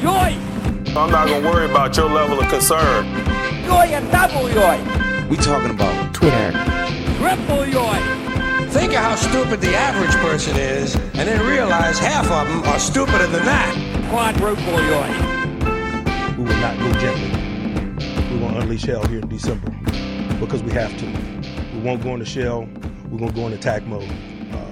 Joy! 0.00 0.36
I'm 0.94 1.10
not 1.10 1.26
gonna 1.26 1.44
worry 1.44 1.68
about 1.68 1.96
your 1.96 2.08
level 2.08 2.38
of 2.38 2.48
concern. 2.48 3.04
Joy 3.64 3.88
and 3.90 4.10
double 4.12 4.48
joy! 4.48 4.78
We 5.28 5.36
talking 5.36 5.70
about 5.70 6.14
Twitter. 6.14 6.52
Triple 7.16 7.64
joy! 7.66 7.98
Think 8.68 8.92
of 8.92 8.98
how 8.98 9.16
stupid 9.16 9.60
the 9.60 9.74
average 9.74 10.14
person 10.16 10.56
is, 10.56 10.94
and 10.94 11.26
then 11.28 11.44
realize 11.44 11.98
half 11.98 12.30
of 12.30 12.46
them 12.46 12.62
are 12.64 12.78
stupider 12.78 13.26
than 13.26 13.44
that. 13.44 13.74
Quadruple 14.10 14.76
joy! 14.86 16.36
We 16.36 16.44
will 16.44 16.60
not 16.60 16.78
go 16.78 16.92
gently. 17.00 18.30
We're 18.30 18.40
gonna 18.40 18.60
unleash 18.60 18.84
hell 18.84 19.04
here 19.06 19.18
in 19.20 19.28
December 19.28 19.70
because 20.38 20.62
we 20.62 20.70
have 20.72 20.96
to. 20.98 21.06
We 21.74 21.80
won't 21.80 22.02
go 22.02 22.12
into 22.14 22.26
shell. 22.26 22.68
We're 23.10 23.18
gonna 23.18 23.32
go 23.32 23.46
in 23.46 23.54
attack 23.54 23.84
mode 23.86 24.08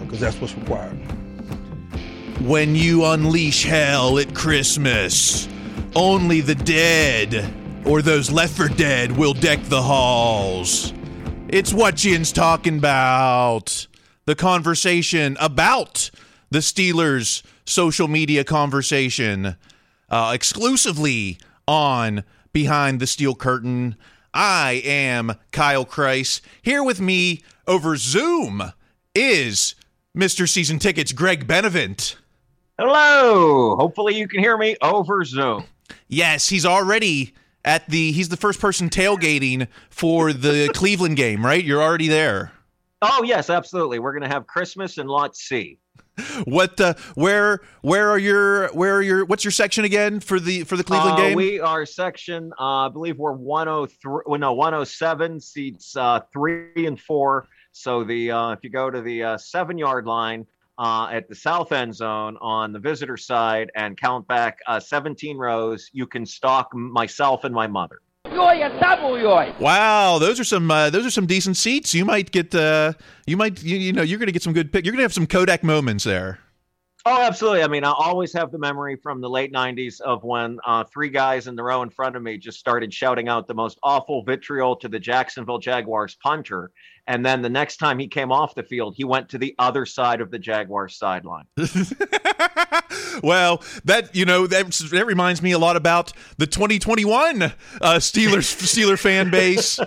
because 0.04 0.22
uh, 0.22 0.26
that's 0.26 0.40
what's 0.40 0.54
required. 0.54 0.98
When 2.40 2.74
you 2.74 3.06
unleash 3.06 3.64
hell 3.64 4.18
at 4.18 4.34
Christmas, 4.34 5.48
only 5.94 6.42
the 6.42 6.54
dead 6.54 7.50
or 7.86 8.02
those 8.02 8.30
left 8.30 8.54
for 8.54 8.68
dead 8.68 9.10
will 9.16 9.32
deck 9.32 9.62
the 9.64 9.82
halls. 9.82 10.92
It's 11.48 11.72
what 11.72 11.96
Jin's 11.96 12.32
talking 12.32 12.76
about. 12.76 13.86
The 14.26 14.34
conversation 14.34 15.38
about 15.40 16.10
the 16.50 16.58
Steelers' 16.58 17.42
social 17.64 18.06
media 18.06 18.44
conversation 18.44 19.56
uh, 20.10 20.32
exclusively 20.34 21.38
on 21.66 22.22
Behind 22.52 23.00
the 23.00 23.06
Steel 23.06 23.34
Curtain. 23.34 23.96
I 24.34 24.82
am 24.84 25.36
Kyle 25.52 25.86
Kreis. 25.86 26.42
Here 26.60 26.84
with 26.84 27.00
me 27.00 27.42
over 27.66 27.96
Zoom 27.96 28.72
is 29.14 29.74
Mr. 30.14 30.46
Season 30.46 30.78
Tickets, 30.78 31.12
Greg 31.12 31.46
Benevent. 31.46 32.16
Hello. 32.78 33.74
Hopefully 33.76 34.14
you 34.16 34.28
can 34.28 34.40
hear 34.40 34.58
me 34.58 34.76
over 34.82 35.24
Zoom. 35.24 35.64
Yes, 36.08 36.48
he's 36.48 36.66
already 36.66 37.32
at 37.64 37.88
the 37.88 38.12
he's 38.12 38.28
the 38.28 38.36
first 38.36 38.60
person 38.60 38.90
tailgating 38.90 39.66
for 39.90 40.32
the 40.32 40.68
Cleveland 40.74 41.16
game, 41.16 41.44
right? 41.44 41.64
You're 41.64 41.82
already 41.82 42.08
there. 42.08 42.52
Oh 43.02 43.22
yes, 43.22 43.50
absolutely. 43.50 43.98
We're 43.98 44.12
gonna 44.12 44.28
have 44.28 44.46
Christmas 44.46 44.98
in 44.98 45.06
Lot 45.06 45.36
C. 45.36 45.78
What 46.44 46.80
uh, 46.80 46.94
where 47.14 47.60
where 47.82 48.10
are 48.10 48.18
your 48.18 48.68
where 48.68 48.96
are 48.96 49.02
your 49.02 49.24
what's 49.24 49.44
your 49.44 49.50
section 49.52 49.84
again 49.84 50.20
for 50.20 50.38
the 50.40 50.64
for 50.64 50.76
the 50.76 50.84
Cleveland 50.84 51.14
Uh, 51.14 51.28
game? 51.28 51.36
we 51.36 51.60
are 51.60 51.84
section, 51.84 52.52
uh, 52.58 52.86
I 52.86 52.88
believe 52.88 53.18
we're 53.18 53.32
103. 53.32 54.22
Well, 54.26 54.40
no, 54.40 54.52
107 54.54 55.40
seats 55.40 55.96
uh, 55.96 56.20
three 56.32 56.86
and 56.86 56.98
four. 57.00 57.48
So 57.72 58.02
the 58.04 58.30
uh, 58.30 58.50
if 58.52 58.60
you 58.62 58.70
go 58.70 58.90
to 58.90 59.00
the 59.02 59.22
uh, 59.24 59.38
seven 59.38 59.76
yard 59.76 60.06
line 60.06 60.46
uh, 60.78 61.08
at 61.10 61.28
the 61.28 61.34
south 61.34 61.72
end 61.72 61.94
zone 61.94 62.36
on 62.40 62.72
the 62.72 62.78
visitor 62.78 63.16
side 63.16 63.70
and 63.74 63.98
count 63.98 64.26
back 64.28 64.58
uh, 64.66 64.80
17 64.80 65.36
rows, 65.36 65.90
you 65.92 66.06
can 66.06 66.26
stalk 66.26 66.74
myself 66.74 67.44
and 67.44 67.54
my 67.54 67.66
mother. 67.66 68.00
Joy 68.30 68.60
and 68.60 68.78
double 68.80 69.18
joy! 69.20 69.54
Wow, 69.60 70.18
those 70.18 70.40
are 70.40 70.44
some 70.44 70.68
uh, 70.70 70.90
those 70.90 71.06
are 71.06 71.10
some 71.10 71.26
decent 71.26 71.56
seats. 71.56 71.94
You 71.94 72.04
might 72.04 72.32
get 72.32 72.54
uh, 72.54 72.92
you 73.26 73.36
might 73.36 73.62
you, 73.62 73.76
you 73.76 73.92
know 73.92 74.02
you're 74.02 74.18
going 74.18 74.26
to 74.26 74.32
get 74.32 74.42
some 74.42 74.52
good 74.52 74.72
pick. 74.72 74.84
You're 74.84 74.92
going 74.92 74.98
to 74.98 75.04
have 75.04 75.14
some 75.14 75.28
Kodak 75.28 75.62
moments 75.62 76.04
there. 76.04 76.40
Oh, 77.08 77.22
absolutely. 77.22 77.62
I 77.62 77.68
mean, 77.68 77.84
I 77.84 77.92
always 77.92 78.32
have 78.32 78.50
the 78.50 78.58
memory 78.58 78.96
from 78.96 79.20
the 79.20 79.30
late 79.30 79.52
90s 79.52 80.00
of 80.00 80.24
when 80.24 80.58
uh, 80.66 80.82
three 80.82 81.08
guys 81.08 81.46
in 81.46 81.54
the 81.54 81.62
row 81.62 81.82
in 81.82 81.88
front 81.88 82.16
of 82.16 82.22
me 82.22 82.36
just 82.36 82.58
started 82.58 82.92
shouting 82.92 83.28
out 83.28 83.46
the 83.46 83.54
most 83.54 83.78
awful 83.84 84.24
vitriol 84.24 84.74
to 84.74 84.88
the 84.88 84.98
Jacksonville 84.98 85.60
Jaguars 85.60 86.16
punter. 86.16 86.72
And 87.06 87.24
then 87.24 87.42
the 87.42 87.48
next 87.48 87.76
time 87.76 88.00
he 88.00 88.08
came 88.08 88.32
off 88.32 88.56
the 88.56 88.64
field, 88.64 88.96
he 88.96 89.04
went 89.04 89.28
to 89.28 89.38
the 89.38 89.54
other 89.60 89.86
side 89.86 90.20
of 90.20 90.32
the 90.32 90.38
Jaguars 90.40 90.96
sideline. 90.96 91.44
well, 93.22 93.62
that 93.84 94.10
you 94.12 94.24
know 94.24 94.48
that 94.48 94.72
that 94.90 95.06
reminds 95.06 95.40
me 95.40 95.52
a 95.52 95.58
lot 95.60 95.76
about 95.76 96.12
the 96.38 96.48
2021 96.48 97.42
uh, 97.42 97.52
Steelers 97.98 98.50
Steeler 98.66 98.98
fan 98.98 99.30
base. 99.30 99.78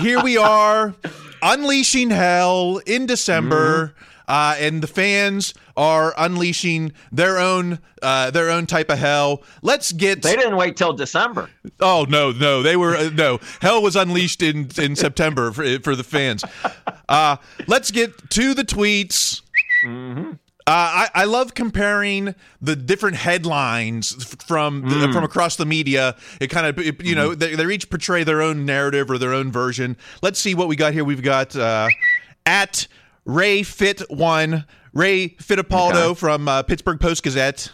Here 0.00 0.20
we 0.20 0.36
are, 0.36 0.96
unleashing 1.40 2.10
hell 2.10 2.78
in 2.86 3.06
December. 3.06 3.94
Uh, 4.32 4.56
and 4.58 4.82
the 4.82 4.86
fans 4.86 5.52
are 5.76 6.14
unleashing 6.16 6.90
their 7.12 7.38
own 7.38 7.78
uh, 8.00 8.30
their 8.30 8.48
own 8.48 8.64
type 8.64 8.88
of 8.88 8.96
hell. 8.98 9.42
Let's 9.60 9.92
get. 9.92 10.22
They 10.22 10.36
didn't 10.36 10.56
wait 10.56 10.74
till 10.74 10.94
December. 10.94 11.50
Oh 11.80 12.06
no, 12.08 12.32
no, 12.32 12.62
they 12.62 12.74
were 12.74 12.96
uh, 12.96 13.10
no 13.12 13.40
hell 13.60 13.82
was 13.82 13.94
unleashed 13.94 14.40
in 14.40 14.70
in 14.78 14.96
September 14.96 15.52
for 15.52 15.78
for 15.80 15.94
the 15.94 16.02
fans. 16.02 16.46
Uh, 17.10 17.36
let's 17.66 17.90
get 17.90 18.30
to 18.30 18.54
the 18.54 18.64
tweets. 18.64 19.42
Uh, 19.84 20.70
I, 20.70 21.10
I 21.14 21.24
love 21.24 21.52
comparing 21.52 22.34
the 22.62 22.74
different 22.74 23.16
headlines 23.16 24.24
from 24.46 24.88
the, 24.88 25.12
from 25.12 25.24
across 25.24 25.56
the 25.56 25.66
media. 25.66 26.16
It 26.40 26.48
kind 26.48 26.66
of 26.66 27.04
you 27.04 27.14
know 27.14 27.34
they, 27.34 27.54
they 27.54 27.66
each 27.66 27.90
portray 27.90 28.24
their 28.24 28.40
own 28.40 28.64
narrative 28.64 29.10
or 29.10 29.18
their 29.18 29.34
own 29.34 29.52
version. 29.52 29.98
Let's 30.22 30.38
see 30.38 30.54
what 30.54 30.68
we 30.68 30.76
got 30.76 30.94
here. 30.94 31.04
We've 31.04 31.22
got 31.22 31.54
uh, 31.54 31.88
at 32.46 32.86
Ray 33.24 33.62
Fit 33.62 34.02
One 34.10 34.66
Ray 34.92 35.30
Fittipaldo 35.30 36.10
Okay. 36.10 36.18
from 36.18 36.48
uh, 36.48 36.62
Pittsburgh 36.62 37.00
Post 37.00 37.22
Gazette. 37.22 37.72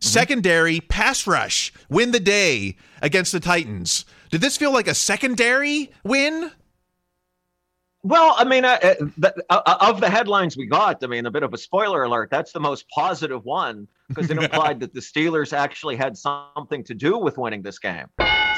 Secondary 0.00 0.80
pass 0.80 1.26
rush 1.26 1.72
win 1.90 2.10
the 2.10 2.20
day 2.20 2.76
against 3.02 3.32
the 3.32 3.40
Titans. 3.40 4.06
Did 4.30 4.40
this 4.40 4.56
feel 4.56 4.72
like 4.72 4.88
a 4.88 4.94
secondary 4.94 5.90
win? 6.04 6.50
Well, 8.02 8.34
I 8.38 8.44
mean, 8.44 8.64
uh, 8.64 8.78
uh, 8.82 8.94
the, 9.18 9.44
uh, 9.50 9.76
of 9.80 10.00
the 10.00 10.08
headlines 10.08 10.56
we 10.56 10.66
got, 10.66 11.04
I 11.04 11.06
mean, 11.06 11.26
a 11.26 11.30
bit 11.30 11.42
of 11.42 11.52
a 11.52 11.58
spoiler 11.58 12.04
alert. 12.04 12.30
That's 12.30 12.50
the 12.52 12.60
most 12.60 12.88
positive 12.88 13.44
one 13.44 13.86
because 14.08 14.30
it 14.30 14.38
implied 14.42 14.80
that 14.80 14.94
the 14.94 15.00
Steelers 15.00 15.52
actually 15.52 15.96
had 15.96 16.16
something 16.16 16.82
to 16.84 16.94
do 16.94 17.18
with 17.18 17.36
winning 17.36 17.60
this 17.60 17.78
game. 17.78 18.06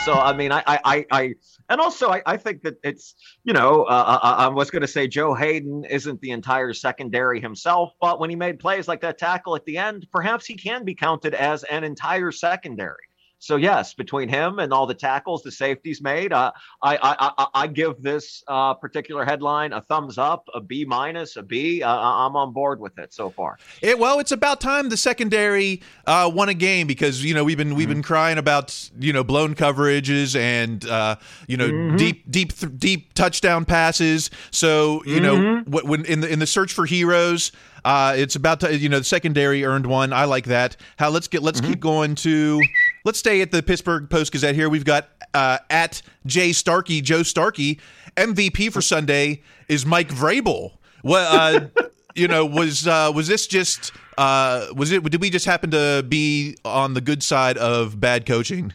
So, 0.03 0.15
I 0.15 0.33
mean, 0.33 0.51
I, 0.51 0.65
I, 0.67 1.07
I, 1.13 1.35
and 1.69 1.81
also 1.81 2.11
I, 2.11 2.23
I 2.27 2.37
think 2.37 2.63
that 2.63 2.75
it's, 2.83 3.15
you 3.45 3.53
know, 3.53 3.85
uh, 3.85 4.19
I, 4.21 4.47
I 4.47 4.49
was 4.49 4.69
going 4.69 4.83
to 4.83 4.89
say 4.89 5.07
Joe 5.07 5.33
Haden 5.33 5.85
isn't 5.85 6.21
the 6.21 6.33
entire 6.33 6.75
secondary 6.75 7.41
himself, 7.41 7.93
but 8.01 8.19
when 8.19 8.29
he 8.29 8.35
made 8.35 8.59
plays 8.59 8.89
like 8.89 9.01
that 9.03 9.17
tackle 9.17 9.55
at 9.55 9.65
the 9.65 9.79
end, 9.79 10.09
perhaps 10.11 10.45
he 10.45 10.55
can 10.55 10.85
be 10.85 10.97
counted 10.97 11.35
as 11.35 11.63
an 11.65 11.85
entire 11.85 12.33
secondary. 12.33 12.97
So 13.43 13.57
yes, 13.57 13.93
between 13.93 14.29
him 14.29 14.61
and 14.61 14.73
all 14.73 14.87
the 14.87 14.95
tackles 14.95 15.43
the 15.43 15.51
safeties 15.51 16.01
made, 16.01 16.33
uh, 16.33 16.53
I, 16.81 16.97
I, 16.97 17.33
I 17.39 17.47
I 17.63 17.67
give 17.67 18.01
this 18.01 18.45
uh, 18.47 18.75
particular 18.75 19.25
headline 19.25 19.73
a 19.73 19.81
thumbs 19.81 20.17
up, 20.17 20.47
a 20.55 20.61
B 20.61 20.85
minus, 20.85 21.37
a 21.37 21.43
B. 21.43 21.83
Uh, 21.83 21.91
I'm 21.93 22.37
on 22.37 22.53
board 22.53 22.79
with 22.79 22.97
it 23.01 23.13
so 23.13 23.31
far. 23.31 23.59
It, 23.83 23.99
well, 23.99 24.21
it's 24.21 24.31
about 24.31 24.61
time 24.61 24.91
the 24.91 24.97
secondary 24.97 25.83
uh, 26.07 26.31
won 26.33 26.51
a 26.51 26.55
game 26.55 26.87
because 26.87 27.25
you 27.25 27.35
know 27.35 27.43
we've 27.43 27.57
been 27.59 27.75
we've 27.75 27.89
been 27.89 28.03
crying 28.03 28.39
about 28.39 28.91
you 29.01 29.13
know 29.13 29.25
blown 29.25 29.57
coverages 29.57 30.37
and 30.39 30.85
uh, 30.87 31.17
you 31.49 31.57
know 31.57 31.69
Mm-hmm. 31.73 31.97
deep 31.97 32.31
deep 32.31 32.53
th- 32.57 32.73
deep 32.79 33.13
touchdown 33.15 33.65
passes. 33.65 34.31
So 34.53 35.03
you 35.05 35.21
know 35.21 35.35
Mm-hmm. 35.37 35.71
wh- 35.77 35.85
when 35.85 36.05
in 36.05 36.21
the 36.21 36.29
in 36.33 36.39
the 36.39 36.47
search 36.47 36.73
for 36.73 36.87
heroes, 36.87 37.51
uh, 37.85 38.15
it's 38.17 38.37
about 38.37 38.61
to 38.61 38.77
you 38.79 38.89
know 38.89 38.99
the 38.99 39.05
secondary 39.05 39.65
earned 39.65 39.87
one. 39.87 40.13
I 40.13 40.27
like 40.27 40.45
that. 40.45 40.77
How 40.97 41.11
let's 41.11 41.27
get 41.27 41.43
let's 41.43 41.61
Mm-hmm. 41.61 41.71
keep 41.71 41.81
going 41.81 42.15
to 42.17 42.61
let's 43.05 43.19
stay 43.19 43.41
at 43.41 43.51
the 43.51 43.63
Pittsburgh 43.63 44.09
Post 44.09 44.33
Gazette 44.33 44.55
here. 44.55 44.69
We've 44.69 44.85
got 44.85 45.09
uh, 45.35 45.59
at 45.71 46.03
Jay 46.27 46.53
Starkey 46.53 47.01
Joe 47.01 47.23
Starkey 47.23 47.81
MVP 48.17 48.73
for 48.73 48.81
Sunday 48.81 49.43
is 49.69 49.87
Mike 49.87 50.09
Vrabel. 50.09 50.73
Well, 51.03 51.69
uh, 51.75 51.85
you 52.15 52.29
know, 52.29 52.45
was 52.45 52.87
uh, 52.87 53.13
was 53.15 53.29
this 53.29 53.47
just 53.47 53.93
uh, 54.19 54.67
was 54.77 54.93
it? 54.93 55.03
Did 55.05 55.21
we 55.21 55.31
just 55.31 55.47
happen 55.47 55.71
to 55.71 56.05
be 56.09 56.57
on 56.65 56.95
the 56.95 57.01
good 57.01 57.23
side 57.23 57.59
of 57.59 58.01
bad 58.01 58.27
coaching? 58.27 58.73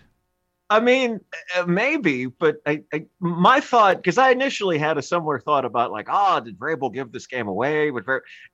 I 0.70 0.82
mean, 0.82 1.22
uh, 1.56 1.66
maybe, 1.66 2.26
but 2.26 2.58
I, 2.66 2.84
I 2.94 3.06
my 3.20 3.62
thought 3.62 3.98
because 3.98 4.18
I 4.18 4.32
initially 4.32 4.78
had 4.78 4.98
a 4.98 5.02
similar 5.02 5.40
thought 5.40 5.64
about 5.64 5.92
like, 5.92 6.10
ah, 6.10 6.42
did 6.42 6.60
Vrabel 6.60 6.94
give 6.94 7.14
this 7.14 7.26
game 7.26 7.48
away? 7.48 7.90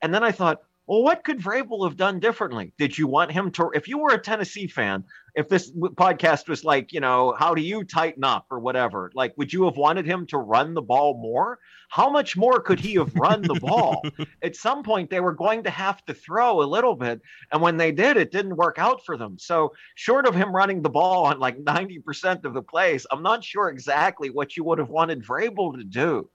And 0.01 0.13
then 0.13 0.23
I 0.23 0.31
thought, 0.31 0.61
well, 0.85 1.01
what 1.01 1.23
could 1.23 1.39
Vrabel 1.39 1.87
have 1.87 1.95
done 1.95 2.19
differently? 2.19 2.73
Did 2.77 2.97
you 2.97 3.07
want 3.07 3.31
him 3.31 3.51
to? 3.51 3.71
If 3.73 3.87
you 3.87 3.97
were 3.97 4.13
a 4.13 4.17
Tennessee 4.17 4.67
fan, 4.67 5.05
if 5.33 5.47
this 5.47 5.71
podcast 5.71 6.49
was 6.49 6.65
like, 6.65 6.91
you 6.91 6.99
know, 6.99 7.33
how 7.37 7.55
do 7.55 7.61
you 7.61 7.85
tighten 7.85 8.23
up 8.25 8.47
or 8.51 8.59
whatever, 8.59 9.09
like, 9.15 9.33
would 9.37 9.53
you 9.53 9.63
have 9.63 9.77
wanted 9.77 10.05
him 10.05 10.27
to 10.27 10.37
run 10.37 10.73
the 10.73 10.81
ball 10.81 11.17
more? 11.17 11.59
How 11.89 12.09
much 12.09 12.35
more 12.35 12.59
could 12.59 12.79
he 12.79 12.95
have 12.95 13.15
run 13.15 13.41
the 13.43 13.59
ball? 13.61 14.03
At 14.43 14.57
some 14.57 14.83
point, 14.83 15.09
they 15.09 15.21
were 15.21 15.33
going 15.33 15.63
to 15.63 15.69
have 15.69 16.03
to 16.05 16.13
throw 16.13 16.61
a 16.61 16.65
little 16.65 16.95
bit, 16.95 17.21
and 17.51 17.61
when 17.61 17.77
they 17.77 17.91
did, 17.91 18.17
it 18.17 18.31
didn't 18.31 18.57
work 18.57 18.77
out 18.77 19.05
for 19.05 19.15
them. 19.15 19.37
So, 19.39 19.73
short 19.95 20.27
of 20.27 20.35
him 20.35 20.53
running 20.53 20.81
the 20.81 20.89
ball 20.89 21.25
on 21.25 21.39
like 21.39 21.57
90% 21.63 22.43
of 22.43 22.53
the 22.53 22.61
plays, 22.61 23.05
I'm 23.09 23.23
not 23.23 23.43
sure 23.43 23.69
exactly 23.69 24.29
what 24.29 24.57
you 24.57 24.65
would 24.65 24.79
have 24.79 24.89
wanted 24.89 25.23
Vrabel 25.23 25.77
to 25.77 25.83
do. 25.83 26.29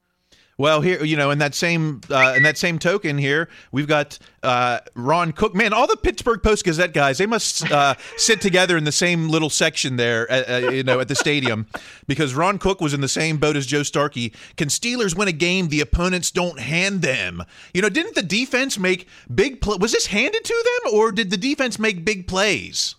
Well, 0.59 0.81
here 0.81 1.05
you 1.05 1.17
know, 1.17 1.31
in 1.31 1.39
that 1.39 1.55
same 1.55 2.01
uh, 2.11 2.35
in 2.37 2.43
that 2.43 2.59
same 2.59 2.81
token, 2.81 3.17
here 3.17 3.49
we've 3.71 3.87
got 3.87 4.19
uh, 4.43 4.81
Ron 4.97 5.31
Cook. 5.31 5.55
Man, 5.55 5.73
all 5.73 5.87
the 5.87 5.97
Pittsburgh 5.97 6.43
Post 6.43 6.65
Gazette 6.65 6.93
guys, 6.93 7.19
they 7.19 7.27
must 7.27 7.71
uh, 7.71 7.95
sit 8.17 8.41
together 8.41 8.77
in 8.77 8.83
the 8.83 8.91
same 8.91 9.29
little 9.29 9.51
section 9.51 9.95
there, 9.95 10.29
at, 10.29 10.65
uh, 10.65 10.71
you 10.71 10.83
know, 10.83 10.99
at 10.99 11.07
the 11.07 11.15
stadium, 11.15 11.69
because 12.09 12.35
Ron 12.35 12.59
Cook 12.59 12.81
was 12.81 12.93
in 12.93 13.01
the 13.01 13.09
same 13.09 13.37
boat 13.37 13.55
as 13.55 13.67
Joe 13.67 13.85
Starkey. 13.85 14.33
Can 14.57 14.67
Steelers 14.67 15.17
win 15.17 15.29
a 15.29 15.33
game 15.33 15.69
the 15.69 15.81
opponents 15.81 16.33
don't 16.33 16.59
hand 16.59 17.03
them? 17.03 17.45
You 17.73 17.81
know, 17.81 17.89
didn't 17.89 18.17
the 18.17 18.23
defense 18.23 18.81
make 18.81 19.07
big? 19.33 19.61
Pl- 19.61 19.79
was 19.79 19.93
this 19.93 20.07
handed 20.07 20.45
to 20.45 20.65
them, 20.83 20.93
or 20.93 21.13
did 21.13 21.31
the 21.31 21.37
defense 21.37 21.79
make 21.79 22.05
big 22.05 22.27
plays? 22.27 22.97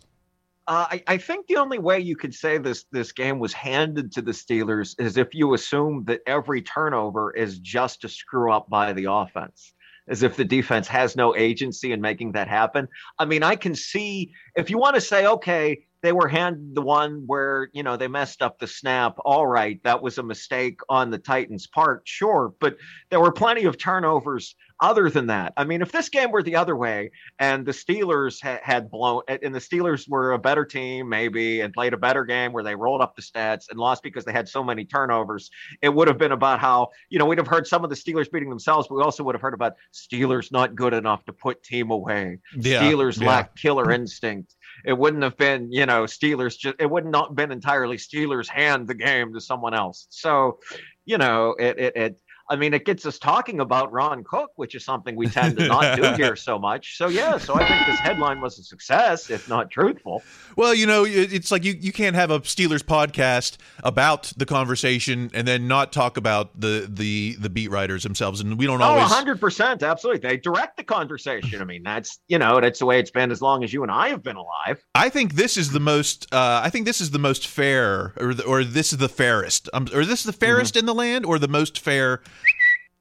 Uh, 0.70 0.86
I, 0.92 1.04
I 1.08 1.18
think 1.18 1.48
the 1.48 1.58
only 1.58 1.80
way 1.80 2.00
you 2.00 2.16
could 2.16 2.34
say 2.34 2.60
this 2.60 2.86
this 2.92 3.12
game 3.12 3.40
was 3.40 3.54
handed 3.54 4.12
to 4.12 4.22
the 4.22 4.32
Steelers 4.32 4.94
is 5.00 5.18
if 5.18 5.34
you 5.34 5.56
assume 5.56 6.04
that 6.06 6.22
every 6.28 6.62
turnover 6.62 7.36
is 7.36 7.58
just 7.58 8.04
a 8.04 8.10
screw 8.10 8.54
up 8.54 8.70
by 8.70 8.94
the 8.94 9.06
offense, 9.06 9.74
as 10.08 10.22
if 10.22 10.36
the 10.36 10.46
defense 10.46 10.88
has 10.88 11.16
no 11.16 11.36
agency 11.36 11.92
in 11.92 12.02
making 12.02 12.34
that 12.34 12.48
happen. 12.48 12.88
I 13.18 13.26
mean, 13.26 13.42
I 13.42 13.56
can 13.56 13.74
see 13.74 14.32
if 14.56 14.70
you 14.70 14.78
want 14.78 14.94
to 14.94 15.02
say, 15.02 15.26
okay, 15.26 15.86
they 16.04 16.12
were 16.12 16.28
handed 16.28 16.76
the 16.76 16.84
one 16.84 17.24
where 17.26 17.70
you 17.74 17.82
know 17.82 17.98
they 17.98 18.08
messed 18.08 18.44
up 18.44 18.60
the 18.60 18.68
snap. 18.68 19.16
All 19.26 19.48
right, 19.48 19.82
that 19.84 20.04
was 20.04 20.20
a 20.20 20.24
mistake 20.24 20.82
on 20.88 21.10
the 21.10 21.18
Titans' 21.18 21.66
part, 21.66 22.04
sure, 22.06 22.54
but 22.60 22.78
there 23.10 23.20
were 23.20 23.32
plenty 23.32 23.64
of 23.64 23.80
turnovers 23.80 24.54
other 24.82 25.10
than 25.10 25.28
that. 25.28 25.54
I 25.58 25.64
mean, 25.64 25.82
if 25.82 25.92
this 25.92 26.10
game 26.10 26.32
were 26.32 26.44
the 26.44 26.56
other 26.56 26.76
way 26.76 27.12
and 27.40 27.66
the 27.66 27.72
Steelers 27.72 28.42
ha- 28.42 28.60
had 28.64 28.90
blown, 28.90 29.22
and 29.28 29.54
the 29.54 29.60
Steelers 29.60 30.08
were 30.10 30.32
a 30.32 30.40
better 30.40 30.66
team, 30.66 31.10
maybe, 31.10 31.62
and 31.62 31.74
played 31.74 31.94
a 31.94 31.98
better 31.98 32.24
game 32.24 32.54
where 32.54 32.64
they 32.64 32.76
rolled 32.76 33.02
up 33.02 33.16
the 33.16 33.22
stats 33.22 33.70
and 33.70 33.80
lost 33.80 34.04
because 34.04 34.26
they 34.26 34.32
had 34.32 34.48
so 34.48 34.64
many 34.64 34.86
turnovers, 34.86 35.50
it 35.82 35.90
would 35.90 36.08
have 36.08 36.18
been 36.18 36.32
about 36.32 36.60
how, 36.60 36.90
you 37.10 37.20
know, 37.20 37.26
we'd 37.26 37.38
have 37.38 37.48
heard 37.48 37.68
some 37.68 37.84
of 37.84 37.90
the 37.90 37.96
Steelers 37.96 38.32
beating 38.32 38.50
themselves, 38.50 38.88
but 38.88 38.96
we 38.96 39.04
also 39.04 39.24
would 39.24 39.36
have 39.36 39.42
heard 39.42 39.54
about 39.54 39.74
Steelers 39.94 40.52
not 40.52 40.76
good 40.76 40.94
enough 40.94 41.26
to 41.26 41.34
put 41.34 41.62
team 41.64 41.92
away. 41.92 42.40
Yeah, 42.56 42.82
Steelers 42.82 43.20
yeah. 43.20 43.28
lack 43.28 43.56
killer 43.56 43.92
instinct. 43.92 44.56
It 44.86 44.98
wouldn't 44.98 45.24
have 45.24 45.36
been, 45.36 45.72
you 45.72 45.86
know, 45.86 46.04
Steelers 46.04 46.58
just, 46.58 46.76
it 46.80 46.90
would 46.90 47.06
not 47.06 47.30
have 47.30 47.36
been 47.36 47.52
entirely 47.52 47.98
Steelers 47.98 48.48
hand 48.48 48.88
the 48.88 48.96
game 48.96 49.34
to 49.34 49.42
someone 49.42 49.74
else. 49.74 50.08
So, 50.10 50.60
you 51.06 51.18
know, 51.18 51.56
it, 51.60 51.78
it, 51.78 51.96
it, 51.98 52.20
I 52.50 52.56
mean, 52.56 52.74
it 52.74 52.84
gets 52.86 53.06
us 53.06 53.20
talking 53.20 53.60
about 53.60 53.92
Ron 53.92 54.24
Cook, 54.24 54.52
which 54.56 54.74
is 54.74 54.84
something 54.84 55.16
we 55.16 55.28
tend 55.28 55.58
to 55.60 55.68
not 55.68 55.96
do 55.96 56.14
here 56.14 56.36
so 56.50 56.58
much. 56.58 56.98
So, 56.98 57.08
yeah, 57.08 57.38
so 57.38 57.54
I 57.56 57.68
think 57.68 57.86
this 57.86 58.00
headline 58.00 58.42
was 58.42 58.58
a 58.58 58.64
success, 58.64 59.30
if 59.30 59.48
not 59.48 59.70
truthful. 59.70 60.24
Well, 60.56 60.74
you 60.74 60.88
know, 60.88 61.06
it's 61.06 61.52
like 61.52 61.64
you, 61.64 61.74
you 61.80 61.92
can't 61.92 62.16
have 62.16 62.32
a 62.32 62.40
Steelers 62.42 62.82
podcast 62.82 63.58
about 63.84 64.34
the 64.36 64.46
conversation 64.46 65.30
and 65.34 65.48
then 65.48 65.68
not 65.68 65.92
talk 65.92 66.18
about 66.18 66.60
the 66.60 66.90
the 66.92 67.36
the 67.40 67.50
beat 67.50 67.70
writers 67.70 68.04
themselves, 68.04 68.42
and 68.42 68.58
we 68.58 68.66
don't 68.66 68.82
Oh, 68.82 68.86
always. 68.86 69.12
100%. 69.12 69.84
Absolutely. 69.88 70.28
They 70.28 70.38
direct 70.38 70.78
the 70.78 70.84
conversation. 70.84 71.62
I 71.62 71.66
mean, 71.66 71.84
that's, 71.84 72.20
you 72.28 72.40
know, 72.40 72.60
that's 72.62 72.80
the 72.80 72.86
way 72.86 73.00
it's 73.00 73.12
been 73.12 73.30
as 73.32 73.42
long 73.42 73.64
as 73.64 73.74
you 73.74 73.84
and 73.84 73.92
I 73.92 74.10
have 74.10 74.24
been 74.24 74.38
alive. 74.38 74.84
I 74.96 75.10
think 75.10 75.34
this 75.36 75.58
is 75.58 75.72
the 75.72 75.80
most. 75.80 76.34
Uh, 76.34 76.62
I 76.64 76.70
think 76.70 76.86
this 76.86 77.02
is 77.02 77.12
the 77.12 77.20
most 77.20 77.46
fair, 77.48 78.14
or 78.20 78.34
the, 78.34 78.44
or 78.46 78.64
this 78.64 78.92
is 78.94 79.00
the 79.00 79.10
fairest, 79.10 79.70
um, 79.74 79.88
or 79.94 80.06
this 80.06 80.20
is 80.22 80.26
the 80.26 80.34
fairest 80.34 80.76
in 80.76 80.86
the 80.86 80.94
land, 80.96 81.26
or 81.26 81.38
the 81.40 81.48
most 81.48 81.78
fair. 81.80 82.22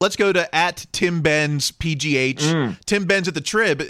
Let's 0.00 0.14
go 0.16 0.32
to 0.32 0.54
at 0.54 0.86
Tim 0.92 1.22
Benz 1.22 1.72
PGH. 1.72 2.78
Tim 2.86 3.04
Benz 3.04 3.26
at 3.26 3.34
the 3.34 3.40
Trib. 3.40 3.82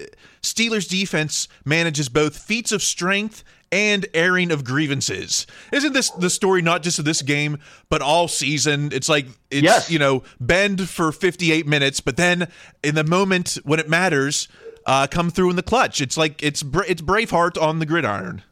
Steelers 0.43 0.89
defense 0.89 1.49
manages 1.65 2.09
both 2.09 2.39
feats 2.39 2.73
of 2.73 2.83
strength 2.83 3.45
and 3.71 4.07
airing 4.15 4.51
of 4.51 4.65
grievances. 4.65 5.47
Isn't 5.71 5.93
this 5.93 6.09
the 6.11 6.31
story 6.31 6.63
not 6.63 6.83
just 6.83 6.99
of 6.99 7.05
this 7.05 7.21
game, 7.21 7.59
but 7.91 8.01
all 8.01 8.27
season? 8.27 8.91
It's 8.93 9.11
like 9.11 9.27
it's 9.51 9.63
Yes. 9.63 9.91
you 9.91 9.99
know 9.99 10.23
bend 10.41 10.89
for 10.89 11.13
58 11.13 11.67
minutes, 11.67 12.01
but 12.01 12.17
then 12.17 12.49
in 12.83 12.95
the 12.95 13.05
moment 13.05 13.59
when 13.65 13.79
it 13.79 13.89
matters, 13.91 14.49
uh, 14.87 15.07
come 15.11 15.29
through 15.29 15.51
in 15.51 15.57
the 15.57 15.63
clutch. 15.63 16.01
It's 16.01 16.17
like 16.17 16.43
it's 16.43 16.65
it's 16.87 17.03
Braveheart 17.03 17.61
on 17.61 17.79
the 17.81 17.87
gridiron. 17.87 18.43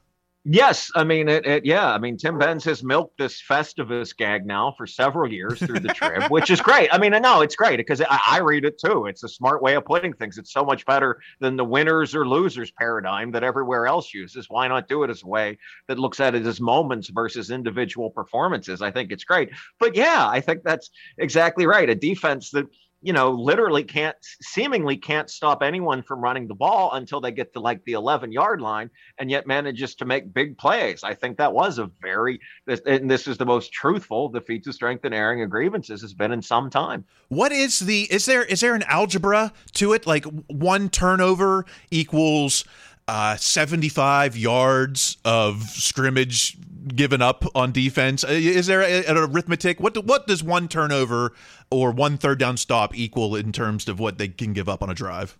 Yes, 0.49 0.93
I 0.95 1.03
mean 1.03 1.29
it, 1.29 1.45
it. 1.45 1.67
Yeah, 1.67 1.93
I 1.93 1.99
mean 1.99 2.17
Tim 2.17 2.39
Benz 2.39 2.63
has 2.67 2.85
milked 2.85 3.19
this 3.19 3.43
Festivus 3.43 4.17
gag 4.17 4.47
now 4.47 4.73
for 4.79 4.87
several 4.87 5.33
years 5.33 5.59
through 5.59 5.81
the 5.81 5.89
Trib, 5.89 6.23
which 6.31 6.51
is 6.51 6.61
great. 6.61 6.89
I 6.93 6.99
mean, 6.99 7.11
no, 7.21 7.41
it's 7.41 7.57
great 7.57 7.79
because 7.79 8.01
I, 8.01 8.21
I 8.25 8.39
read 8.39 8.65
it 8.65 8.79
too. 8.79 9.07
It's 9.07 9.25
a 9.25 9.29
smart 9.29 9.61
way 9.61 9.75
of 9.75 9.85
putting 9.85 10.13
things. 10.13 10.39
It's 10.39 10.53
so 10.53 10.65
much 10.65 10.87
better 10.87 11.21
than 11.41 11.57
the 11.57 11.65
winners 11.65 12.15
or 12.15 12.29
losers 12.29 12.71
paradigm 12.71 13.33
that 13.33 13.43
everywhere 13.43 13.89
else 13.89 14.15
uses. 14.15 14.47
Why 14.49 14.69
not 14.69 14.87
do 14.87 15.03
it 15.03 15.11
as 15.11 15.25
a 15.25 15.27
way 15.27 15.59
that 15.89 15.99
looks 15.99 16.21
at 16.21 16.37
it 16.37 16.47
as 16.47 16.61
moments 16.61 17.09
versus 17.09 17.51
individual 17.51 18.11
performances? 18.11 18.83
I 18.83 18.93
think 18.93 19.11
it's 19.11 19.25
great. 19.25 19.51
But 19.81 19.97
yeah, 19.97 20.29
I 20.29 20.41
think 20.41 20.63
that's 20.63 20.91
exactly 21.19 21.67
right. 21.67 21.91
A 21.91 21.95
defense 21.97 22.51
that 22.53 22.67
you 23.03 23.13
know, 23.13 23.31
literally 23.31 23.85
can't 23.85 24.17
seemingly 24.41 24.97
can't 24.97 25.31
stop 25.31 25.63
anyone 25.63 26.03
from 26.03 26.21
running 26.21 26.49
the 26.49 26.55
ball 26.55 26.93
until 26.93 27.21
they 27.21 27.31
get 27.31 27.53
to 27.53 27.61
like 27.61 27.85
the 27.85 27.93
11 27.93 28.33
yard 28.33 28.61
line 28.61 28.91
and 29.19 29.31
yet 29.31 29.47
manages 29.47 29.95
to 29.97 30.05
make 30.05 30.33
big 30.33 30.57
plays. 30.59 31.05
I 31.05 31.15
think 31.15 31.37
that 31.39 31.53
was 31.53 31.79
a 31.79 31.91
very, 32.01 32.41
and 32.87 33.11
this 33.11 33.29
is 33.29 33.37
the 33.37 33.47
most 33.47 33.73
truthful 33.73 34.29
the 34.29 34.41
feats 34.41 34.67
of 34.67 34.75
strength 34.75 35.05
and 35.05 35.15
airing 35.15 35.43
of 35.43 35.51
grievances 35.51 36.01
has 36.01 36.15
been 36.15 36.33
in 36.33 36.43
some 36.43 36.71
time. 36.71 37.05
What 37.29 37.53
is 37.53 37.81
the 37.81 38.03
is 38.11 38.27
there 38.27 38.45
is 38.45 38.61
there 38.61 38.75
an 38.75 38.85
algebra 38.85 39.53
to 39.75 39.93
it? 39.93 40.07
Like 40.07 40.25
one 40.49 40.89
turnover 40.89 41.67
equals 41.91 42.65
uh, 43.09 43.37
75 43.37 44.37
yards 44.37 45.17
of 45.25 45.63
scrimmage 45.63 46.57
given 46.89 47.23
up 47.23 47.45
on 47.55 47.73
defense. 47.73 48.25
Uh, 48.25 48.29
Is 48.29 48.67
there 48.67 48.83
an 48.83 49.17
arithmetic? 49.17 49.81
What 49.81 49.95
do, 49.95 50.01
what 50.01 50.27
does 50.27 50.43
one 50.43 50.69
turnover 50.69 51.33
or 51.71 51.91
one 51.91 52.17
third 52.17 52.39
down 52.39 52.57
stop 52.57 52.97
equal 52.97 53.37
in 53.37 53.53
terms 53.53 53.89
of 53.89 53.99
what 53.99 54.19
they 54.19 54.29
can 54.29 54.53
give 54.53 54.69
up 54.69 54.83
on 54.83 54.91
a 54.91 54.95
drive? 54.95 55.39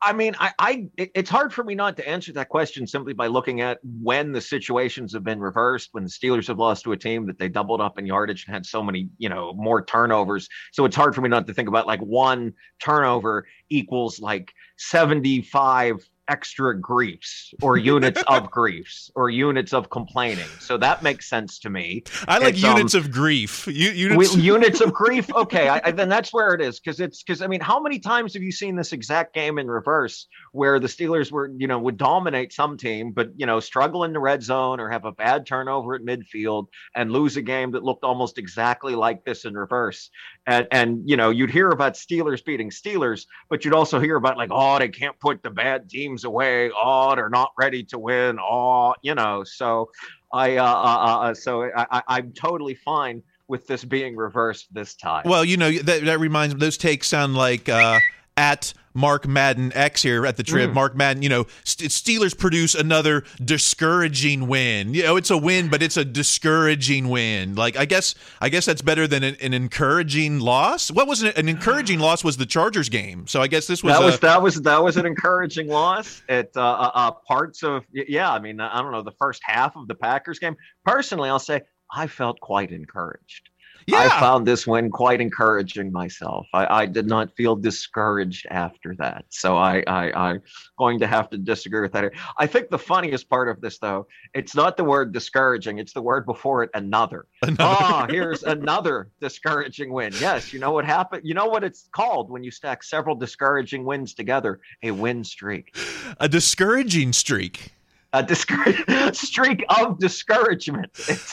I 0.00 0.12
mean, 0.12 0.36
I, 0.38 0.52
I, 0.60 0.86
it's 0.96 1.28
hard 1.28 1.52
for 1.52 1.64
me 1.64 1.74
not 1.74 1.96
to 1.96 2.08
answer 2.08 2.32
that 2.34 2.48
question 2.48 2.86
simply 2.86 3.14
by 3.14 3.26
looking 3.26 3.60
at 3.62 3.78
when 3.82 4.30
the 4.30 4.40
situations 4.40 5.12
have 5.12 5.24
been 5.24 5.40
reversed, 5.40 5.88
when 5.90 6.04
the 6.04 6.10
Steelers 6.10 6.46
have 6.46 6.58
lost 6.58 6.84
to 6.84 6.92
a 6.92 6.96
team 6.96 7.26
that 7.26 7.38
they 7.38 7.48
doubled 7.48 7.80
up 7.80 7.98
in 7.98 8.06
yardage 8.06 8.44
and 8.46 8.54
had 8.54 8.64
so 8.64 8.80
many, 8.80 9.08
you 9.18 9.28
know, 9.28 9.52
more 9.54 9.84
turnovers. 9.84 10.48
So 10.72 10.84
it's 10.84 10.94
hard 10.94 11.16
for 11.16 11.20
me 11.20 11.28
not 11.28 11.48
to 11.48 11.54
think 11.54 11.68
about 11.68 11.88
like 11.88 12.00
one 12.00 12.52
turnover 12.80 13.46
equals 13.70 14.20
like 14.20 14.52
75 14.76 16.08
extra 16.28 16.78
griefs 16.78 17.52
or 17.62 17.76
units 17.76 18.22
of 18.28 18.50
griefs 18.58 19.10
or 19.14 19.30
units 19.30 19.72
of 19.72 19.90
complaining. 19.90 20.46
So 20.60 20.76
that 20.78 21.02
makes 21.02 21.28
sense 21.28 21.58
to 21.60 21.70
me. 21.70 22.02
I 22.26 22.38
like 22.38 22.54
It's, 22.54 22.62
units 22.62 22.94
um, 22.94 23.02
of 23.02 23.10
grief. 23.10 23.66
U- 23.66 23.72
we- 23.72 24.26
units. 24.26 24.36
units 24.36 24.80
of 24.80 24.92
grief. 24.92 25.28
Okay, 25.38 25.68
I, 25.68 25.80
I- 25.84 25.90
then 25.92 26.08
that's 26.08 26.32
where 26.32 26.52
it 26.54 26.60
is 26.60 26.80
because 26.80 27.00
it's 27.00 27.22
because 27.22 27.42
I 27.42 27.46
mean, 27.46 27.60
how 27.60 27.80
many 27.80 27.98
times 27.98 28.34
have 28.34 28.42
you 28.42 28.52
seen 28.52 28.76
this 28.76 28.92
exact 28.92 29.34
game 29.34 29.58
in 29.58 29.68
reverse 29.68 30.26
where 30.52 30.78
the 30.80 30.88
Steelers 30.88 31.30
were 31.30 31.50
you 31.56 31.66
know 31.66 31.78
would 31.78 31.96
dominate 31.96 32.52
some 32.52 32.76
team, 32.76 33.12
but 33.12 33.30
you 33.36 33.46
know 33.46 33.60
struggle 33.60 34.04
in 34.04 34.12
the 34.12 34.18
red 34.20 34.42
zone 34.42 34.80
or 34.80 34.88
have 34.90 35.04
a 35.04 35.12
bad 35.12 35.46
turnover 35.46 35.94
at 35.94 36.02
midfield 36.02 36.66
and 36.94 37.12
lose 37.12 37.36
a 37.36 37.42
game 37.42 37.70
that 37.72 37.82
looked 37.84 38.04
almost 38.04 38.36
exactly 38.38 38.94
like 38.94 39.24
this 39.24 39.44
in 39.44 39.54
reverse, 39.54 40.10
and 40.46 40.66
and 40.72 41.08
you 41.08 41.16
know 41.16 41.30
you'd 41.30 41.50
hear 41.50 41.70
about 41.70 41.94
Steelers 41.94 42.44
beating 42.44 42.70
Steelers, 42.70 43.26
but 43.48 43.64
you'd 43.64 43.74
also 43.74 44.00
hear 44.00 44.16
about 44.16 44.36
like 44.36 44.50
oh 44.52 44.78
they 44.78 44.88
can't 44.88 45.18
put 45.20 45.42
the 45.42 45.50
bad 45.50 45.88
teams 45.88 46.17
away, 46.24 46.70
oh 46.74 47.14
they're 47.14 47.28
not 47.28 47.52
ready 47.58 47.82
to 47.84 47.98
win, 47.98 48.38
oh 48.40 48.94
you 49.02 49.14
know 49.14 49.44
so. 49.44 49.90
I 50.30 50.56
uh, 50.58 50.64
uh, 50.64 50.66
uh 50.66 51.34
so 51.34 51.70
I, 51.74 51.86
I 51.90 52.02
I'm 52.08 52.32
totally 52.32 52.74
fine 52.74 53.22
with 53.48 53.66
this 53.66 53.84
being 53.84 54.14
reversed 54.14 54.72
this 54.72 54.94
time. 54.94 55.22
Well, 55.24 55.44
you 55.44 55.56
know 55.56 55.70
that 55.70 56.04
that 56.04 56.20
reminds 56.20 56.54
me. 56.54 56.60
those 56.60 56.76
takes 56.76 57.08
sound 57.08 57.34
like 57.34 57.68
uh, 57.68 57.98
at 58.38 58.72
Mark 58.94 59.26
Madden 59.26 59.72
X 59.74 60.02
here 60.02 60.24
at 60.24 60.36
the 60.36 60.42
Trib. 60.42 60.70
Mm. 60.70 60.74
Mark 60.74 60.96
Madden, 60.96 61.22
you 61.22 61.28
know, 61.28 61.46
St- 61.64 61.90
Steelers 61.90 62.36
produce 62.36 62.74
another 62.74 63.24
discouraging 63.44 64.48
win. 64.48 64.94
You 64.94 65.02
know, 65.02 65.16
it's 65.16 65.30
a 65.30 65.36
win, 65.36 65.68
but 65.68 65.82
it's 65.82 65.96
a 65.96 66.04
discouraging 66.04 67.08
win. 67.08 67.54
Like 67.54 67.76
I 67.76 67.84
guess 67.84 68.14
I 68.40 68.48
guess 68.48 68.64
that's 68.64 68.82
better 68.82 69.06
than 69.06 69.22
an, 69.22 69.36
an 69.40 69.54
encouraging 69.54 70.40
loss. 70.40 70.90
What 70.90 71.06
was 71.06 71.22
an, 71.22 71.32
an 71.36 71.48
encouraging 71.48 71.98
loss 71.98 72.24
was 72.24 72.36
the 72.36 72.46
Chargers 72.46 72.88
game. 72.88 73.26
So 73.26 73.42
I 73.42 73.48
guess 73.48 73.66
this 73.66 73.82
was 73.82 73.94
that 73.94 74.02
a, 74.02 74.06
was 74.06 74.20
that 74.20 74.42
was 74.42 74.62
that 74.62 74.82
was 74.82 74.96
an 74.96 75.06
encouraging 75.06 75.68
loss. 75.68 76.22
At 76.28 76.56
uh, 76.56 76.60
uh, 76.60 76.90
uh, 76.94 77.10
parts 77.26 77.62
of 77.62 77.84
yeah, 77.92 78.32
I 78.32 78.38
mean 78.38 78.60
I 78.60 78.80
don't 78.80 78.92
know 78.92 79.02
the 79.02 79.12
first 79.12 79.42
half 79.44 79.76
of 79.76 79.88
the 79.88 79.94
Packers 79.94 80.38
game. 80.38 80.56
Personally, 80.84 81.28
I'll 81.28 81.38
say 81.38 81.62
I 81.92 82.06
felt 82.06 82.40
quite 82.40 82.70
encouraged. 82.70 83.50
I 83.94 84.08
found 84.20 84.46
this 84.46 84.66
win 84.66 84.90
quite 84.90 85.20
encouraging 85.20 85.92
myself. 85.92 86.46
I, 86.52 86.82
I 86.82 86.86
did 86.86 87.06
not 87.06 87.34
feel 87.36 87.56
discouraged 87.56 88.46
after 88.50 88.94
that. 88.98 89.24
So 89.28 89.56
I, 89.56 89.82
I 89.86 90.12
I'm 90.12 90.42
going 90.78 90.98
to 91.00 91.06
have 91.06 91.30
to 91.30 91.38
disagree 91.38 91.80
with 91.80 91.92
that. 91.92 92.12
I 92.38 92.46
think 92.46 92.70
the 92.70 92.78
funniest 92.78 93.28
part 93.28 93.48
of 93.48 93.60
this 93.60 93.78
though, 93.78 94.06
it's 94.34 94.54
not 94.54 94.76
the 94.76 94.84
word 94.84 95.12
discouraging, 95.12 95.78
it's 95.78 95.92
the 95.92 96.02
word 96.02 96.26
before 96.26 96.62
it 96.62 96.70
another. 96.74 97.26
Ah, 97.60 98.06
here's 98.08 98.42
another 98.42 99.10
discouraging 99.20 99.92
win. 99.92 100.12
Yes, 100.20 100.52
you 100.52 100.60
know 100.60 100.70
what 100.70 100.84
happened? 100.84 101.22
You 101.24 101.34
know 101.34 101.46
what 101.46 101.64
it's 101.64 101.88
called 101.92 102.30
when 102.30 102.42
you 102.42 102.50
stack 102.50 102.82
several 102.82 103.16
discouraging 103.16 103.84
wins 103.84 104.14
together? 104.14 104.60
A 104.82 104.90
win 104.90 105.24
streak. 105.24 105.76
a 106.20 106.28
discouraging 106.28 107.12
streak. 107.12 107.72
A 108.14 108.22
discour- 108.24 109.14
streak 109.14 109.64
of 109.68 109.98
discouragement. 109.98 110.90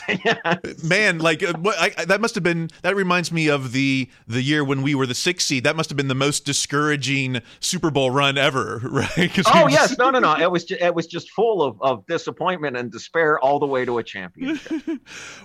Yeah. 0.24 0.56
Man, 0.84 1.18
like 1.18 1.42
uh, 1.42 1.54
what, 1.58 1.76
I, 1.78 1.92
I- 1.98 2.04
that 2.04 2.20
must 2.20 2.34
have 2.36 2.44
been. 2.44 2.70
That 2.82 2.94
reminds 2.96 3.32
me 3.32 3.48
of 3.48 3.72
the 3.72 4.08
the 4.28 4.40
year 4.42 4.62
when 4.62 4.82
we 4.82 4.94
were 4.94 5.06
the 5.06 5.14
sixth 5.14 5.46
seed. 5.46 5.64
That 5.64 5.74
must 5.74 5.90
have 5.90 5.96
been 5.96 6.08
the 6.08 6.14
most 6.14 6.44
discouraging 6.44 7.40
Super 7.60 7.90
Bowl 7.90 8.10
run 8.10 8.38
ever, 8.38 8.80
right? 8.84 9.38
Oh 9.54 9.68
yes, 9.68 9.88
just- 9.90 9.98
no, 9.98 10.10
no, 10.10 10.18
no. 10.20 10.36
It 10.38 10.50
was 10.50 10.64
ju- 10.64 10.76
it 10.80 10.94
was 10.94 11.06
just 11.06 11.30
full 11.30 11.62
of, 11.62 11.80
of 11.82 12.06
disappointment 12.06 12.76
and 12.76 12.92
despair 12.92 13.38
all 13.40 13.58
the 13.58 13.66
way 13.66 13.84
to 13.84 13.98
a 13.98 14.02
championship. 14.02 14.82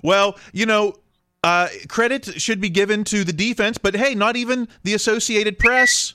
Well, 0.03 0.38
you 0.53 0.65
know, 0.65 0.93
uh, 1.43 1.69
credit 1.88 2.39
should 2.41 2.61
be 2.61 2.69
given 2.69 3.03
to 3.05 3.23
the 3.23 3.33
defense, 3.33 3.77
but 3.77 3.95
hey, 3.95 4.13
not 4.15 4.35
even 4.35 4.67
the 4.83 4.93
Associated 4.93 5.57
Press. 5.57 6.13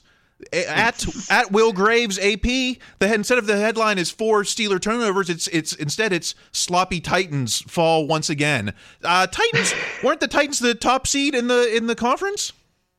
At 0.53 1.03
at 1.31 1.51
Will 1.51 1.73
Graves 1.73 2.19
AP, 2.19 2.43
the 2.43 3.13
instead 3.13 3.39
of 3.39 3.47
the 3.47 3.57
headline 3.57 3.97
is 3.97 4.11
four 4.11 4.43
Steeler 4.43 4.79
turnovers, 4.79 5.29
it's 5.31 5.47
it's 5.47 5.73
instead 5.73 6.13
it's 6.13 6.35
sloppy 6.51 7.01
Titans 7.01 7.61
fall 7.61 8.05
once 8.05 8.29
again. 8.29 8.73
Uh, 9.03 9.25
Titans 9.25 9.73
weren't 10.03 10.19
the 10.19 10.27
Titans 10.27 10.59
the 10.59 10.75
top 10.75 11.07
seed 11.07 11.33
in 11.33 11.47
the 11.47 11.75
in 11.75 11.87
the 11.87 11.95
conference? 11.95 12.53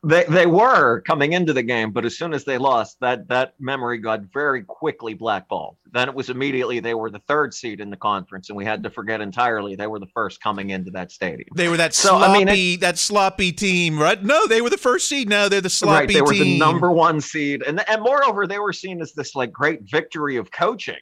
They 0.04 0.22
they 0.24 0.46
were 0.46 1.00
coming 1.00 1.32
into 1.32 1.52
the 1.52 1.62
game, 1.62 1.90
but 1.90 2.04
as 2.04 2.16
soon 2.16 2.32
as 2.32 2.44
they 2.44 2.56
lost, 2.56 2.98
that 3.00 3.26
that 3.28 3.54
memory 3.58 3.98
got 3.98 4.20
very 4.32 4.62
quickly 4.62 5.12
blackballed. 5.12 5.76
Then 5.90 6.08
it 6.08 6.14
was 6.14 6.30
immediately 6.30 6.78
they 6.78 6.94
were 6.94 7.10
the 7.10 7.18
third 7.26 7.52
seed 7.52 7.80
in 7.80 7.90
the 7.90 7.96
conference, 7.96 8.48
and 8.48 8.56
we 8.56 8.64
had 8.64 8.84
to 8.84 8.90
forget 8.90 9.20
entirely 9.20 9.74
they 9.74 9.88
were 9.88 9.98
the 9.98 10.06
first 10.14 10.40
coming 10.40 10.70
into 10.70 10.92
that 10.92 11.10
stadium. 11.10 11.48
They 11.56 11.68
were 11.68 11.78
that 11.78 11.94
So, 11.94 12.10
sloppy 12.10 12.42
I 12.42 12.54
mean, 12.54 12.80
that 12.80 12.96
sloppy 12.96 13.50
team, 13.50 13.98
right? 13.98 14.22
No, 14.22 14.46
they 14.46 14.60
were 14.60 14.70
the 14.70 14.78
first 14.78 15.08
seed. 15.08 15.28
Now 15.28 15.48
they're 15.48 15.60
the 15.60 15.68
sloppy 15.68 15.96
right, 15.96 16.08
they 16.08 16.22
were 16.22 16.32
team. 16.32 16.44
the 16.44 16.58
number 16.60 16.92
one 16.92 17.20
seed, 17.20 17.64
and 17.66 17.82
and 17.88 18.00
moreover, 18.00 18.46
they 18.46 18.60
were 18.60 18.72
seen 18.72 19.02
as 19.02 19.14
this 19.14 19.34
like 19.34 19.50
great 19.50 19.80
victory 19.82 20.36
of 20.36 20.52
coaching. 20.52 21.00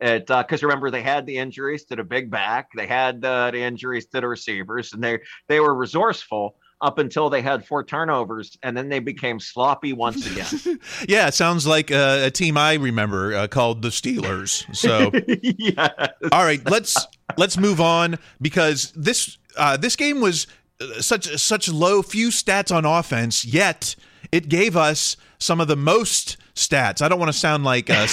It 0.00 0.28
because 0.28 0.62
remember 0.62 0.90
they 0.90 1.02
had 1.02 1.26
the 1.26 1.36
injuries 1.36 1.84
to 1.84 1.96
the 1.96 2.04
big 2.04 2.30
back, 2.30 2.68
they 2.74 2.86
had 2.86 3.22
uh, 3.22 3.50
the 3.50 3.60
injuries 3.60 4.06
to 4.06 4.22
the 4.22 4.28
receivers, 4.28 4.94
and 4.94 5.04
they 5.04 5.18
they 5.46 5.60
were 5.60 5.74
resourceful 5.74 6.56
up 6.80 6.98
until 6.98 7.30
they 7.30 7.42
had 7.42 7.66
four 7.66 7.84
turnovers, 7.84 8.58
and 8.62 8.76
then 8.76 8.88
they 8.88 8.98
became 9.10 9.40
sloppy 9.40 9.92
once 9.92 10.26
again. 10.26 10.78
Yeah, 11.08 11.28
it 11.28 11.34
sounds 11.34 11.66
like 11.66 11.90
a, 11.90 12.26
a 12.26 12.30
team 12.30 12.56
I 12.56 12.74
remember 12.74 13.34
uh, 13.34 13.48
called 13.48 13.82
the 13.82 13.88
Steelers. 13.88 14.64
So. 14.74 15.10
yeah. 15.58 15.88
All 16.32 16.44
right, 16.44 16.64
let's 16.68 17.06
let's 17.36 17.56
move 17.56 17.80
on 17.80 18.18
because 18.40 18.92
this 18.92 19.38
uh, 19.56 19.76
this 19.76 19.96
game 19.96 20.20
was 20.20 20.46
uh, 20.80 21.00
such 21.00 21.26
such 21.38 21.68
low 21.68 22.02
few 22.02 22.28
stats 22.28 22.74
on 22.74 22.84
offense, 22.84 23.44
yet 23.44 23.94
it 24.32 24.48
gave 24.48 24.76
us 24.76 25.16
some 25.38 25.60
of 25.60 25.68
the 25.68 25.76
most 25.76 26.36
stats. 26.54 27.02
I 27.02 27.08
don't 27.08 27.18
want 27.18 27.32
to 27.32 27.38
sound 27.38 27.64
like 27.64 27.90
uh, 27.90 28.06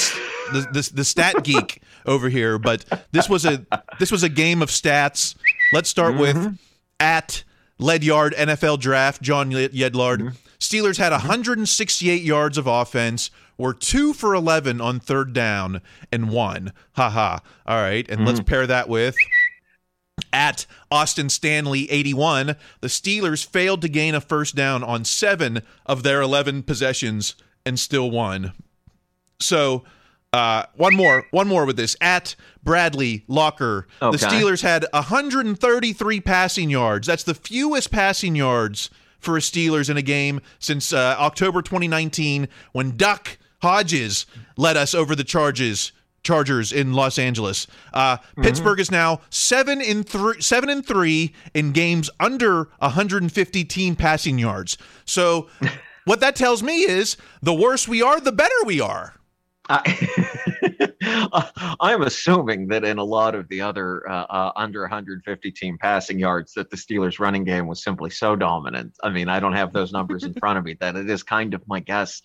the, 0.52 0.68
the 0.72 0.92
the 0.96 1.06
stat 1.06 1.44
geek 1.44 1.82
over 2.06 2.30
here, 2.30 2.58
but 2.58 2.86
this 3.12 3.30
was 3.30 3.46
a 3.46 3.66
this 4.00 4.12
was 4.12 4.24
a 4.24 4.30
game 4.30 4.62
of 4.62 4.70
stats. 4.70 5.36
Let's 5.74 5.90
start 5.90 6.18
with 6.18 6.58
at 7.00 7.44
Ledyard 7.79 8.34
NFL 8.34 8.79
Draft, 8.79 9.22
John 9.22 9.51
Yed- 9.51 9.74
Yedlard. 9.74 10.19
Mm-hmm. 10.19 10.27
Steelers 10.60 10.98
had 10.98 11.12
mm-hmm. 11.12 11.27
168 11.27 12.22
yards 12.22 12.57
of 12.57 12.67
offense, 12.67 13.29
were 13.57 13.74
two 13.74 14.13
for 14.13 14.34
11 14.34 14.81
on 14.81 15.00
third 15.00 15.34
down, 15.34 15.81
and 16.12 16.29
one. 16.29 16.74
Haha. 16.93 17.39
All 17.65 17.77
right, 17.77 18.07
and 18.10 18.25
let's 18.25 18.39
mm-hmm. 18.39 18.48
pair 18.48 18.67
that 18.67 18.89
with 18.89 19.15
at 20.34 20.65
Austin 20.91 21.29
Stanley 21.29 21.89
81. 21.91 22.55
The 22.81 22.88
Steelers 22.88 23.46
failed 23.46 23.81
to 23.81 23.89
gain 23.89 24.15
a 24.15 24.22
first 24.22 24.55
down 24.55 24.84
on 24.84 25.05
seven 25.05 25.62
of 25.86 26.03
their 26.03 26.22
11 26.22 26.63
possessions 26.63 27.36
and 27.65 27.79
still 27.79 28.10
won. 28.10 28.53
So, 29.39 29.84
uh, 30.34 30.63
one 30.75 30.96
more, 30.96 31.25
one 31.31 31.48
more 31.48 31.65
with 31.65 31.77
this. 31.77 31.96
At 32.01 32.36
Bradley 32.63 33.24
Locker, 33.27 33.88
the 34.12 34.17
Steelers 34.29 34.62
had 34.62 34.86
133 34.91 36.22
passing 36.22 36.69
yards. 36.69 37.07
That's 37.07 37.24
the 37.24 37.34
fewest 37.34 37.91
passing 37.91 38.36
yards 38.36 38.89
for 39.19 39.38
a 39.38 39.39
Steelers 39.39 39.89
in 39.89 39.98
a 39.98 40.01
game 40.01 40.41
since 40.60 40.93
uh, 40.93 41.15
October 41.17 41.62
2019 41.62 42.48
when 42.72 42.96
Duck 42.98 43.38
Hodges 43.62 44.25
led 44.57 44.77
us 44.77 44.93
over 44.93 45.15
the 45.15 45.24
Charges. 45.24 45.91
Chargers 46.24 46.74
in 46.74 46.91
Los 46.91 47.17
Angeles. 47.17 47.67
Uh, 47.93 48.17
Pittsburgh 48.41 48.81
is 48.81 48.91
now 48.91 49.22
seven 49.29 49.79
in 49.79 50.03
three, 50.03 50.41
seven 50.41 50.69
and 50.69 50.86
three 50.86 51.34
in 51.53 51.72
games 51.72 52.10
under 52.19 52.69
150 52.79 53.63
team 53.63 53.96
passing 53.96 54.38
yards. 54.38 54.77
So, 55.05 55.48
what 56.03 56.19
that 56.19 56.36
tells 56.36 56.62
me 56.62 56.81
is 56.81 57.15
the 57.41 57.53
worse 57.53 57.88
we 57.88 58.01
are, 58.01 58.19
the 58.19 58.34
better 58.34 58.55
we 58.65 58.81
are. 58.81 59.13
I, 59.70 60.98
I'm 61.80 62.02
assuming 62.02 62.68
that 62.68 62.84
in 62.84 62.98
a 62.98 63.04
lot 63.04 63.36
of 63.36 63.48
the 63.50 63.62
other 63.62 64.10
uh, 64.10 64.26
uh, 64.30 64.52
under 64.56 64.82
150 64.82 65.52
team 65.52 65.78
passing 65.80 66.20
yards, 66.20 66.54
that 66.54 66.70
the 66.70 66.78
Steelers' 66.78 67.20
running 67.20 67.44
game 67.44 67.68
was 67.68 67.84
simply 67.84 68.10
so 68.10 68.36
dominant. 68.36 68.94
I 69.04 69.10
mean, 69.10 69.30
I 69.30 69.40
don't 69.40 69.54
have 69.54 69.74
those 69.74 69.92
numbers 69.92 70.24
in 70.24 70.34
front 70.34 70.58
of 70.58 70.66
me. 70.66 70.76
That 70.80 70.96
it 70.96 71.10
is 71.10 71.24
kind 71.24 71.54
of 71.54 71.68
my 71.68 71.80
guess. 71.80 72.22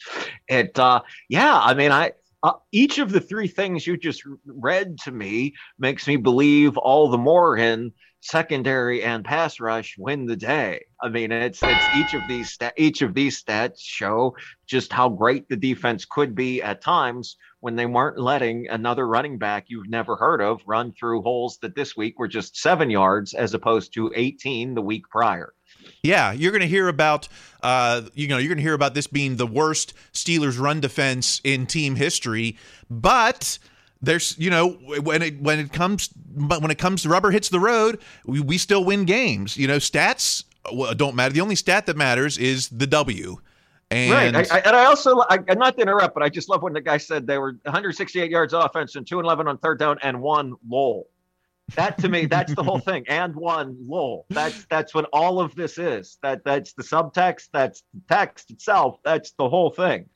It, 0.49 0.79
uh, 0.79 1.03
yeah. 1.29 1.59
I 1.59 1.75
mean, 1.75 1.93
I 1.93 2.13
uh, 2.43 2.55
each 2.73 2.99
of 2.99 3.13
the 3.13 3.21
three 3.21 3.49
things 3.49 3.87
you 3.87 3.97
just 3.97 4.23
read 4.45 4.99
to 4.99 5.13
me 5.13 5.55
makes 5.79 6.07
me 6.07 6.17
believe 6.17 6.77
all 6.77 7.09
the 7.09 7.19
more 7.19 7.57
in 7.57 7.93
secondary 8.23 9.03
and 9.03 9.25
pass 9.25 9.61
rush 9.61 9.97
win 9.99 10.27
the 10.27 10.37
day. 10.37 10.85
I 11.03 11.09
mean, 11.09 11.33
it's 11.33 11.61
it's 11.63 11.87
each 11.97 12.15
of 12.15 12.23
these 12.29 12.59
each 12.77 13.03
of 13.03 13.15
these 13.15 13.43
stats 13.43 13.81
show 13.81 14.37
just 14.67 14.93
how 14.93 15.09
great 15.09 15.49
the 15.49 15.57
defense 15.57 16.05
could 16.05 16.35
be 16.35 16.63
at 16.63 16.81
times 16.81 17.37
when 17.61 17.77
they 17.77 17.87
weren't 17.87 18.19
letting 18.19 18.69
another 18.69 19.07
running 19.07 19.39
back 19.39 19.67
you've 19.69 19.89
never 19.89 20.17
heard 20.17 20.41
of 20.41 20.61
run 20.67 20.93
through 20.93 21.23
holes 21.23 21.59
that 21.63 21.75
this 21.75 21.97
week 21.97 22.19
were 22.19 22.29
just 22.29 22.57
seven 22.57 22.91
yards 22.91 23.35
as 23.35 23.55
opposed 23.55 23.93
to 23.95 24.13
18 24.15 24.75
the 24.75 24.83
week 24.83 25.09
prior. 25.11 25.53
Yeah, 26.03 26.33
you're 26.33 26.53
going 26.53 26.63
to 26.63 26.69
hear 26.69 26.89
about, 26.89 27.29
uh, 27.63 28.03
you 28.15 28.29
know, 28.29 28.39
you're 28.39 28.49
going 28.49 28.59
to 28.59 28.63
hear 28.63 28.75
about 28.75 28.95
this 28.95 29.07
being 29.07 29.37
the 29.37 29.47
worst 29.47 29.95
Steelers 30.13 30.59
run 30.59 30.81
defense 30.81 31.41
in 31.45 31.67
team 31.67 31.97
history. 31.97 32.57
But 32.91 33.59
there's, 34.03 34.37
you 34.39 34.51
know, 34.51 34.71
when 34.71 35.23
it 35.23 35.41
when 35.41 35.61
it 35.61 35.73
comes, 35.73 36.09
but 36.09 36.61
when 36.61 36.71
it 36.71 36.79
comes 36.79 37.03
to 37.03 37.09
rubber 37.09 37.31
hits 37.31 37.49
the 37.49 37.61
road, 37.61 38.01
we, 38.27 38.41
we 38.41 38.59
still 38.59 38.85
win 38.85 39.05
games. 39.05 39.57
You 39.57 39.69
know, 39.69 39.77
stats 39.77 40.45
don't 40.97 41.15
matter. 41.15 41.33
The 41.33 41.41
only 41.41 41.55
stat 41.55 41.87
that 41.87 41.97
matters 41.97 42.37
is 42.37 42.69
the 42.69 42.87
W. 42.87 43.39
And 43.91 44.35
right. 44.35 44.51
I, 44.51 44.57
I, 44.57 44.61
and 44.61 44.77
I 44.77 44.85
also, 44.87 45.23
I, 45.29 45.37
not 45.55 45.77
to 45.77 45.83
interrupt, 45.83 46.15
but 46.15 46.23
I 46.23 46.31
just 46.31 46.49
love 46.49 46.63
when 46.63 46.73
the 46.73 46.81
guy 46.81 46.97
said 46.97 47.27
they 47.27 47.37
were 47.37 47.59
168 47.65 48.31
yards 48.31 48.55
offense 48.55 48.97
and 48.97 49.07
2 49.07 49.19
and 49.19 49.27
11 49.27 49.49
on 49.49 49.59
third 49.59 49.79
down 49.79 49.99
and 50.03 50.21
one 50.21 50.55
lol. 50.67 51.09
That 51.75 51.99
to 51.99 52.09
me, 52.09 52.27
that's 52.27 52.55
the 52.55 52.63
whole 52.63 52.79
thing. 52.81 53.05
And 53.09 53.37
one 53.37 53.77
lol. 53.87 54.27
That's 54.31 54.65
that's 54.67 54.95
what 54.95 55.09
all 55.13 55.41
of 55.41 55.55
this 55.55 55.79
is. 55.79 56.19
That 56.23 56.43
that's 56.45 56.73
the 56.73 56.83
subtext. 56.83 57.49
That's 57.53 57.85
the 57.95 58.01
text 58.09 58.51
itself. 58.51 58.99
That's 59.05 59.33
the 59.33 59.49
whole 59.49 59.71
thing. 59.71 60.09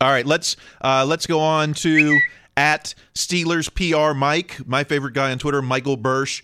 All 0.00 0.10
right, 0.10 0.26
let's 0.26 0.56
uh, 0.80 1.04
let's 1.06 1.26
go 1.26 1.40
on 1.40 1.74
to 1.74 2.18
at 2.56 2.94
Steelers 3.14 3.68
PR 3.74 4.16
Mike, 4.16 4.66
my 4.66 4.84
favorite 4.84 5.14
guy 5.14 5.30
on 5.30 5.38
Twitter, 5.38 5.62
Michael 5.62 5.98
Bertsch. 5.98 6.42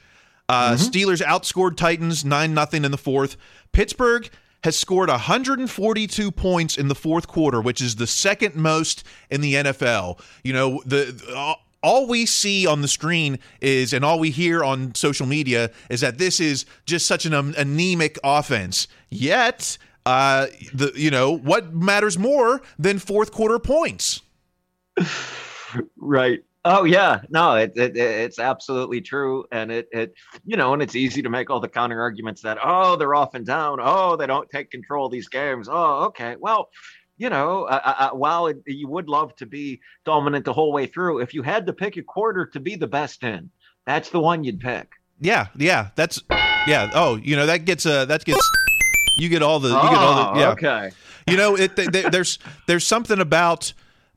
Uh, 0.49 0.73
mm-hmm. 0.73 0.83
Steelers 0.83 1.23
outscored 1.23 1.76
Titans 1.76 2.25
nine 2.25 2.55
nothing 2.55 2.85
in 2.85 2.90
the 2.90 2.99
fourth. 2.99 3.37
Pittsburgh 3.73 4.29
has 4.64 4.76
scored 4.76 5.09
142 5.09 6.31
points 6.33 6.76
in 6.76 6.88
the 6.88 6.95
fourth 6.95 7.26
quarter, 7.26 7.61
which 7.61 7.81
is 7.81 7.97
the 7.97 8.07
second 8.07 8.55
most 8.55 9.05
in 9.31 9.40
the 9.40 9.55
NFL. 9.55 10.21
You 10.43 10.52
know, 10.52 10.83
the 10.85 11.57
all 11.83 12.07
we 12.07 12.26
see 12.26 12.67
on 12.67 12.83
the 12.83 12.88
screen 12.88 13.38
is 13.61 13.93
and 13.93 14.05
all 14.05 14.19
we 14.19 14.31
hear 14.31 14.62
on 14.62 14.95
social 14.95 15.26
media 15.26 15.71
is 15.88 16.00
that 16.02 16.19
this 16.19 16.40
is 16.40 16.67
just 16.85 17.07
such 17.07 17.25
an 17.25 17.33
anemic 17.33 18.19
offense. 18.23 18.87
Yet, 19.09 19.79
uh 20.05 20.49
the 20.75 20.93
you 20.95 21.11
know, 21.11 21.37
what 21.37 21.73
matters 21.73 22.19
more 22.19 22.61
than 22.79 22.99
fourth 22.99 23.33
quarter 23.33 23.59
points? 23.59 24.21
right. 25.96 26.40
Oh 26.62 26.84
yeah, 26.84 27.22
no, 27.30 27.54
it, 27.54 27.72
it, 27.74 27.96
it's 27.96 28.38
absolutely 28.38 29.00
true, 29.00 29.46
and 29.50 29.72
it 29.72 29.88
it 29.92 30.12
you 30.44 30.58
know, 30.58 30.74
and 30.74 30.82
it's 30.82 30.94
easy 30.94 31.22
to 31.22 31.30
make 31.30 31.48
all 31.48 31.58
the 31.58 31.68
counter 31.68 32.00
arguments 32.00 32.42
that 32.42 32.58
oh 32.62 32.96
they're 32.96 33.14
off 33.14 33.34
and 33.34 33.46
down, 33.46 33.78
oh 33.80 34.16
they 34.16 34.26
don't 34.26 34.48
take 34.50 34.70
control 34.70 35.06
of 35.06 35.12
these 35.12 35.28
games, 35.28 35.68
oh 35.70 36.04
okay, 36.04 36.36
well, 36.38 36.68
you 37.16 37.30
know, 37.30 37.64
uh, 37.64 37.80
uh, 37.84 38.10
while 38.10 38.46
it, 38.46 38.62
you 38.66 38.88
would 38.88 39.08
love 39.08 39.34
to 39.36 39.46
be 39.46 39.80
dominant 40.04 40.44
the 40.44 40.52
whole 40.52 40.70
way 40.70 40.84
through, 40.84 41.20
if 41.20 41.32
you 41.32 41.42
had 41.42 41.66
to 41.66 41.72
pick 41.72 41.96
a 41.96 42.02
quarter 42.02 42.44
to 42.44 42.60
be 42.60 42.76
the 42.76 42.86
best 42.86 43.22
in, 43.24 43.50
that's 43.86 44.10
the 44.10 44.20
one 44.20 44.44
you'd 44.44 44.60
pick. 44.60 44.92
Yeah, 45.18 45.46
yeah, 45.56 45.88
that's 45.94 46.22
yeah. 46.30 46.90
Oh, 46.92 47.16
you 47.16 47.36
know 47.36 47.46
that 47.46 47.64
gets 47.64 47.86
uh 47.86 48.04
that 48.04 48.24
gets 48.26 48.50
you 49.16 49.30
get 49.30 49.42
all 49.42 49.60
the 49.60 49.68
you 49.68 49.74
get 49.74 49.98
all 49.98 50.34
the 50.34 50.40
yeah. 50.40 50.50
Okay. 50.50 50.90
You 51.26 51.36
know, 51.36 51.56
it, 51.56 51.76
there's 52.10 52.38
there's 52.66 52.86
something 52.86 53.20
about 53.20 53.72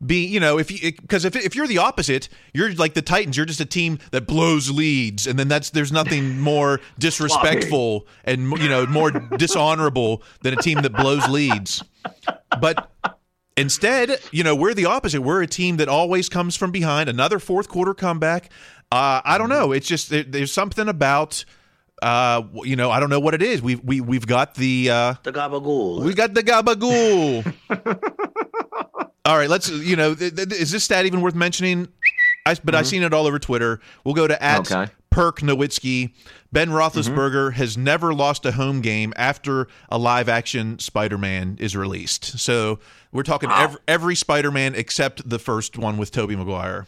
be 0.05 0.25
you 0.25 0.39
know 0.39 0.57
if 0.57 0.71
you 0.71 0.91
because 0.91 1.25
if, 1.25 1.35
if 1.35 1.55
you're 1.55 1.67
the 1.67 1.77
opposite 1.77 2.29
you're 2.53 2.73
like 2.75 2.93
the 2.93 3.01
titans 3.01 3.37
you're 3.37 3.45
just 3.45 3.59
a 3.59 3.65
team 3.65 3.99
that 4.11 4.27
blows 4.27 4.69
leads 4.69 5.27
and 5.27 5.37
then 5.39 5.47
that's 5.47 5.69
there's 5.69 5.91
nothing 5.91 6.39
more 6.41 6.79
disrespectful 6.99 8.07
and 8.23 8.51
you 8.59 8.69
know 8.69 8.85
more 8.85 9.11
dishonorable 9.11 10.21
than 10.41 10.53
a 10.53 10.57
team 10.57 10.81
that 10.81 10.93
blows 10.93 11.27
leads 11.27 11.83
but 12.59 12.91
instead 13.57 14.19
you 14.31 14.43
know 14.43 14.55
we're 14.55 14.73
the 14.73 14.85
opposite 14.85 15.21
we're 15.21 15.41
a 15.41 15.47
team 15.47 15.77
that 15.77 15.87
always 15.87 16.29
comes 16.29 16.55
from 16.55 16.71
behind 16.71 17.09
another 17.09 17.39
fourth 17.39 17.69
quarter 17.69 17.93
comeback 17.93 18.51
uh, 18.91 19.21
i 19.23 19.37
don't 19.37 19.49
know 19.49 19.71
it's 19.71 19.87
just 19.87 20.09
there, 20.09 20.23
there's 20.23 20.51
something 20.51 20.87
about 20.87 21.45
uh, 22.01 22.43
you 22.63 22.75
know, 22.75 22.91
I 22.91 22.99
don't 22.99 23.09
know 23.09 23.21
what 23.21 23.33
it 23.33 23.41
is. 23.41 23.61
We've 23.61 23.81
we 23.81 24.01
we've 24.01 24.27
got 24.27 24.55
the 24.55 24.89
uh, 24.89 25.13
the 25.23 25.31
gabagool. 25.31 26.03
We 26.03 26.13
got 26.13 26.33
the 26.33 26.43
gabagool. 26.43 27.53
All 29.25 29.37
right, 29.37 29.49
let's. 29.49 29.69
You 29.69 29.95
know, 29.95 30.15
th- 30.15 30.35
th- 30.35 30.51
is 30.51 30.71
this 30.71 30.83
stat 30.83 31.05
even 31.05 31.21
worth 31.21 31.35
mentioning? 31.35 31.87
I, 32.45 32.53
but 32.55 32.61
mm-hmm. 32.61 32.75
I've 32.75 32.87
seen 32.87 33.03
it 33.03 33.13
all 33.13 33.25
over 33.25 33.39
Twitter. 33.39 33.79
We'll 34.03 34.15
go 34.15 34.27
to 34.27 34.41
at 34.43 34.71
okay. 34.71 34.91
Perk 35.09 35.39
Nowitzki. 35.39 36.13
Ben 36.51 36.69
Roethlisberger 36.69 37.49
mm-hmm. 37.49 37.55
has 37.55 37.77
never 37.77 38.13
lost 38.13 38.45
a 38.45 38.51
home 38.51 38.81
game 38.81 39.13
after 39.15 39.67
a 39.89 39.97
live 39.97 40.27
action 40.27 40.77
Spider 40.79 41.17
Man 41.17 41.57
is 41.59 41.75
released. 41.75 42.37
So 42.39 42.79
we're 43.11 43.23
talking 43.23 43.49
wow. 43.49 43.63
every, 43.63 43.79
every 43.87 44.15
Spider 44.15 44.51
Man 44.51 44.75
except 44.75 45.27
the 45.27 45.39
first 45.39 45.77
one 45.77 45.97
with 45.97 46.11
Tobey 46.11 46.35
Maguire. 46.35 46.85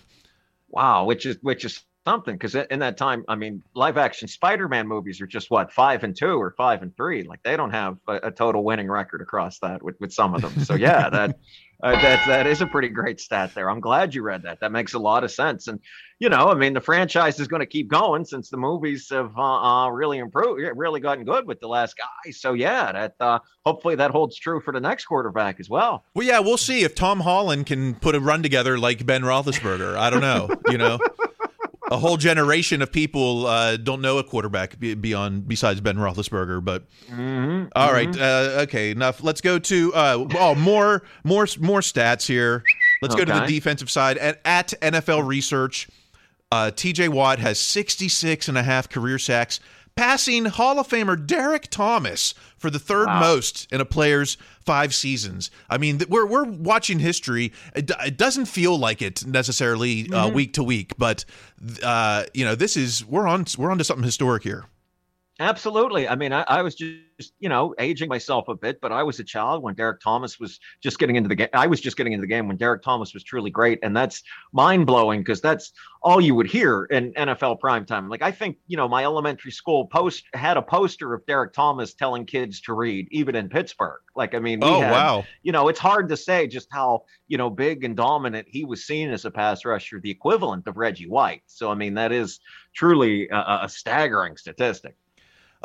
Wow, 0.70 1.06
which 1.06 1.26
is 1.26 1.38
which 1.42 1.64
is 1.64 1.84
something 2.06 2.36
because 2.36 2.56
in 2.56 2.80
that 2.80 2.98
time, 2.98 3.26
I 3.28 3.36
mean, 3.36 3.64
live 3.74 3.98
action 3.98 4.28
Spider 4.28 4.68
Man 4.68 4.88
movies 4.88 5.20
are 5.22 5.28
just 5.28 5.50
what 5.50 5.74
five 5.74 6.04
and 6.04 6.16
two 6.16 6.40
or 6.40 6.52
five 6.52 6.82
and 6.82 6.96
three. 6.96 7.24
Like 7.24 7.42
they 7.44 7.58
don't 7.58 7.72
have 7.72 7.98
a, 8.08 8.28
a 8.28 8.32
total 8.32 8.64
winning 8.64 8.90
record 8.90 9.22
across 9.22 9.60
that 9.60 9.84
with 9.84 10.00
with 10.00 10.14
some 10.14 10.36
of 10.36 10.42
them. 10.42 10.64
So 10.64 10.76
yeah, 10.76 11.10
that 11.12 11.40
uh, 11.84 11.92
that 11.92 12.26
that 12.28 12.48
is 12.48 12.62
a 12.62 12.68
pretty 12.68 12.90
great 12.90 13.20
stat 13.20 13.54
there. 13.56 13.70
I'm 13.70 13.80
glad 13.80 14.14
you 14.14 14.22
read 14.22 14.44
that. 14.44 14.60
That 14.62 14.72
makes 14.72 14.94
a 14.94 15.00
lot 15.00 15.24
of 15.24 15.32
sense. 15.32 15.68
And 15.68 15.80
you 16.20 16.30
know, 16.30 16.48
I 16.48 16.54
mean, 16.54 16.74
the 16.74 16.82
franchise 16.82 17.40
is 17.40 17.48
going 17.48 17.60
to 17.60 17.66
keep 17.66 17.90
going 17.90 18.24
since 18.24 18.50
the 18.50 18.58
movies 18.58 19.10
have 19.10 19.38
uh, 19.38 19.86
uh, 19.86 19.90
really 19.90 20.20
improved, 20.20 20.62
really 20.76 21.02
gotten 21.02 21.26
good 21.26 21.46
with 21.46 21.60
the 21.60 21.68
last 21.68 21.98
guy. 21.98 22.32
So 22.32 22.54
yeah, 22.54 22.92
that 22.92 23.16
uh, 23.20 23.40
hopefully 23.66 23.96
that 23.96 24.12
holds 24.12 24.38
true 24.38 24.62
for 24.62 24.72
the 24.72 24.80
next 24.80 25.06
quarterback 25.06 25.60
as 25.60 25.70
well. 25.70 26.06
Well, 26.14 26.26
yeah, 26.26 26.40
we'll 26.40 26.58
see 26.58 26.84
if 26.84 26.96
Tom 26.96 27.22
Holland 27.22 27.66
can 27.66 27.96
put 27.96 28.16
a 28.16 28.20
run 28.20 28.44
together 28.44 28.78
like 28.78 29.06
Ben 29.06 29.24
Roethlisberger. 29.24 29.98
I 29.98 30.10
don't 30.10 30.22
know. 30.22 30.50
you 30.70 30.78
know 30.78 31.00
a 31.92 31.98
whole 31.98 32.18
generation 32.18 32.82
of 32.82 32.92
people 32.92 33.48
uh, 33.48 33.78
don't 33.78 34.02
know 34.02 34.18
a 34.18 34.24
quarterback 34.24 34.80
beyond 34.80 35.48
besides 35.48 35.82
Ben 35.82 35.98
Roethlisberger. 35.98 36.64
But 36.64 36.90
mm-hmm, 37.08 37.68
all 37.76 37.92
right, 37.92 38.10
mm-hmm. 38.10 38.60
uh, 38.60 38.64
okay, 38.64 38.92
enough. 38.92 39.24
Let's 39.24 39.42
go 39.42 39.60
to 39.60 39.94
uh, 39.94 40.28
oh 40.38 40.56
more 40.56 41.04
more 41.24 41.48
more 41.60 41.82
stats 41.82 42.28
here. 42.28 42.64
Let's 43.02 43.16
okay. 43.16 43.26
go 43.26 43.34
to 43.34 43.40
the 43.42 43.48
defensive 43.48 43.90
side 43.90 44.18
at, 44.18 44.40
at 44.46 44.74
NFL 44.82 45.28
Research. 45.28 45.88
Uh, 46.52 46.72
TJ 46.74 47.10
Watt 47.10 47.40
has 47.40 47.60
66 47.60 48.48
and 48.48 48.58
a 48.58 48.64
half 48.64 48.88
career 48.88 49.20
sacks, 49.20 49.60
passing 49.96 50.46
Hall 50.46 50.80
of 50.80 50.88
Famer 50.88 51.26
Derrick 51.26 51.70
Thomas 51.70 52.34
for 52.58 52.70
the 52.70 52.80
third 52.80 53.08
wow. 53.08 53.20
most 53.20 53.72
in 53.72 53.82
a 53.82 53.86
player's 53.86 54.38
five 54.66 54.94
seasons. 54.94 55.50
I 55.70 55.78
mean, 55.78 56.02
we're 56.10 56.26
we're 56.26 56.44
watching 56.44 57.00
history. 57.00 57.54
It, 57.76 57.92
it 58.06 58.18
doesn't 58.18 58.46
feel 58.46 58.78
like 58.78 59.02
it 59.02 59.26
necessarily 59.26 60.02
uh, 60.12 60.26
mm-hmm. 60.26 60.36
week 60.36 60.54
to 60.54 60.64
week, 60.64 60.94
but 60.98 61.26
uh, 61.84 62.26
you 62.34 62.46
know, 62.46 62.56
this 62.56 62.76
is 62.76 63.06
we're 63.06 63.28
on 63.28 63.46
we're 63.58 63.72
on 63.72 63.78
to 63.78 63.84
something 63.84 64.04
historic 64.04 64.44
here. 64.44 64.66
Absolutely. 65.40 66.08
I 66.08 66.16
mean, 66.16 66.32
I, 66.32 66.46
I, 66.48 66.62
was 66.62 66.76
just, 66.76 67.34
you 67.40 67.50
know, 67.50 67.76
aging 67.78 68.08
myself 68.08 68.48
a 68.48 68.56
bit, 68.56 68.80
but 68.80 68.94
I 68.94 69.04
was 69.04 69.20
a 69.20 69.24
child 69.24 69.64
when 69.64 69.76
Derrick 69.76 70.00
Thomas 70.00 70.40
was 70.40 70.62
just 70.82 70.98
getting 70.98 71.18
into 71.18 71.28
the 71.28 71.36
game. 71.36 71.50
I 71.52 71.68
was 71.68 71.82
just 71.82 71.98
getting 71.98 72.14
into 72.14 72.22
the 72.22 72.28
game 72.28 72.48
when 72.48 72.56
Derrick 72.56 72.82
Thomas 72.82 73.14
was 73.14 73.22
truly 73.22 73.52
great. 73.52 73.80
And 73.84 73.96
that's 73.96 74.24
mind 74.54 74.88
blowing 74.88 75.20
because 75.20 75.42
that's 75.42 75.74
all 76.02 76.22
you 76.22 76.36
would 76.36 76.48
hear 76.48 76.86
in 76.86 77.12
NFL 77.14 77.60
primetime. 77.60 78.10
Like, 78.10 78.22
I 78.22 78.32
think, 78.32 78.58
you 78.68 78.78
know, 78.78 78.88
my 78.88 79.04
elementary 79.04 79.52
school 79.52 79.88
post 79.88 80.24
had 80.34 80.56
a 80.56 80.62
poster 80.62 81.14
of 81.14 81.26
Derrick 81.26 81.52
Thomas 81.52 81.94
telling 81.94 82.26
kids 82.26 82.62
to 82.62 82.74
read, 82.74 83.10
even 83.12 83.36
in 83.36 83.50
Pittsburgh. 83.50 84.00
Like, 84.16 84.36
I 84.36 84.40
mean, 84.40 84.60
oh, 84.62 84.80
had, 84.80 84.92
wow. 84.92 85.26
You 85.44 85.52
know, 85.52 85.68
it's 85.68 85.80
hard 85.80 86.08
to 86.10 86.18
say 86.18 86.48
just 86.48 86.70
how, 86.72 87.04
you 87.28 87.38
know, 87.38 87.50
big 87.50 87.84
and 87.84 87.98
dominant 87.98 88.48
he 88.50 88.64
was 88.64 88.86
seen 88.86 89.10
as 89.10 89.26
a 89.26 89.32
pass 89.32 89.66
rusher, 89.66 90.00
the 90.00 90.12
equivalent 90.12 90.66
of 90.66 90.78
Reggie 90.78 91.10
White. 91.10 91.42
So, 91.48 91.70
I 91.70 91.76
mean, 91.76 91.96
that 91.96 92.14
is 92.14 92.40
truly 92.74 93.28
a, 93.28 93.60
a 93.64 93.70
staggering 93.70 94.38
statistic. 94.38 94.96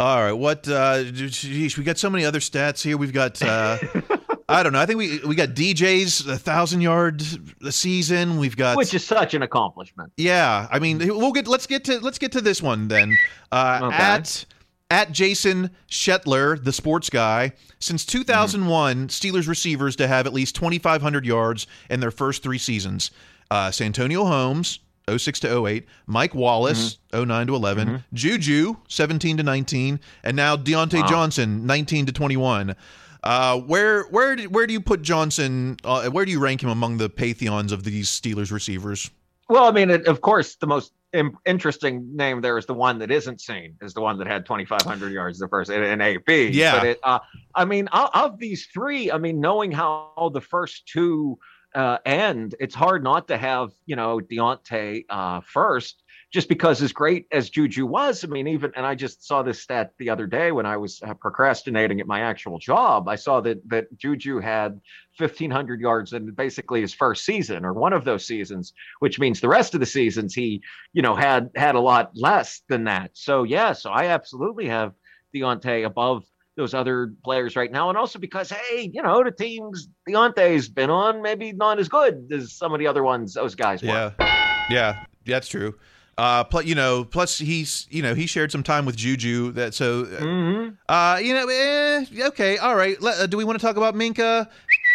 All 0.01 0.23
right, 0.23 0.33
what? 0.33 0.67
Uh, 0.67 1.05
geez, 1.05 1.77
we 1.77 1.85
got 1.85 1.99
so 1.99 2.09
many 2.09 2.25
other 2.25 2.39
stats 2.39 2.83
here. 2.83 2.97
We've 2.97 3.13
got. 3.13 3.41
Uh, 3.43 3.77
I 4.49 4.63
don't 4.63 4.73
know. 4.73 4.81
I 4.81 4.87
think 4.87 4.99
we 4.99 5.19
we 5.19 5.35
got 5.35 5.51
DJ's 5.51 6.27
a 6.27 6.39
thousand 6.39 6.81
yard 6.81 7.23
a 7.63 7.71
season. 7.71 8.39
We've 8.39 8.57
got 8.57 8.79
which 8.79 8.95
is 8.95 9.05
such 9.05 9.35
an 9.35 9.43
accomplishment. 9.43 10.11
Yeah, 10.17 10.67
I 10.71 10.79
mean, 10.79 11.01
we'll 11.01 11.33
get 11.33 11.47
let's 11.47 11.67
get 11.67 11.85
to 11.85 12.01
let's 12.01 12.17
get 12.17 12.33
to 12.33 12.41
this 12.41 12.63
one 12.63 12.89
then. 12.89 13.15
Uh, 13.53 13.81
okay. 13.83 13.97
At 13.97 14.47
at 14.91 15.13
Jason 15.13 15.71
Shetler, 15.91 16.65
the 16.65 16.73
sports 16.73 17.11
guy, 17.11 17.53
since 17.79 18.07
2001, 18.07 18.97
mm-hmm. 18.97 19.07
Steelers 19.07 19.49
receivers 19.49 19.97
to 19.97 20.09
have 20.09 20.27
at 20.27 20.33
least 20.33 20.55
2,500 20.55 21.27
yards 21.27 21.67
in 21.91 22.01
their 22.01 22.11
first 22.11 22.43
three 22.43 22.59
seasons. 22.59 23.11
Uh, 23.51 23.71
Santonio 23.71 24.25
Holmes, 24.25 24.81
06 25.09 25.41
to 25.41 25.67
08, 25.67 25.87
Mike 26.07 26.35
Wallace, 26.35 26.99
mm-hmm. 27.13 27.29
09 27.29 27.47
to 27.49 27.55
11, 27.55 27.89
mm-hmm. 27.89 27.97
Juju, 28.13 28.77
17 28.89 29.39
to 29.39 29.43
19, 29.43 30.01
and 30.25 30.37
now 30.37 30.57
Diontae 30.57 31.01
wow. 31.01 31.07
Johnson, 31.07 31.67
19 31.67 32.07
to 32.07 32.13
21. 32.13 32.77
Uh, 33.23 33.61
where 33.61 34.05
where 34.05 34.39
where 34.45 34.67
do 34.67 34.73
you 34.73 34.81
put 34.81 35.03
Johnson? 35.03 35.77
Uh, 35.85 36.09
where 36.09 36.25
do 36.25 36.31
you 36.31 36.41
rank 36.41 36.63
him 36.63 36.71
among 36.71 36.97
the 36.97 37.11
pantheons 37.11 37.71
of 37.71 37.85
these 37.85 38.09
Steelers 38.09 38.51
receivers? 38.51 39.11
Well, 39.51 39.65
I 39.65 39.73
mean, 39.73 39.91
it, 39.91 40.07
of 40.07 40.21
course, 40.21 40.55
the 40.55 40.67
most 40.67 40.93
Im- 41.13 41.37
interesting 41.45 42.17
name 42.17 42.41
there 42.41 42.57
is 42.57 42.67
the 42.67 42.75
one 42.75 43.01
that 43.01 43.11
isn't 43.11 43.41
seen, 43.41 43.77
is 43.83 43.95
the 43.95 44.01
one 44.01 44.17
that 44.19 44.29
had 44.29 44.47
2,500 44.47 45.13
yards 45.13 45.41
the 45.41 45.49
first 45.49 45.69
in, 45.69 45.83
in 45.83 46.01
AP. 46.01 46.29
Yeah. 46.29 46.79
But 46.79 46.87
it, 46.87 46.99
uh, 47.03 47.19
I 47.57 47.65
mean, 47.65 47.89
of 47.89 48.39
these 48.39 48.67
three, 48.73 49.11
I 49.11 49.19
mean, 49.19 49.41
knowing 49.41 49.73
how 49.73 50.31
the 50.33 50.41
first 50.41 50.87
two 50.87 51.37
uh, 51.75 51.99
and 52.05 52.55
it's 52.61 52.75
hard 52.75 53.05
not 53.05 53.29
to 53.29 53.37
have 53.37 53.71
you 53.87 53.97
know 53.97 54.21
Diontae 54.21 55.05
uh, 55.09 55.41
first, 55.41 56.03
just 56.33 56.49
because 56.49 56.83
as 56.83 56.93
great 56.93 57.27
as 57.33 57.51
Juju 57.51 57.87
was. 57.87 58.25
I 58.25 58.29
mean, 58.29 58.49
even 58.49 58.73
and 58.77 58.87
I 58.87 58.95
just 58.95 59.27
saw 59.27 59.43
this 59.43 59.61
stat 59.61 59.93
the 59.99 60.11
other 60.11 60.27
day 60.27 60.53
when 60.53 60.67
I 60.67 60.77
was 60.77 61.01
uh, 61.03 61.15
procrastinating 61.15 62.01
at 62.01 62.07
my 62.07 62.21
actual 62.21 62.59
job. 62.59 63.09
I 63.09 63.17
saw 63.17 63.41
that 63.43 63.69
that 63.69 63.97
Juju 63.99 64.41
had 64.41 64.81
1,500 65.19 65.81
yards 65.81 66.13
in 66.13 66.31
basically 66.33 66.81
his 66.81 66.95
first 66.95 67.25
season 67.25 67.65
or 67.65 67.73
one 67.73 67.93
of 67.93 68.05
those 68.05 68.27
seasons, 68.27 68.73
which 69.01 69.19
means 69.19 69.41
the 69.41 69.49
rest 69.49 69.75
of 69.75 69.81
the 69.81 69.87
seasons 69.87 70.35
he 70.35 70.63
you 70.93 71.03
know 71.03 71.15
had 71.15 71.51
had 71.57 71.75
a 71.75 71.81
lot 71.81 72.11
less 72.15 72.63
than 72.69 72.85
that. 72.85 73.11
So 73.15 73.45
yeah, 73.45 73.73
so 73.73 73.91
I 73.91 74.07
absolutely 74.07 74.67
have 74.67 74.95
Diontae 75.35 75.87
above 75.87 76.25
those 76.61 76.75
other 76.75 77.13
players 77.25 77.57
right 77.57 77.73
now, 77.73 77.89
and 77.89 77.99
also 77.99 78.19
because 78.19 78.51
hey, 78.51 78.91
you 78.93 79.03
know, 79.03 79.25
the 79.25 79.31
teams 79.31 79.89
Diontae's 80.09 80.69
been 80.69 80.91
on 80.91 81.23
maybe 81.23 81.53
not 81.53 81.79
as 81.79 81.89
good 81.89 82.29
as 82.33 82.53
some 82.53 82.73
of 82.73 82.79
the 82.79 82.87
other 82.87 83.03
ones 83.03 83.35
those 83.35 83.55
guys 83.55 83.83
were. 83.83 83.89
Yeah, 84.19 84.65
yeah, 84.71 85.05
that's 85.27 85.49
true. 85.49 85.75
Uh, 86.19 86.45
plus, 86.45 86.67
you 86.67 86.75
know, 86.75 87.03
plus 87.03 87.39
he's, 87.39 87.87
you 87.91 88.03
know, 88.03 88.15
he 88.15 88.27
shared 88.27 88.53
some 88.53 88.63
time 88.63 88.85
with 88.85 88.95
Juju. 88.95 89.53
That 89.53 89.73
so, 89.73 90.05
Mhm. 90.05 90.77
uh, 90.87 91.19
you 91.23 91.33
know, 91.33 91.49
eh, 91.49 92.05
okay, 92.29 92.59
all 92.59 92.77
right. 92.77 93.01
Let, 93.01 93.21
uh, 93.21 93.27
do 93.27 93.39
we 93.39 93.45
want 93.45 93.59
to 93.59 93.67
talk 93.67 93.79
about 93.79 93.95
Minkah? 93.95 94.47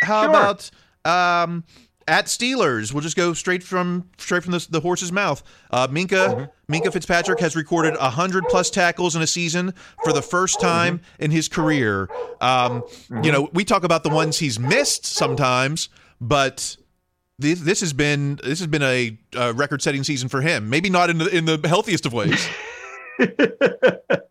How 0.04 0.22
Sure. 0.22 0.30
about 0.30 0.70
um, 1.04 1.64
at 2.08 2.26
Steelers? 2.26 2.94
We'll 2.94 3.02
just 3.02 3.16
go 3.16 3.34
straight 3.34 3.64
from 3.64 4.10
straight 4.18 4.44
from 4.44 4.52
the, 4.52 4.66
the 4.70 4.80
horse's 4.80 5.12
mouth. 5.12 5.44
Uh, 5.72 5.88
Minkah 5.88 6.50
Minkah 6.70 6.92
Fitzpatrick 6.92 7.40
has 7.40 7.56
recorded 7.56 7.96
hundred 7.96 8.46
plus 8.50 8.70
tackles 8.70 9.16
in 9.16 9.22
a 9.22 9.28
season 9.28 9.74
for 10.04 10.14
the 10.14 10.22
first 10.22 10.60
time 10.60 11.02
in 11.20 11.32
his 11.32 11.48
career. 11.48 12.10
Um, 12.42 12.84
You 13.24 13.32
know, 13.32 13.50
we 13.54 13.66
talk 13.66 13.84
about 13.84 14.04
the 14.04 14.10
ones 14.10 14.40
he's 14.40 14.60
missed 14.60 15.06
sometimes, 15.06 15.90
but 16.22 16.78
this, 17.38 17.60
this 17.60 17.82
has 17.82 17.94
been 17.94 18.40
this 18.44 18.60
has 18.60 18.68
been 18.68 18.84
a, 18.84 19.18
uh 19.36 19.54
record-setting 19.56 20.04
season 20.04 20.30
for 20.30 20.42
him. 20.42 20.70
Maybe 20.70 20.90
not 20.90 21.10
in 21.10 21.18
the 21.18 21.28
in 21.36 21.46
the 21.46 21.60
healthiest 21.68 22.06
of 22.06 22.14
ways. 22.14 22.48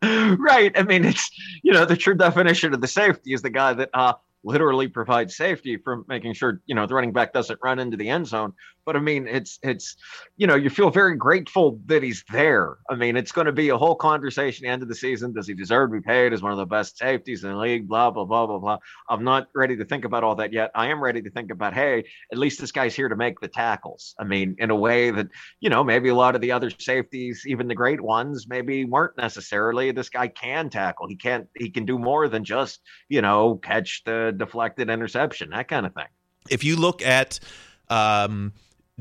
right. 0.03 0.73
I 0.77 0.83
mean, 0.87 1.05
it's 1.05 1.31
you 1.63 1.73
know 1.73 1.85
the 1.85 1.97
true 1.97 2.15
definition 2.15 2.75
of 2.75 2.81
the 2.81 2.89
safety 2.89 3.33
is 3.33 3.43
the 3.43 3.51
guy 3.51 3.73
that 3.75 3.91
uh, 3.95 4.15
literally 4.45 4.89
provides 4.89 5.37
safety 5.37 5.79
from 5.83 6.05
making 6.09 6.35
sure 6.35 6.61
you 6.67 6.75
know 6.75 6.87
the 6.87 6.95
running 6.95 7.13
back 7.13 7.33
doesn't 7.33 7.59
run 7.63 7.79
into 7.79 7.97
the 7.97 8.09
end 8.09 8.27
zone. 8.27 8.53
But 8.87 8.97
I 8.97 9.01
mean, 9.01 9.27
it's 9.27 9.59
it's 9.63 9.97
you 10.37 10.47
know 10.47 10.55
you 10.55 10.69
feel 10.69 10.91
very 10.91 11.17
grateful 11.17 11.81
that 11.87 12.03
he's 12.03 12.23
there. 12.31 12.77
I 12.91 12.97
mean, 12.97 13.17
it's 13.17 13.33
going 13.33 13.47
to 13.47 13.53
be 13.53 13.71
a 13.71 13.79
whole 13.79 13.95
conversation 13.95 14.67
end 14.67 14.83
of 14.83 14.89
the 14.89 14.95
season. 14.95 15.33
Does 15.33 15.49
he 15.49 15.55
deserve 15.55 15.91
to 15.91 15.95
be 15.95 16.03
paid 16.03 16.33
as 16.33 16.43
one 16.43 16.53
of 16.53 16.59
the 16.59 16.67
best 16.67 16.99
safeties 16.99 17.45
in 17.45 17.51
the 17.51 17.57
league? 17.57 17.89
Blah 17.89 18.11
blah 18.11 18.27
blah 18.27 18.47
blah 18.47 18.59
blah. 18.59 18.79
I'm 19.09 19.25
not 19.25 19.49
ready 19.55 19.77
to 19.77 19.85
think 19.85 20.05
about 20.05 20.23
all 20.23 20.35
that 20.37 20.53
yet. 20.53 20.71
I 20.75 20.89
am 20.89 21.03
ready 21.03 21.23
to 21.23 21.31
think 21.31 21.51
about 21.51 21.73
hey, 21.73 22.05
at 22.31 22.39
least 22.39 22.61
this 22.61 22.73
guy's 22.73 22.95
here 22.95 23.09
to 23.09 23.17
make 23.17 23.41
the 23.41 23.49
tackles. 23.49 24.15
I 24.19 24.25
mean, 24.25 24.57
in 24.59 24.71
a 24.71 24.77
way 24.77 25.11
that 25.11 25.29
you 25.61 25.71
know 25.71 25.83
maybe 25.83 26.11
a 26.11 26.15
lot 26.15 26.35
of 26.35 26.43
the 26.43 26.53
other 26.53 26.71
safeties, 26.71 27.45
even 27.47 27.69
the 27.69 27.75
great 27.75 28.01
ones, 28.01 28.47
maybe 28.49 28.85
weren't 28.85 29.17
necessarily. 29.17 29.93
This 29.93 30.11
guy 30.11 30.29
can 30.29 30.69
tackle. 30.69 31.09
He 31.09 31.17
can't. 31.17 31.47
He 31.57 31.71
can 31.71 31.87
do 31.87 31.99
more 31.99 32.29
than 32.29 32.45
just 32.45 32.81
you 33.09 33.23
know 33.23 33.57
catch 33.57 34.03
the 34.05 34.34
deflected 34.35 34.91
interception, 34.91 35.51
that 35.51 35.69
kind 35.69 35.87
of 35.87 35.95
thing. 35.95 36.07
if 36.51 36.63
you 36.65 36.77
look 36.77 37.03
at 37.03 37.41
um, 37.89 38.53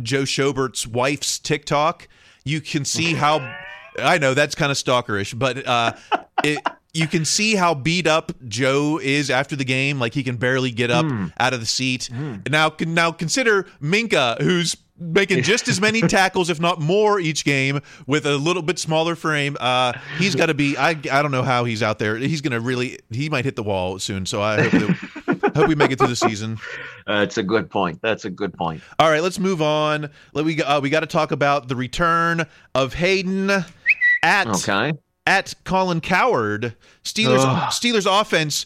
Joe 0.01 0.25
Schobert's 0.25 0.87
wife's 0.87 1.39
TikTok, 1.39 2.07
you 2.45 2.61
can 2.61 2.85
see 2.85 3.13
how 3.15 3.55
I 3.99 4.17
know 4.17 4.33
that's 4.33 4.55
kind 4.55 4.71
of 4.71 4.77
stalkerish, 4.77 5.37
but 5.37 5.67
uh, 5.67 5.93
it, 6.43 6.59
you 6.93 7.07
can 7.07 7.25
see 7.25 7.55
how 7.55 7.73
beat 7.73 8.05
up 8.07 8.31
Joe 8.47 8.99
is 9.01 9.29
after 9.29 9.55
the 9.55 9.65
game. 9.65 9.99
Like 9.99 10.13
he 10.13 10.23
can 10.23 10.37
barely 10.37 10.71
get 10.71 10.91
up 10.91 11.05
out 11.39 11.53
of 11.53 11.59
the 11.59 11.65
seat. 11.65 12.09
Now, 12.49 12.73
now 12.79 13.11
consider 13.11 13.63
Minkah, 13.81 14.39
who's 14.41 14.77
making 14.99 15.41
just 15.43 15.67
as 15.67 15.81
many 15.81 16.01
tackles, 16.01 16.49
if 16.49 16.59
not 16.59 16.79
more, 16.79 17.19
each 17.19 17.45
game 17.45 17.81
with 18.05 18.25
a 18.27 18.37
little 18.37 18.61
bit 18.61 18.77
smaller 18.77 19.15
frame. 19.15 19.57
Uh, 19.59 19.93
he's 20.17 20.35
got 20.35 20.47
to 20.47 20.53
be. 20.53 20.77
I 20.77 20.89
I 20.89 21.21
don't 21.21 21.31
know 21.31 21.43
how 21.43 21.63
he's 21.65 21.81
out 21.81 21.97
there. 21.99 22.15
He's 22.17 22.41
going 22.41 22.51
to 22.51 22.59
really. 22.59 22.99
He 23.09 23.29
might 23.29 23.45
hit 23.45 23.55
the 23.55 23.63
wall 23.63 23.97
soon. 23.99 24.25
So 24.25 24.41
I 24.41 24.61
hope 24.61 24.71
that, 24.71 24.97
hope 25.55 25.67
we 25.67 25.75
make 25.75 25.91
it 25.91 25.99
through 25.99 26.07
the 26.07 26.15
season. 26.15 26.57
That's 27.07 27.37
a 27.37 27.43
good 27.43 27.69
point. 27.69 27.99
That's 28.01 28.25
a 28.25 28.29
good 28.29 28.53
point. 28.53 28.81
All 28.99 29.09
right, 29.09 29.21
let's 29.21 29.39
move 29.39 29.61
on. 29.61 30.09
Let 30.33 30.45
we 30.45 30.61
uh, 30.61 30.79
we 30.81 30.89
got 30.89 31.01
to 31.01 31.07
talk 31.07 31.31
about 31.31 31.67
the 31.67 31.75
return 31.75 32.45
of 32.75 32.93
Haden 32.93 33.49
at 34.23 34.47
Okay. 34.47 34.93
at 35.27 35.53
Colin 35.65 36.01
Cowherd. 36.01 36.75
Steelers 37.03 37.39
Ugh. 37.45 37.71
Steelers 37.71 38.07
offense 38.21 38.65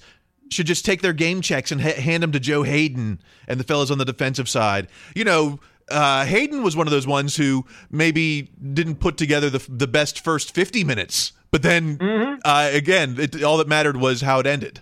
should 0.49 0.67
just 0.67 0.85
take 0.85 1.01
their 1.01 1.13
game 1.13 1.41
checks 1.41 1.71
and 1.71 1.81
ha- 1.81 1.99
hand 1.99 2.23
them 2.23 2.31
to 2.31 2.39
Joe 2.39 2.63
Haden 2.63 3.19
and 3.47 3.59
the 3.59 3.63
fellas 3.63 3.91
on 3.91 3.97
the 3.97 4.05
defensive 4.05 4.47
side. 4.47 4.87
You 5.13 5.25
know, 5.25 5.59
uh, 5.91 6.25
Haden 6.25 6.63
was 6.63 6.75
one 6.75 6.87
of 6.87 6.91
those 6.91 7.05
ones 7.07 7.35
who 7.35 7.65
maybe 7.91 8.51
didn't 8.73 8.95
put 8.95 9.17
together 9.17 9.49
the 9.49 9.65
the 9.69 9.87
best 9.87 10.19
first 10.23 10.53
fifty 10.53 10.83
minutes, 10.83 11.33
but 11.51 11.63
then 11.63 11.97
uh, 12.45 12.69
again, 12.71 13.15
it, 13.19 13.43
all 13.43 13.57
that 13.57 13.67
mattered 13.67 13.97
was 13.97 14.21
how 14.21 14.39
it 14.39 14.45
ended. 14.47 14.81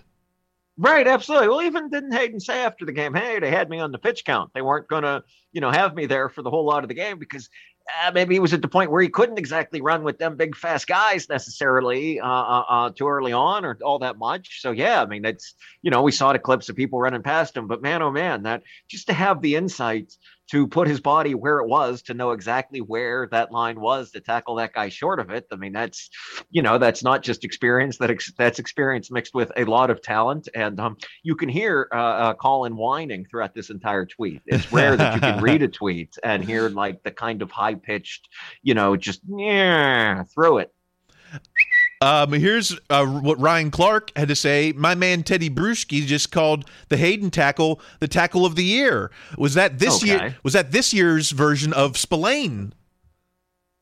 Right, 0.78 1.08
absolutely. 1.08 1.48
Well, 1.48 1.62
even 1.62 1.88
didn't 1.88 2.12
Haden 2.12 2.38
say 2.38 2.62
after 2.62 2.84
the 2.84 2.92
game, 2.92 3.14
"Hey, 3.14 3.38
they 3.38 3.50
had 3.50 3.70
me 3.70 3.78
on 3.80 3.92
the 3.92 3.98
pitch 3.98 4.24
count. 4.26 4.50
They 4.54 4.60
weren't 4.60 4.88
going 4.88 5.04
to, 5.04 5.24
you 5.52 5.60
know, 5.62 5.70
have 5.70 5.94
me 5.94 6.04
there 6.04 6.28
for 6.28 6.42
the 6.42 6.50
whole 6.50 6.66
lot 6.66 6.84
of 6.84 6.88
the 6.88 6.94
game 6.94 7.18
because 7.18 7.48
uh, 8.04 8.10
maybe 8.12 8.34
he 8.34 8.40
was 8.40 8.52
at 8.52 8.60
the 8.60 8.68
point 8.68 8.90
where 8.90 9.00
he 9.00 9.08
couldn't 9.08 9.38
exactly 9.38 9.80
run 9.80 10.02
with 10.02 10.18
them 10.18 10.36
big 10.36 10.54
fast 10.54 10.86
guys 10.86 11.28
necessarily 11.30 12.20
uh, 12.20 12.28
uh, 12.28 12.64
uh, 12.68 12.90
too 12.90 13.08
early 13.08 13.32
on 13.32 13.64
or 13.64 13.78
all 13.82 14.00
that 14.00 14.18
much. 14.18 14.60
So 14.60 14.70
yeah, 14.70 15.00
I 15.00 15.06
mean, 15.06 15.24
it's 15.24 15.54
you 15.80 15.90
know, 15.90 16.02
we 16.02 16.12
saw 16.12 16.32
the 16.32 16.38
clips 16.38 16.68
of 16.68 16.76
people 16.76 16.98
running 17.00 17.22
past 17.22 17.56
him, 17.56 17.68
but 17.68 17.80
man, 17.80 18.02
oh 18.02 18.10
man, 18.10 18.42
that 18.42 18.62
just 18.88 19.06
to 19.06 19.14
have 19.14 19.40
the 19.40 19.54
insight 19.56 20.12
to 20.50 20.66
put 20.66 20.88
his 20.88 21.00
body 21.00 21.34
where 21.34 21.58
it 21.58 21.68
was 21.68 22.02
to 22.02 22.14
know 22.14 22.30
exactly 22.30 22.80
where 22.80 23.28
that 23.32 23.52
line 23.52 23.80
was 23.80 24.10
to 24.12 24.20
tackle 24.20 24.56
that 24.56 24.72
guy 24.72 24.88
short 24.88 25.20
of 25.20 25.30
it. 25.30 25.46
I 25.52 25.56
mean, 25.56 25.72
that's 25.72 26.08
you 26.50 26.62
know, 26.62 26.78
that's 26.78 27.02
not 27.02 27.22
just 27.22 27.44
experience. 27.44 27.98
That 27.98 28.10
ex- 28.10 28.32
that's 28.36 28.58
experience 28.58 29.10
mixed 29.10 29.34
with 29.34 29.52
a 29.56 29.64
lot 29.64 29.90
of 29.90 30.02
talent, 30.02 30.48
and 30.54 30.78
um, 30.80 30.96
you 31.22 31.34
can 31.34 31.48
hear 31.48 31.88
uh, 31.92 31.96
uh, 31.96 32.34
Colin 32.34 32.76
whining 32.76 33.24
throughout 33.24 33.54
this 33.54 33.70
entire 33.70 34.06
tweet. 34.06 34.42
It's 34.46 34.72
rare 34.72 34.96
that 34.96 35.14
you 35.14 35.20
can 35.20 35.42
read 35.42 35.62
a 35.62 35.68
tweet 35.76 36.16
and 36.22 36.44
hear 36.44 36.68
like 36.68 37.02
the 37.02 37.10
kind 37.10 37.42
of 37.42 37.50
high 37.50 37.74
pitched, 37.74 38.28
you 38.62 38.74
know, 38.74 38.96
just 38.96 39.20
yeah, 39.26 40.22
through 40.24 40.58
it. 40.58 40.72
Um, 42.06 42.32
here's 42.34 42.78
uh, 42.88 43.04
what 43.04 43.40
Ryan 43.40 43.72
Clark 43.72 44.12
had 44.16 44.28
to 44.28 44.36
say. 44.36 44.72
My 44.76 44.94
man 44.94 45.24
Tedy 45.24 45.50
Bruschi 45.52 46.06
just 46.06 46.30
called 46.30 46.64
the 46.88 46.96
Haden 46.96 47.32
tackle 47.32 47.80
the 47.98 48.06
tackle 48.06 48.46
of 48.46 48.54
the 48.54 48.62
year. 48.62 49.10
Was 49.36 49.54
that 49.54 49.80
this 49.80 49.96
Okay. 50.04 50.12
year? 50.12 50.36
Was 50.44 50.52
that 50.52 50.70
this 50.70 50.94
year's 50.94 51.32
version 51.32 51.72
of 51.72 51.96
Spillane? 51.98 52.72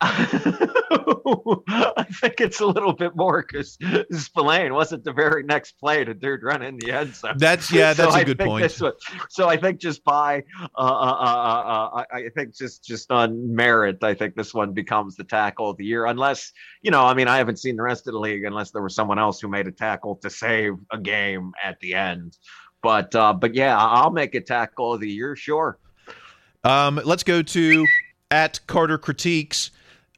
I 1.69 2.05
think 2.05 2.41
it's 2.41 2.61
a 2.61 2.67
little 2.67 2.93
bit 2.93 3.17
more 3.17 3.43
because 3.43 3.79
Spillane 4.13 4.73
wasn't 4.75 5.05
the 5.05 5.13
very 5.13 5.43
next 5.43 5.73
play 5.79 6.05
to 6.05 6.15
dude 6.15 6.43
run 6.43 6.63
in 6.63 6.77
the 6.79 6.93
end 6.93 7.15
zone. 7.15 7.39
That's- 7.39 7.73
yeah, 7.73 7.93
that's 7.95 8.15
a 8.15 8.21
a 8.21 8.25
good 8.25 8.39
point. 8.39 8.73
so 9.29 9.49
I 9.49 9.57
think 9.57 9.81
just 9.81 10.05
by, 10.05 10.45
uh, 10.61 10.67
uh, 10.79 10.83
uh, 10.83 11.63
uh, 11.95 12.05
I 12.13 12.17
I 12.17 12.29
think 12.35 12.55
just 12.55 12.85
just 12.85 13.11
on 13.11 13.55
merit, 13.55 14.03
I 14.03 14.15
think 14.15 14.35
this 14.35 14.55
one 14.55 14.73
becomes 14.73 15.17
the 15.17 15.25
tackle 15.25 15.71
of 15.71 15.77
the 15.77 15.85
year. 15.85 16.07
Unless 16.07 16.53
you 16.83 16.91
know, 16.91 17.05
I 17.05 17.15
mean, 17.15 17.29
I 17.29 17.39
haven't 17.39 17.59
seen 17.59 17.77
the 17.77 17.83
rest 17.83 18.07
of 18.07 18.13
the 18.13 18.21
league 18.21 18.45
unless 18.45 18.71
there 18.71 18.83
was 18.83 18.95
someone 18.95 19.19
else 19.19 19.41
who 19.41 19.49
made 19.49 19.67
a 19.67 19.73
tackle 19.73 20.17
to 20.17 20.31
save 20.31 20.75
a 20.93 20.99
game 20.99 21.53
at 21.63 21.79
the 21.81 21.95
end. 21.95 22.37
But 22.83 23.15
uh, 23.15 23.33
but 23.33 23.55
yeah, 23.55 23.77
I'll 23.79 24.11
make 24.11 24.35
it 24.35 24.47
tackle 24.47 24.95
of 24.95 25.01
the 25.01 25.11
year, 25.11 25.37
sure. 25.37 25.79
Um, 26.65 27.01
let's 27.05 27.23
go 27.23 27.43
to 27.43 27.87
at 28.31 28.61
Carter 28.67 28.99
Critiques. 28.99 29.71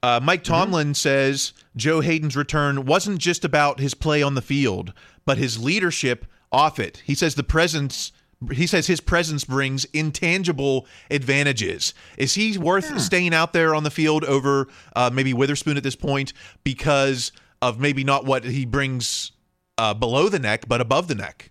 Uh, 0.02 0.20
Mike 0.22 0.42
Mm-hmm. 0.42 0.52
Tomlin 0.52 0.94
says 0.94 1.52
Joe 1.74 2.00
Haden's 2.00 2.37
return 2.37 2.85
wasn't 2.85 3.18
just 3.18 3.44
about 3.44 3.80
his 3.80 3.94
play 3.94 4.22
on 4.22 4.35
the 4.35 4.42
field, 4.42 4.92
but 5.24 5.38
his 5.38 5.62
leadership 5.62 6.26
off 6.52 6.78
it. 6.78 7.02
He 7.04 7.14
says 7.14 7.35
the 7.35 7.42
presence. 7.42 8.12
He 8.52 8.66
says 8.66 8.87
his 8.87 9.00
presence 9.00 9.44
brings 9.44 9.87
intangible 9.87 10.87
advantages. 11.11 11.94
Is 12.18 12.35
he 12.35 12.59
worth 12.59 13.00
staying 13.00 13.32
out 13.32 13.54
there 13.54 13.74
on 13.74 13.82
the 13.82 13.90
field 13.90 14.24
over 14.24 14.68
uh, 14.94 15.11
maybe 15.12 15.32
Witherspoon 15.32 15.78
at 15.78 15.82
this 15.82 15.96
point 15.96 16.35
because 16.62 17.32
of 17.62 17.80
maybe 17.80 18.04
not 18.04 18.26
what 18.26 18.44
he 18.44 18.66
brings 18.66 19.32
uh, 19.78 19.94
below 19.94 20.28
the 20.28 20.38
neck, 20.38 20.66
but 20.68 20.82
above 20.82 21.09
the 21.09 21.14
neck? 21.14 21.50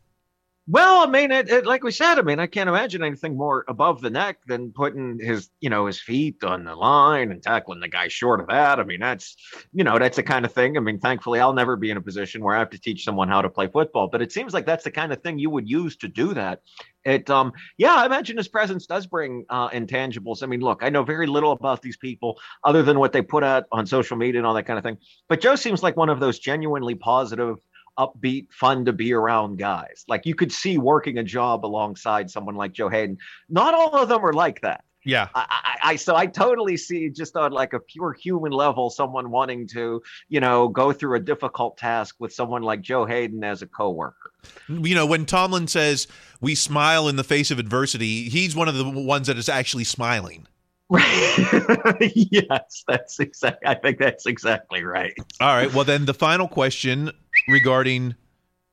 Well, 0.68 1.08
I 1.08 1.12
mean, 1.12 1.32
it, 1.32 1.48
it, 1.48 1.68
like 1.68 1.84
we 1.84 1.92
said, 1.92 2.18
I 2.18 2.24
mean, 2.24 2.40
I 2.40 2.48
can't 2.48 2.68
imagine 2.68 3.04
anything 3.04 3.38
more 3.38 3.66
above 3.68 4.02
the 4.02 4.10
neck 4.10 4.38
than 4.48 4.72
putting 4.72 5.20
his, 5.20 5.48
you 5.60 5.70
know, 5.70 5.86
his 5.86 6.02
feet 6.02 6.44
on 6.44 6.64
the 6.64 6.76
line 6.76 7.32
and 7.32 7.44
tackling 7.44 7.82
the 7.82 7.88
guy 7.88 8.08
short 8.08 8.40
of 8.40 8.48
that. 8.48 8.80
I 8.80 8.84
mean, 8.84 9.00
that's, 9.00 9.36
you 9.74 9.84
know, 9.84 10.00
that's 10.00 10.16
the 10.16 10.24
kind 10.24 10.44
of 10.44 10.52
thing. 10.52 10.76
I 10.76 10.80
mean, 10.80 11.00
thankfully, 11.00 11.40
I'll 11.40 11.54
never 11.54 11.76
be 11.76 11.92
in 11.92 11.98
a 11.98 12.02
position 12.02 12.44
where 12.44 12.56
I 12.56 12.60
have 12.60 12.72
to 12.72 12.80
teach 12.80 13.04
someone 13.04 13.30
how 13.30 13.44
to 13.44 13.50
play 13.50 13.68
football, 13.68 14.08
but 14.08 14.24
it 14.24 14.32
seems 14.32 14.56
like 14.56 14.66
that's 14.66 14.84
the 14.84 14.90
kind 14.90 15.14
of 15.14 15.22
thing 15.22 15.38
you 15.38 15.52
would 15.52 15.70
use 15.70 15.98
to 15.98 16.08
do 16.08 16.34
that. 16.34 16.62
It, 17.04 17.30
um, 17.30 17.54
yeah, 17.78 17.94
I 17.94 18.08
imagine 18.08 18.36
his 18.36 18.48
presence 18.48 18.88
does 18.88 19.06
bring 19.06 19.46
uh, 19.52 19.70
intangibles. 19.70 20.42
I 20.42 20.48
mean, 20.48 20.62
look, 20.62 20.80
I 20.82 20.90
know 20.90 21.04
very 21.04 21.28
little 21.28 21.52
about 21.52 21.84
these 21.84 21.98
people 21.98 22.40
other 22.64 22.82
than 22.82 22.98
what 22.98 23.14
they 23.14 23.22
put 23.22 23.44
out 23.44 23.66
on 23.72 23.86
social 23.86 24.18
media 24.18 24.40
and 24.40 24.48
all 24.48 24.56
that 24.56 24.66
kind 24.66 24.80
of 24.80 24.84
thing. 24.84 24.98
But 25.30 25.42
Joe 25.42 25.58
seems 25.58 25.84
like 25.84 25.96
one 25.96 26.10
of 26.10 26.20
those 26.20 26.40
genuinely 26.40 26.96
positive 26.96 27.58
upbeat, 27.98 28.52
fun 28.52 28.86
to 28.86 28.94
be 28.94 29.14
around 29.14 29.58
guys. 29.58 30.06
Like 30.08 30.26
you 30.26 30.36
could 30.36 30.52
see 30.52 30.78
working 30.78 31.18
a 31.18 31.24
job 31.24 31.66
alongside 31.66 32.30
someone 32.30 32.56
like 32.56 32.74
Joe 32.74 32.90
Haden. 32.90 33.18
Not 33.50 33.74
all 33.74 33.96
of 33.96 34.10
them 34.10 34.24
are 34.26 34.34
like 34.34 34.62
that. 34.62 34.84
Yeah. 35.06 35.30
I, 35.36 35.46
I, 35.50 35.78
I 35.92 35.96
so 35.96 36.16
I 36.16 36.26
totally 36.26 36.78
see 36.78 37.10
just 37.10 37.36
on 37.36 37.52
like 37.52 37.74
a 37.74 37.80
pure 37.80 38.14
human 38.14 38.52
level 38.52 38.90
someone 38.90 39.30
wanting 39.30 39.68
to, 39.70 40.02
you 40.30 40.40
know, 40.40 40.68
go 40.68 40.92
through 40.92 41.16
a 41.16 41.20
difficult 41.20 41.78
task 41.78 42.16
with 42.20 42.34
someone 42.34 42.64
like 42.64 42.82
Joe 42.82 43.06
Haden 43.06 43.44
as 43.44 43.62
a 43.62 43.68
coworker. 43.68 44.32
you 44.68 44.96
know, 44.96 45.06
when 45.06 45.26
Tomlin 45.26 45.68
says 45.68 46.08
we 46.42 46.56
smile 46.56 47.08
in 47.08 47.16
the 47.16 47.24
face 47.24 47.52
of 47.52 47.60
adversity, 47.60 48.30
he's 48.30 48.56
one 48.56 48.68
of 48.68 48.76
the 48.76 48.90
ones 48.90 49.28
that 49.28 49.38
is 49.38 49.48
actually 49.48 49.84
smiling. 49.84 50.48
Right. 50.90 52.12
yes, 52.14 52.84
that's 52.88 53.20
exactly 53.20 53.68
I 53.68 53.76
think 53.76 53.98
that's 53.98 54.26
exactly 54.26 54.84
right. 54.84 55.14
All 55.42 55.56
right. 55.56 55.74
Well, 55.74 55.84
then 55.84 56.06
the 56.06 56.14
final 56.14 56.48
question 56.48 57.12
regarding 57.48 58.16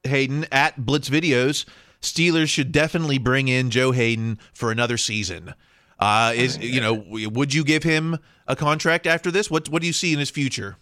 Haden 0.05 0.47
at 0.53 0.85
Blitz 0.85 1.09
Videos. 1.09 1.65
Steelers 2.01 2.49
should 2.49 2.73
definitely 2.73 3.19
bring 3.19 3.49
in 3.49 3.71
Joe 3.71 3.93
Haden 3.93 4.39
for 4.53 4.73
another 4.73 4.97
season. 4.97 5.55
Uh, 5.99 6.33
is 6.35 6.59
you 6.59 6.81
know, 6.81 7.05
would 7.31 7.55
you 7.55 7.63
give 7.63 7.85
him 7.85 8.19
a 8.49 8.57
contract 8.57 9.07
after 9.07 9.31
this? 9.31 9.51
What 9.51 9.69
what 9.69 9.83
do 9.83 9.87
you 9.87 9.93
see 9.93 10.13
in 10.13 10.19
his 10.19 10.31
future? 10.31 10.77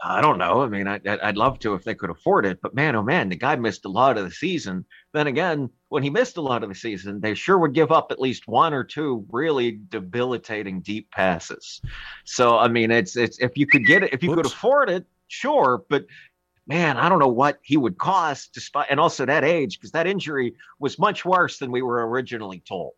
I 0.00 0.20
don't 0.20 0.38
know. 0.38 0.62
I 0.62 0.68
mean, 0.68 0.86
I, 0.86 1.00
I'd 1.04 1.36
love 1.36 1.58
to 1.60 1.74
if 1.74 1.82
they 1.82 1.94
could 1.94 2.10
afford 2.10 2.46
it, 2.46 2.60
but 2.62 2.74
man, 2.74 2.94
oh 2.94 3.02
man, 3.02 3.28
the 3.28 3.36
guy 3.36 3.56
missed 3.56 3.84
a 3.84 3.88
lot 3.88 4.16
of 4.16 4.24
the 4.24 4.30
season. 4.30 4.84
Then 5.12 5.26
again, 5.26 5.70
when 5.88 6.04
he 6.04 6.10
missed 6.10 6.36
a 6.36 6.40
lot 6.40 6.62
of 6.62 6.68
the 6.68 6.74
season, 6.74 7.20
they 7.20 7.34
sure 7.34 7.58
would 7.58 7.74
give 7.74 7.90
up 7.90 8.12
at 8.12 8.20
least 8.20 8.46
one 8.46 8.72
or 8.72 8.84
two 8.84 9.26
really 9.32 9.80
debilitating 9.88 10.82
deep 10.82 11.10
passes. 11.10 11.80
So, 12.24 12.58
I 12.58 12.68
mean, 12.68 12.92
it's 12.92 13.16
it's 13.16 13.40
if 13.40 13.56
you 13.56 13.66
could 13.66 13.86
get 13.86 14.04
it, 14.04 14.12
if 14.12 14.22
you 14.22 14.30
Oops. 14.30 14.36
could 14.36 14.46
afford 14.46 14.88
it, 14.88 15.04
sure, 15.26 15.82
but 15.88 16.06
man, 16.68 16.96
I 16.96 17.08
don't 17.08 17.18
know 17.18 17.28
what 17.28 17.58
he 17.62 17.76
would 17.76 17.98
cost, 17.98 18.52
despite 18.54 18.88
and 18.90 19.00
also 19.00 19.26
that 19.26 19.42
age, 19.42 19.78
because 19.78 19.92
that 19.92 20.06
injury 20.06 20.54
was 20.78 20.98
much 20.98 21.24
worse 21.24 21.58
than 21.58 21.72
we 21.72 21.82
were 21.82 22.06
originally 22.06 22.62
told. 22.68 22.92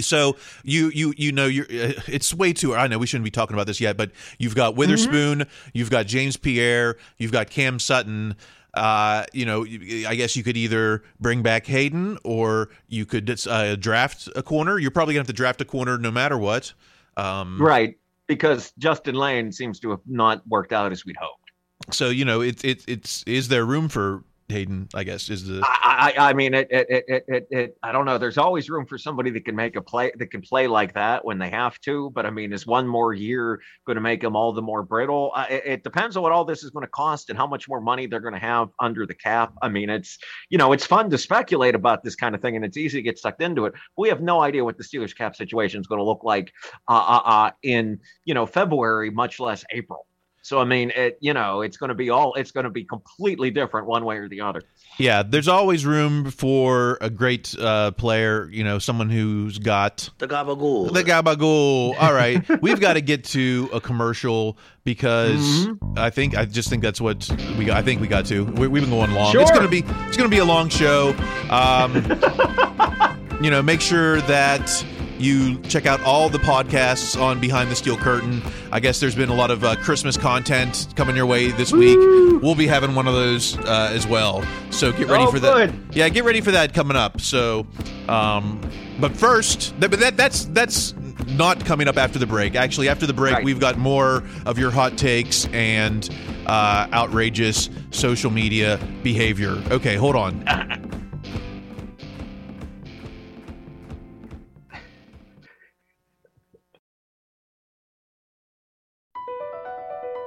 So 0.00 0.36
you 0.62 0.90
you 0.90 1.14
you 1.16 1.32
know 1.32 1.46
you're 1.46 1.66
uh, 1.66 1.92
it's 2.06 2.32
way 2.34 2.52
too 2.52 2.74
I 2.74 2.86
know 2.86 2.98
we 2.98 3.06
shouldn't 3.06 3.24
be 3.24 3.30
talking 3.30 3.54
about 3.54 3.66
this 3.66 3.80
yet, 3.80 3.96
but 3.96 4.10
you've 4.38 4.54
got 4.54 4.76
Witherspoon, 4.76 5.40
mm-hmm. 5.40 5.70
you've 5.72 5.90
got 5.90 6.06
James 6.06 6.36
Pierre, 6.36 6.96
you've 7.18 7.32
got 7.32 7.50
Cam 7.50 7.78
Sutton. 7.78 8.36
Uh, 8.74 9.24
you 9.34 9.44
know, 9.44 9.66
I 10.08 10.14
guess 10.14 10.34
you 10.34 10.42
could 10.42 10.56
either 10.56 11.02
bring 11.20 11.42
back 11.42 11.66
Haden 11.66 12.16
or 12.24 12.70
you 12.88 13.04
could 13.04 13.38
uh, 13.46 13.76
draft 13.76 14.30
a 14.34 14.42
corner. 14.42 14.78
You're 14.78 14.90
probably 14.90 15.12
gonna 15.12 15.20
have 15.20 15.26
to 15.26 15.34
draft 15.34 15.60
a 15.60 15.66
corner 15.66 15.98
no 15.98 16.10
matter 16.10 16.38
what. 16.38 16.72
Um, 17.18 17.60
right, 17.60 17.98
because 18.26 18.72
Justin 18.78 19.14
Layne 19.14 19.52
seems 19.52 19.78
to 19.80 19.90
have 19.90 20.00
not 20.06 20.46
worked 20.48 20.72
out 20.72 20.90
as 20.90 21.04
we'd 21.04 21.16
hoped. 21.20 21.50
So 21.90 22.08
you 22.08 22.24
know, 22.24 22.40
it, 22.40 22.64
it 22.64 22.82
it's 22.88 23.22
is 23.24 23.48
there 23.48 23.66
room 23.66 23.88
for 23.88 24.24
Haden, 24.52 24.88
I 24.94 25.04
guess 25.04 25.28
is 25.28 25.46
the. 25.46 25.62
I, 25.64 26.14
I, 26.16 26.30
I 26.30 26.32
mean, 26.32 26.54
it, 26.54 26.68
it, 26.70 26.86
it, 26.90 27.24
it, 27.26 27.46
it, 27.50 27.78
I 27.82 27.90
don't 27.90 28.04
know. 28.04 28.18
There's 28.18 28.38
always 28.38 28.70
room 28.70 28.86
for 28.86 28.98
somebody 28.98 29.30
that 29.30 29.44
can 29.44 29.56
make 29.56 29.76
a 29.76 29.82
play 29.82 30.12
that 30.16 30.30
can 30.30 30.42
play 30.42 30.68
like 30.68 30.94
that 30.94 31.24
when 31.24 31.38
they 31.38 31.50
have 31.50 31.80
to. 31.80 32.10
But 32.10 32.26
I 32.26 32.30
mean, 32.30 32.52
is 32.52 32.66
one 32.66 32.86
more 32.86 33.12
year 33.12 33.60
going 33.86 33.96
to 33.96 34.00
make 34.00 34.20
them 34.20 34.36
all 34.36 34.52
the 34.52 34.62
more 34.62 34.82
brittle? 34.82 35.32
Uh, 35.34 35.46
it, 35.50 35.62
it, 35.66 35.84
depends 35.84 36.16
on 36.16 36.22
what 36.22 36.32
all 36.32 36.44
this 36.44 36.62
is 36.62 36.70
going 36.70 36.84
to 36.84 36.90
cost 36.90 37.30
and 37.30 37.38
how 37.38 37.46
much 37.46 37.68
more 37.68 37.80
money 37.80 38.06
they're 38.06 38.20
going 38.20 38.34
to 38.34 38.40
have 38.40 38.68
under 38.80 39.06
the 39.06 39.14
cap. 39.14 39.52
I 39.62 39.68
mean, 39.68 39.90
it's 39.90 40.18
you 40.50 40.58
know, 40.58 40.72
it's 40.72 40.86
fun 40.86 41.10
to 41.10 41.18
speculate 41.18 41.74
about 41.74 42.04
this 42.04 42.14
kind 42.14 42.34
of 42.34 42.40
thing, 42.40 42.54
and 42.54 42.64
it's 42.64 42.76
easy 42.76 42.98
to 42.98 43.02
get 43.02 43.18
sucked 43.18 43.42
into 43.42 43.64
it. 43.64 43.74
We 43.96 44.08
have 44.08 44.20
no 44.20 44.42
idea 44.42 44.64
what 44.64 44.78
the 44.78 44.84
Steelers 44.84 45.16
cap 45.16 45.34
situation 45.34 45.80
is 45.80 45.86
going 45.86 45.98
to 45.98 46.04
look 46.04 46.22
like 46.22 46.52
uh, 46.88 46.92
uh, 46.92 47.22
uh, 47.24 47.50
in 47.62 47.98
you 48.24 48.34
know 48.34 48.46
February, 48.46 49.10
much 49.10 49.40
less 49.40 49.64
April. 49.72 50.06
So 50.42 50.58
I 50.58 50.64
mean, 50.64 50.90
it 50.90 51.18
you 51.20 51.32
know, 51.32 51.62
it's 51.62 51.76
going 51.76 51.88
to 51.88 51.94
be 51.94 52.10
all 52.10 52.34
it's 52.34 52.50
going 52.50 52.64
to 52.64 52.70
be 52.70 52.84
completely 52.84 53.50
different 53.50 53.86
one 53.86 54.04
way 54.04 54.16
or 54.16 54.28
the 54.28 54.40
other. 54.40 54.62
Yeah, 54.98 55.22
there's 55.22 55.48
always 55.48 55.86
room 55.86 56.30
for 56.30 56.98
a 57.00 57.08
great 57.08 57.54
uh, 57.58 57.92
player. 57.92 58.48
You 58.50 58.64
know, 58.64 58.80
someone 58.80 59.08
who's 59.08 59.58
got 59.58 60.10
the 60.18 60.26
gabagool. 60.26 60.92
The 60.92 61.04
gabagool. 61.04 61.94
All 61.98 62.12
right, 62.12 62.42
we've 62.60 62.80
got 62.80 62.94
to 62.94 63.00
get 63.00 63.24
to 63.26 63.70
a 63.72 63.80
commercial 63.80 64.58
because 64.82 65.66
mm-hmm. 65.66 65.96
I 65.96 66.10
think 66.10 66.36
I 66.36 66.44
just 66.44 66.68
think 66.68 66.82
that's 66.82 67.00
what 67.00 67.30
we. 67.56 67.66
Got, 67.66 67.76
I 67.76 67.82
think 67.82 68.00
we 68.00 68.08
got 68.08 68.26
to. 68.26 68.44
We, 68.44 68.62
have 68.62 68.72
been 68.72 68.90
going 68.90 69.12
long. 69.12 69.30
Sure. 69.30 69.42
It's 69.42 69.52
gonna 69.52 69.68
be 69.68 69.84
it's 70.08 70.16
gonna 70.16 70.28
be 70.28 70.38
a 70.38 70.44
long 70.44 70.68
show. 70.68 71.14
Um, 71.50 71.94
you 73.42 73.50
know, 73.50 73.62
make 73.62 73.80
sure 73.80 74.20
that 74.22 74.84
you 75.22 75.58
check 75.62 75.86
out 75.86 76.02
all 76.02 76.28
the 76.28 76.38
podcasts 76.38 77.20
on 77.20 77.40
Behind 77.40 77.70
the 77.70 77.76
Steel 77.76 77.96
Curtain. 77.96 78.42
I 78.70 78.80
guess 78.80 79.00
there's 79.00 79.14
been 79.14 79.28
a 79.28 79.34
lot 79.34 79.50
of 79.50 79.64
uh, 79.64 79.76
Christmas 79.76 80.16
content 80.16 80.88
coming 80.96 81.14
your 81.14 81.26
way 81.26 81.50
this 81.50 81.72
week. 81.72 81.98
We'll 82.42 82.54
be 82.54 82.66
having 82.66 82.94
one 82.94 83.06
of 83.06 83.14
those 83.14 83.56
uh, 83.58 83.90
as 83.92 84.06
well. 84.06 84.44
So 84.70 84.92
get 84.92 85.08
ready 85.08 85.24
oh, 85.24 85.30
for 85.30 85.40
that. 85.40 85.70
Good. 85.70 85.94
Yeah, 85.94 86.08
get 86.08 86.24
ready 86.24 86.40
for 86.40 86.50
that 86.50 86.74
coming 86.74 86.96
up. 86.96 87.20
So, 87.20 87.66
um, 88.08 88.60
but 89.00 89.16
first, 89.16 89.74
but 89.78 89.92
that 89.92 90.16
that's 90.16 90.46
that's 90.46 90.94
not 91.28 91.64
coming 91.64 91.88
up 91.88 91.96
after 91.96 92.18
the 92.18 92.26
break. 92.26 92.54
Actually, 92.54 92.88
after 92.88 93.06
the 93.06 93.14
break, 93.14 93.34
right. 93.34 93.44
we've 93.44 93.60
got 93.60 93.78
more 93.78 94.24
of 94.46 94.58
your 94.58 94.70
hot 94.70 94.98
takes 94.98 95.46
and 95.46 96.08
uh, 96.46 96.88
outrageous 96.92 97.70
social 97.90 98.30
media 98.30 98.80
behavior. 99.02 99.62
Okay, 99.70 99.96
hold 99.96 100.16
on. 100.16 100.98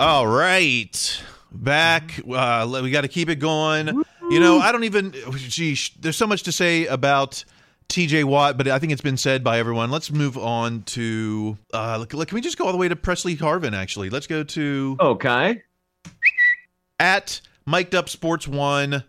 All 0.00 0.26
right. 0.26 1.22
Back. 1.52 2.22
Uh, 2.26 2.80
we 2.82 2.90
got 2.90 3.02
to 3.02 3.08
keep 3.08 3.28
it 3.28 3.36
going. 3.36 4.02
You 4.30 4.40
know, 4.40 4.58
I 4.58 4.72
don't 4.72 4.84
even, 4.84 5.14
geez, 5.36 5.90
there's 6.00 6.16
so 6.16 6.26
much 6.26 6.44
to 6.44 6.52
say 6.52 6.86
about 6.86 7.44
TJ 7.90 8.24
Watt, 8.24 8.56
but 8.56 8.66
I 8.66 8.78
think 8.78 8.92
it's 8.92 9.02
been 9.02 9.18
said 9.18 9.44
by 9.44 9.58
everyone. 9.58 9.90
Let's 9.90 10.10
move 10.10 10.38
on 10.38 10.84
to, 10.84 11.58
uh, 11.74 12.02
can 12.06 12.26
we 12.32 12.40
just 12.40 12.56
go 12.56 12.64
all 12.64 12.72
the 12.72 12.78
way 12.78 12.88
to 12.88 12.96
Pressley 12.96 13.36
Harvin, 13.36 13.74
actually? 13.74 14.08
Let's 14.08 14.26
go 14.26 14.42
to. 14.42 14.96
Okay. 14.98 15.60
At 16.98 17.42
Miked 17.68 17.92
Up 17.92 18.08
Sports 18.08 18.48
One, 18.48 19.04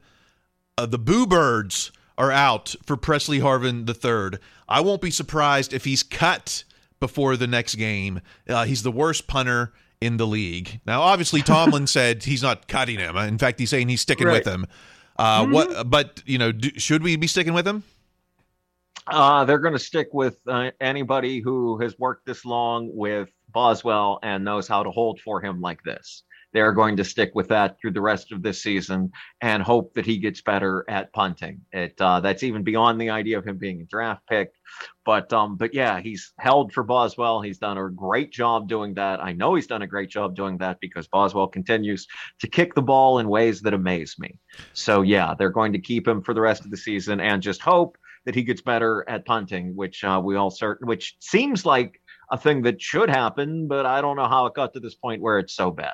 uh, 0.77 0.88
the 0.88 0.99
Boo 0.99 1.25
Birds 1.25 1.93
are 2.17 2.32
out 2.32 2.75
for 2.86 2.97
Pressley 2.97 3.39
Harvin 3.39 3.86
the 3.86 3.93
third. 3.93 4.39
I 4.67 4.82
won't 4.82 5.01
be 5.01 5.12
surprised 5.12 5.71
if 5.71 5.86
he's 5.86 6.04
cut 6.04 6.65
before 6.99 7.38
the 7.38 7.47
next 7.47 7.75
game. 7.75 8.19
Uh, 8.45 8.65
he's 8.65 8.84
the 8.84 8.91
worst 8.91 9.27
punter 9.27 9.71
in 10.01 10.17
the 10.17 10.27
league. 10.27 10.81
Now, 10.85 11.01
obviously, 11.01 11.41
Tomlin 11.43 11.87
said 11.87 12.23
he's 12.23 12.43
not 12.43 12.67
cutting 12.67 12.99
him. 12.99 13.15
In 13.15 13.37
fact, 13.37 13.59
he's 13.59 13.69
saying 13.69 13.87
he's 13.87 14.01
sticking 14.01 14.27
right. 14.27 14.43
with 14.43 14.53
him. 14.53 14.65
Uh, 15.17 15.43
mm-hmm. 15.43 15.53
What? 15.53 15.89
But 15.89 16.23
you 16.25 16.37
know, 16.37 16.51
do, 16.51 16.71
should 16.77 17.03
we 17.03 17.15
be 17.15 17.27
sticking 17.27 17.53
with 17.53 17.67
him? 17.67 17.83
Uh, 19.07 19.45
they're 19.45 19.59
going 19.59 19.73
to 19.73 19.79
stick 19.79 20.09
with 20.13 20.37
uh, 20.47 20.71
anybody 20.79 21.39
who 21.39 21.77
has 21.79 21.97
worked 21.97 22.25
this 22.25 22.45
long 22.45 22.89
with 22.93 23.29
Boswell 23.49 24.19
and 24.23 24.45
knows 24.45 24.67
how 24.67 24.83
to 24.83 24.91
hold 24.91 25.19
for 25.19 25.41
him 25.41 25.59
like 25.59 25.81
this 25.83 26.23
they're 26.53 26.73
going 26.73 26.97
to 26.97 27.03
stick 27.03 27.31
with 27.33 27.47
that 27.49 27.79
through 27.79 27.91
the 27.91 28.01
rest 28.01 28.31
of 28.31 28.43
this 28.43 28.61
season 28.61 29.11
and 29.41 29.63
hope 29.63 29.93
that 29.93 30.05
he 30.05 30.17
gets 30.17 30.41
better 30.41 30.85
at 30.89 31.13
punting. 31.13 31.61
It 31.71 31.99
uh, 31.99 32.19
that's 32.19 32.43
even 32.43 32.63
beyond 32.63 32.99
the 32.99 33.09
idea 33.09 33.37
of 33.37 33.45
him 33.45 33.57
being 33.57 33.81
a 33.81 33.85
draft 33.85 34.25
pick, 34.27 34.51
but 35.05 35.31
um, 35.33 35.55
but 35.57 35.73
yeah, 35.73 35.99
he's 35.99 36.33
held 36.39 36.73
for 36.73 36.83
Boswell. 36.83 37.41
He's 37.41 37.57
done 37.57 37.77
a 37.77 37.89
great 37.89 38.31
job 38.31 38.67
doing 38.67 38.93
that. 38.95 39.23
I 39.23 39.33
know 39.33 39.55
he's 39.55 39.67
done 39.67 39.81
a 39.81 39.87
great 39.87 40.09
job 40.09 40.35
doing 40.35 40.57
that 40.57 40.79
because 40.81 41.07
Boswell 41.07 41.47
continues 41.47 42.07
to 42.39 42.47
kick 42.47 42.75
the 42.75 42.81
ball 42.81 43.19
in 43.19 43.27
ways 43.27 43.61
that 43.61 43.73
amaze 43.73 44.15
me. 44.19 44.37
So 44.73 45.01
yeah, 45.01 45.33
they're 45.37 45.49
going 45.49 45.73
to 45.73 45.79
keep 45.79 46.07
him 46.07 46.21
for 46.21 46.33
the 46.33 46.41
rest 46.41 46.65
of 46.65 46.71
the 46.71 46.77
season 46.77 47.19
and 47.19 47.41
just 47.41 47.61
hope 47.61 47.97
that 48.25 48.35
he 48.35 48.43
gets 48.43 48.61
better 48.61 49.03
at 49.09 49.25
punting, 49.25 49.75
which 49.75 50.03
uh, 50.03 50.21
we 50.23 50.35
all 50.35 50.51
certain, 50.51 50.87
which 50.87 51.15
seems 51.19 51.65
like 51.65 51.99
a 52.29 52.37
thing 52.37 52.61
that 52.61 52.81
should 52.81 53.09
happen, 53.09 53.67
but 53.67 53.85
I 53.85 53.99
don't 53.99 54.15
know 54.15 54.27
how 54.27 54.45
it 54.45 54.53
got 54.53 54.73
to 54.73 54.79
this 54.79 54.95
point 54.95 55.21
where 55.21 55.39
it's 55.39 55.53
so 55.53 55.71
bad 55.71 55.93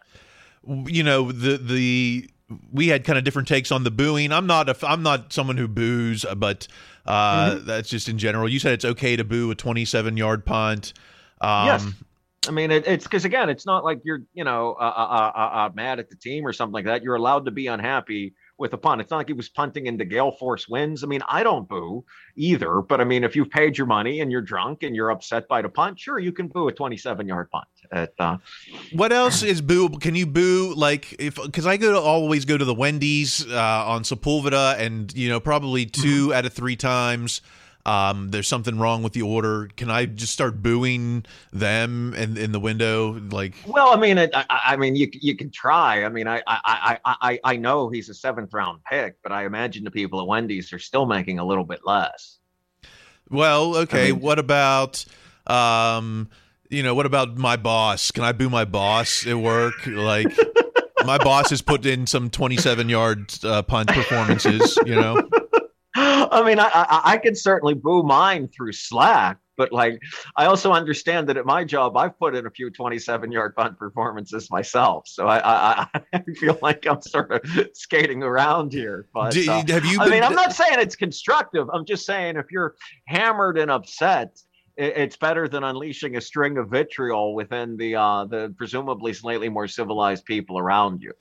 you 0.68 1.04
know 1.04 1.32
the 1.32 1.58
the 1.58 2.30
we 2.72 2.88
had 2.88 3.04
kind 3.04 3.18
of 3.18 3.24
different 3.24 3.48
takes 3.48 3.72
on 3.72 3.84
the 3.84 3.92
booing. 3.92 4.32
I'm 4.32 4.48
not 4.48 4.70
a 4.70 4.88
I'm 4.88 5.04
not 5.04 5.34
someone 5.34 5.58
who 5.58 5.68
boos, 5.68 6.26
but 6.36 6.68
uh, 7.06 7.52
mm-hmm. 7.52 7.66
that's 7.66 7.90
just 7.90 8.10
in 8.10 8.18
general. 8.18 8.50
You 8.50 8.60
said 8.60 8.74
it's 8.74 8.86
okay 8.86 9.16
to 9.16 9.24
boo 9.24 9.52
a 9.52 9.56
27 9.56 10.18
yard 10.18 10.46
punt. 10.46 10.94
Um, 11.42 11.66
yes. 11.68 11.88
I 12.48 12.52
mean, 12.52 12.72
it, 12.72 12.88
it's 12.88 13.04
because 13.04 13.26
again, 13.26 13.50
it's 13.50 13.66
not 13.66 13.84
like 13.84 14.02
you're, 14.06 14.22
you 14.34 14.44
know, 14.44 14.74
uh, 14.80 14.84
uh, 14.84 15.32
uh, 15.36 15.40
uh, 15.40 15.70
mad 15.74 16.00
at 16.00 16.10
the 16.10 16.16
team 16.16 16.48
or 16.48 16.54
something 16.54 16.74
like 16.74 16.86
that. 16.86 17.04
You're 17.04 17.16
allowed 17.16 17.46
to 17.46 17.52
be 17.52 17.68
unhappy 17.68 18.36
with 18.58 18.74
a 18.74 18.78
punt. 18.78 19.02
It's 19.02 19.12
not 19.12 19.18
like 19.18 19.28
he 19.28 19.34
was 19.34 19.50
punting 19.50 19.86
into 19.86 20.06
gale 20.06 20.32
force 20.32 20.68
winds. 20.68 21.04
I 21.04 21.08
mean, 21.08 21.22
I 21.28 21.44
don't 21.44 21.68
boo 21.68 22.06
either, 22.36 22.82
but 22.82 23.02
I 23.02 23.04
mean, 23.04 23.24
if 23.24 23.36
you've 23.36 23.50
paid 23.50 23.78
your 23.78 23.88
money 23.88 24.22
and 24.22 24.32
you're 24.32 24.42
drunk 24.42 24.84
and 24.84 24.96
you're 24.96 25.12
upset 25.12 25.48
by 25.48 25.62
the 25.62 25.70
punt, 25.70 26.00
sure, 26.00 26.20
you 26.20 26.32
can 26.32 26.48
boo 26.48 26.68
a 26.68 26.72
27 26.72 27.28
yard 27.28 27.52
punt. 27.52 27.68
At, 27.92 28.14
uh, 28.20 28.38
what 28.92 29.12
else 29.12 29.44
is 29.44 29.62
boo? 29.62 29.90
Can 30.00 30.16
you 30.16 30.26
boo 30.26 30.74
like 30.76 31.16
if 31.20 31.36
because 31.36 31.66
I 31.66 31.78
go 31.78 31.94
to 31.94 32.00
always 32.00 32.46
go 32.46 32.58
to 32.58 32.66
the 32.66 32.74
Wendy's 32.74 33.46
uh, 33.48 33.84
on 33.88 34.04
Sepulveda 34.04 34.80
and 34.80 35.14
you 35.16 35.30
know 35.30 35.40
probably 35.40 35.86
2 35.86 36.34
out 36.34 36.46
of 36.46 36.54
three 36.54 36.76
times. 36.76 37.42
Um, 37.88 38.32
there's 38.32 38.50
something 38.50 38.78
wrong 38.78 39.02
with 39.02 39.14
the 39.14 39.22
order. 39.22 39.70
Can 39.78 39.90
I 39.90 40.08
just 40.08 40.34
start 40.34 40.62
booing 40.62 41.24
them 41.54 42.14
in, 42.16 42.36
in 42.36 42.52
the 42.52 42.60
window? 42.60 43.14
Like, 43.32 43.56
well, 43.66 43.94
I 43.94 43.96
mean, 43.96 44.18
it, 44.18 44.32
I, 44.34 44.46
I 44.50 44.76
mean, 44.76 44.98
you 44.98 45.10
you 45.14 45.38
can 45.38 45.50
try. 45.50 46.04
I 46.04 46.10
mean, 46.10 46.28
I, 46.28 46.44
I 46.46 47.00
I 47.06 47.16
I 47.22 47.40
I 47.46 47.56
know 47.56 47.88
he's 47.88 48.10
a 48.10 48.14
seventh 48.14 48.54
round 48.54 48.84
pick, 48.84 49.16
but 49.24 49.32
I 49.32 49.46
imagine 49.46 49.86
the 49.86 49.92
people 49.92 50.20
at 50.20 50.28
Wendy's 50.28 50.74
are 50.74 50.80
still 50.80 51.06
making 51.06 51.40
a 51.40 51.46
little 51.46 51.64
bit 51.64 51.80
less. 51.86 52.40
Well, 53.30 53.78
okay. 53.78 54.10
I 54.10 54.12
mean, 54.12 54.22
what 54.22 54.38
about 54.38 55.06
um, 55.46 56.30
you 56.70 56.84
know, 56.84 56.94
what 56.96 57.06
about 57.06 57.38
my 57.38 57.56
boss? 57.56 58.12
Can 58.12 58.24
I 58.24 58.32
boo 58.32 58.50
my 58.50 58.66
boss 58.66 59.26
at 59.26 59.38
work? 59.38 59.86
Like. 59.86 60.28
my 61.06 61.18
boss 61.18 61.52
has 61.52 61.62
put 61.62 61.86
in 61.86 62.06
some 62.08 62.30
27 62.30 62.90
yard 62.90 63.34
uh, 63.44 63.62
punt 63.62 63.88
performances, 63.88 64.78
you 64.86 64.96
know. 64.96 65.30
I 65.96 66.44
mean, 66.46 66.60
I, 66.60 66.70
I, 66.74 67.02
I 67.14 67.18
can 67.18 67.36
certainly 67.36 67.74
boo 67.74 68.04
mine 68.04 68.50
through 68.50 68.74
Slack, 68.74 69.38
but 69.56 69.72
like, 69.72 70.02
I 70.36 70.46
also 70.46 70.72
understand 70.72 71.28
that 71.30 71.38
at 71.38 71.46
my 71.46 71.64
job, 71.64 71.98
I've 71.98 72.18
put 72.20 72.36
in 72.36 72.46
a 72.46 72.52
few 72.52 72.70
27 72.70 73.32
yard 73.32 73.56
punt 73.56 73.78
performances 73.80 74.52
myself. 74.52 75.08
So 75.08 75.28
I, 75.28 75.40
I, 75.84 75.88
I 76.14 76.22
feel 76.36 76.60
like 76.62 76.86
I'm 76.86 77.02
sort 77.02 77.32
of 77.32 77.70
skating 77.74 78.22
around 78.22 78.74
here. 78.74 79.08
But 79.14 79.32
Do, 79.32 79.50
uh, 79.50 79.64
have 79.68 79.86
you? 79.86 80.00
I 80.00 80.10
mean, 80.10 80.24
I'm 80.24 80.36
not 80.36 80.54
saying 80.54 80.80
it's 80.80 80.96
constructive. 80.96 81.68
I'm 81.74 81.86
just 81.86 82.06
saying 82.06 82.38
if 82.38 82.52
you're 82.52 82.76
hammered 83.08 83.58
and 83.58 83.72
upset, 83.72 84.40
it's 84.78 85.18
better 85.18 85.48
than 85.48 85.64
unleashing 85.64 86.16
a 86.16 86.22
string 86.22 86.58
of 86.58 86.70
vitriol 86.70 87.34
within 87.34 87.78
the 87.78 87.96
uh, 87.96 88.26
the 88.26 88.54
presumably 88.58 89.14
slightly 89.14 89.50
more 89.50 89.68
civilized 89.68 90.26
people 90.26 90.60
around 90.60 91.02
you. 91.02 91.14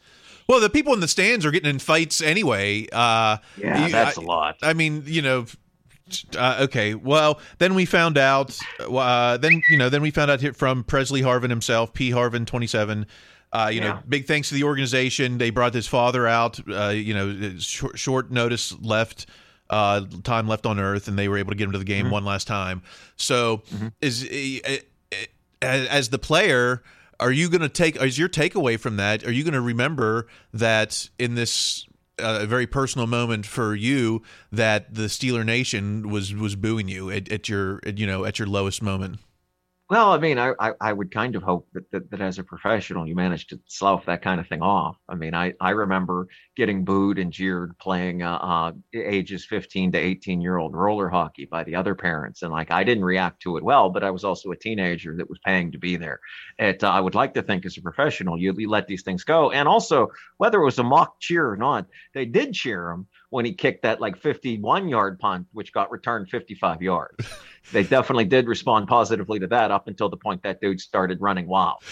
Well, 0.49 0.61
the 0.61 0.71
people 0.71 0.93
in 0.93 1.01
the 1.01 1.09
stands 1.09 1.45
are 1.45 1.51
getting 1.51 1.71
in 1.71 1.79
fights 1.79 2.21
anyway. 2.21 2.87
Uh, 2.93 3.39
yeah, 3.57 3.89
that's 3.89 4.19
I, 4.19 4.23
a 4.23 4.25
lot. 4.25 4.57
I 4.63 4.75
mean, 4.75 5.03
you 5.07 5.23
know. 5.23 5.47
Uh, 6.39 6.59
okay, 6.61 6.95
well, 6.95 7.41
then 7.59 7.75
we 7.75 7.85
found 7.85 8.17
out. 8.17 8.57
Uh, 8.79 9.37
then 9.39 9.61
you 9.69 9.77
know, 9.77 9.89
then 9.89 10.03
we 10.03 10.13
found 10.13 10.31
out 10.31 10.41
from 10.55 10.85
Pressley 10.85 11.21
Harvin 11.21 11.51
himself, 11.51 11.93
P. 11.93 12.11
Harvin, 12.11 12.47
twenty 12.47 12.69
seven. 12.69 13.07
Uh, 13.53 13.71
you 13.73 13.81
yeah. 13.81 13.89
know, 13.89 13.99
big 14.09 14.27
thanks 14.27 14.49
to 14.51 14.55
the 14.55 14.65
organization. 14.65 15.39
They 15.39 15.51
brought 15.51 15.75
his 15.75 15.87
father 15.87 16.27
out. 16.27 16.61
Uh, 16.69 16.89
you 16.89 17.15
know, 17.15 17.57
short, 17.59 17.99
short 17.99 18.31
notice 18.31 18.73
left, 18.81 19.27
uh, 19.71 20.03
time 20.23 20.49
left 20.49 20.67
on 20.67 20.79
Earth, 20.79 21.09
and 21.09 21.19
they 21.19 21.29
were 21.29 21.39
able 21.39 21.51
to 21.51 21.57
get 21.57 21.65
him 21.65 21.73
to 21.73 21.79
the 21.79 21.85
game 21.85 22.05
mm-hmm. 22.05 22.13
one 22.13 22.25
last 22.25 22.47
time. 22.47 22.83
So, 23.17 23.59
mm-hmm. 23.73 23.89
is 24.01 24.29
as 25.63 26.09
the 26.11 26.19
player, 26.19 26.83
are 27.19 27.33
you 27.33 27.49
going 27.49 27.63
to 27.63 27.69
take 27.69 27.97
is 27.97 28.19
your 28.19 28.29
takeaway 28.29 28.79
from 28.79 28.97
that 28.97 29.25
are 29.25 29.33
you 29.33 29.43
going 29.43 29.55
to 29.55 29.61
remember 29.61 30.27
that 30.53 31.09
in 31.19 31.35
this 31.35 31.87
a 32.19 32.47
very 32.47 32.67
personal 32.67 33.07
moment 33.07 33.45
for 33.45 33.75
you 33.75 34.23
that 34.51 34.95
the 34.95 35.03
Steeler 35.03 35.45
Nation 35.45 36.11
was 36.11 36.35
was 36.35 36.57
booing 36.57 36.89
you 36.89 37.11
at, 37.11 37.31
at 37.31 37.49
your 37.49 37.81
at, 37.87 37.99
you 37.99 38.07
know 38.07 38.25
at 38.25 38.39
your 38.39 38.49
lowest 38.49 38.83
moment 38.83 39.19
well, 39.89 40.11
I 40.11 40.19
mean, 40.19 40.37
I, 40.37 40.53
I, 40.59 40.73
I, 40.81 40.93
would 40.93 41.13
kind 41.13 41.37
of 41.37 41.45
hope 41.45 41.69
that, 41.73 41.89
that, 41.93 42.11
that 42.11 42.21
as 42.21 42.41
a 42.41 42.43
professional, 42.43 43.07
you 43.07 43.15
manage 43.15 43.47
to 43.49 43.61
slough 43.67 44.07
that 44.07 44.21
kind 44.21 44.41
of 44.41 44.49
thing 44.49 44.61
off. 44.61 44.97
I 45.09 45.15
mean, 45.15 45.33
I, 45.33 45.55
I 45.61 45.71
remember 45.71 46.27
getting 46.57 46.85
booed 46.85 47.19
and 47.19 47.33
jeered 47.33 47.79
playing 47.79 48.25
uh, 48.25 48.37
uh, 48.37 48.73
ages 48.93 49.45
15 49.45 49.93
to 49.93 49.99
18 49.99 50.41
year 50.41 50.57
old 50.57 50.75
roller 50.75 51.09
hockey 51.09 51.45
by 51.45 51.63
the 51.63 51.77
other 51.77 51.95
parents. 51.95 52.43
And 52.43 52.51
like, 52.51 52.73
I 52.73 52.83
didn't 52.83 53.05
react 53.05 53.43
to 53.43 53.59
it 53.59 53.63
well, 53.63 53.89
but 53.89 54.03
I 54.03 54.11
was 54.11 54.25
also 54.25 54.51
a 54.51 54.57
teenager 54.57 55.17
that 55.19 55.31
was 55.31 55.39
paying 55.45 55.71
to 55.71 55.79
be 55.79 55.95
there. 55.95 56.19
It, 56.59 56.83
uh, 56.83 56.91
I 56.91 56.99
would 56.99 57.15
like 57.15 57.35
to 57.35 57.43
think 57.43 57.65
as 57.65 57.77
a 57.77 57.83
professional, 57.83 58.37
you, 58.37 58.55
you 58.59 58.69
let 58.69 58.89
these 58.89 59.03
things 59.03 59.23
go. 59.23 59.53
And 59.53 59.69
also, 59.69 60.09
whether 60.39 60.61
it 60.61 60.65
was 60.65 60.81
a 60.81 60.85
mock 60.85 61.21
cheer 61.21 61.49
or 61.49 61.57
not, 61.57 61.87
they 62.13 62.25
did 62.25 62.55
cheer 62.55 62.91
him 62.91 63.07
when 63.31 63.45
he 63.45 63.53
kicked 63.53 63.83
that 63.83 64.01
like 64.01 64.17
51 64.19 64.89
yard 64.89 65.21
punt, 65.21 65.47
which 65.53 65.73
got 65.73 65.93
returned 65.93 66.29
55 66.29 66.83
yards. 66.83 67.25
they 67.73 67.83
definitely 67.83 68.25
did 68.25 68.47
respond 68.47 68.89
positively 68.89 69.39
to 69.41 69.47
that 69.49 69.71
up 69.71 69.89
until 69.89 70.09
the 70.09 70.17
point 70.17 70.43
that 70.43 70.61
dude 70.61 70.81
started 70.81 71.21
running 71.21 71.47
wild. 71.47 71.83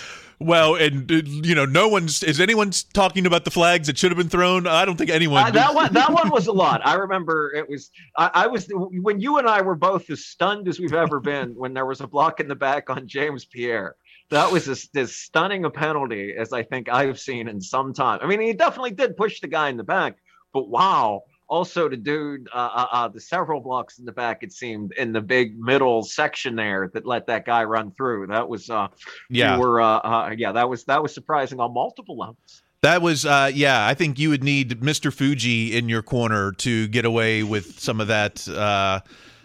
Well, 0.40 0.74
and 0.74 1.10
uh, 1.10 1.22
you 1.24 1.54
know, 1.54 1.64
no 1.64 1.88
one's 1.88 2.22
is 2.22 2.40
anyone 2.40 2.72
talking 2.92 3.26
about 3.26 3.44
the 3.44 3.50
flags 3.50 3.86
that 3.86 3.96
should 3.96 4.10
have 4.10 4.18
been 4.18 4.28
thrown? 4.28 4.66
I 4.66 4.84
don't 4.84 4.96
think 4.96 5.10
anyone. 5.10 5.44
Uh, 5.44 5.50
that 5.52 5.74
one, 5.74 5.92
that 5.92 6.12
one 6.12 6.30
was 6.30 6.46
a 6.46 6.52
lot. 6.52 6.84
I 6.84 6.94
remember 6.94 7.52
it 7.54 7.68
was. 7.68 7.90
I, 8.16 8.30
I, 8.34 8.46
was 8.46 8.68
when 8.72 9.20
you 9.20 9.38
and 9.38 9.48
I 9.48 9.62
were 9.62 9.76
both 9.76 10.10
as 10.10 10.24
stunned 10.24 10.68
as 10.68 10.80
we've 10.80 10.92
ever 10.92 11.20
been 11.20 11.54
when 11.54 11.72
there 11.72 11.86
was 11.86 12.00
a 12.00 12.06
block 12.06 12.40
in 12.40 12.48
the 12.48 12.54
back 12.54 12.90
on 12.90 13.06
James 13.06 13.44
Pierre. 13.44 13.96
That 14.30 14.50
was 14.50 14.68
as, 14.68 14.88
as 14.96 15.14
stunning 15.14 15.64
a 15.64 15.70
penalty 15.70 16.34
as 16.36 16.52
I 16.52 16.62
think 16.62 16.88
I've 16.88 17.20
seen 17.20 17.46
in 17.46 17.60
some 17.60 17.92
time. 17.92 18.20
I 18.22 18.26
mean, 18.26 18.40
he 18.40 18.54
definitely 18.54 18.92
did 18.92 19.16
push 19.16 19.40
the 19.40 19.48
guy 19.48 19.68
in 19.68 19.76
the 19.76 19.84
back, 19.84 20.16
but 20.52 20.68
wow, 20.68 21.24
also 21.48 21.88
the 21.88 21.96
do 21.96 22.44
uh, 22.52 22.56
uh, 22.56 22.86
uh, 22.92 23.08
the 23.08 23.20
several 23.20 23.60
blocks 23.60 23.98
in 23.98 24.04
the 24.04 24.12
back 24.12 24.42
it 24.42 24.52
seemed 24.52 24.92
in 24.92 25.12
the 25.12 25.20
big 25.20 25.58
middle 25.58 26.02
section 26.02 26.56
there 26.56 26.90
that 26.94 27.06
let 27.06 27.26
that 27.26 27.44
guy 27.44 27.64
run 27.64 27.90
through 27.92 28.26
that 28.26 28.48
was 28.48 28.70
uh 28.70 28.88
yeah 29.28 29.58
were 29.58 29.80
uh, 29.80 29.98
uh, 29.98 30.34
yeah 30.36 30.52
that 30.52 30.68
was 30.68 30.84
that 30.84 31.02
was 31.02 31.12
surprising 31.12 31.60
on 31.60 31.72
multiple 31.72 32.16
levels 32.16 32.62
that 32.82 33.02
was 33.02 33.26
uh 33.26 33.50
yeah 33.52 33.86
i 33.86 33.94
think 33.94 34.18
you 34.18 34.30
would 34.30 34.42
need 34.42 34.80
mr 34.80 35.12
fuji 35.12 35.76
in 35.76 35.88
your 35.88 36.02
corner 36.02 36.52
to 36.52 36.88
get 36.88 37.04
away 37.04 37.42
with 37.42 37.78
some 37.78 38.00
of 38.00 38.08
that 38.08 38.46
uh 38.48 39.00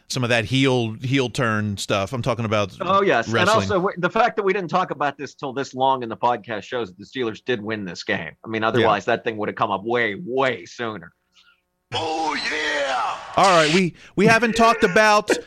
some 0.10 0.24
of 0.24 0.30
that 0.30 0.44
heel 0.44 0.94
heel 1.02 1.30
turn 1.30 1.78
stuff. 1.78 2.14
I'm 2.14 2.22
talking 2.22 2.46
about. 2.46 2.76
Oh 2.82 3.02
yes, 3.02 3.30
wrestling. 3.30 3.64
and 3.64 3.72
also 3.72 3.90
the 3.98 4.10
fact 4.10 4.36
that 4.38 4.44
we 4.44 4.54
didn't 4.54 4.70
talk 4.70 4.92
about 4.92 5.18
this 5.18 5.36
till 5.36 5.54
this 5.54 5.74
long 5.74 6.04
in 6.04 6.10
the 6.10 6.18
podcast 6.18 6.64
shows 6.64 6.90
that 6.90 6.98
the 6.98 7.06
Steelers 7.06 7.44
did 7.46 7.62
win 7.62 7.86
this 7.86 8.04
game. 8.04 8.32
I 8.44 8.48
mean, 8.48 8.64
otherwise 8.64 9.08
yeah. 9.08 9.16
that 9.16 9.24
thing 9.24 9.38
would 9.38 9.50
have 9.50 9.56
come 9.56 9.72
up 9.72 9.84
way 9.84 10.16
way 10.26 10.66
sooner. 10.66 11.14
Oh 11.94 12.36
yeah! 12.36 13.18
All 13.36 13.50
right, 13.58 13.74
we 13.74 13.96
we 14.16 14.28
haven't 14.28 14.56
talked 14.56 14.84
about. 14.84 15.30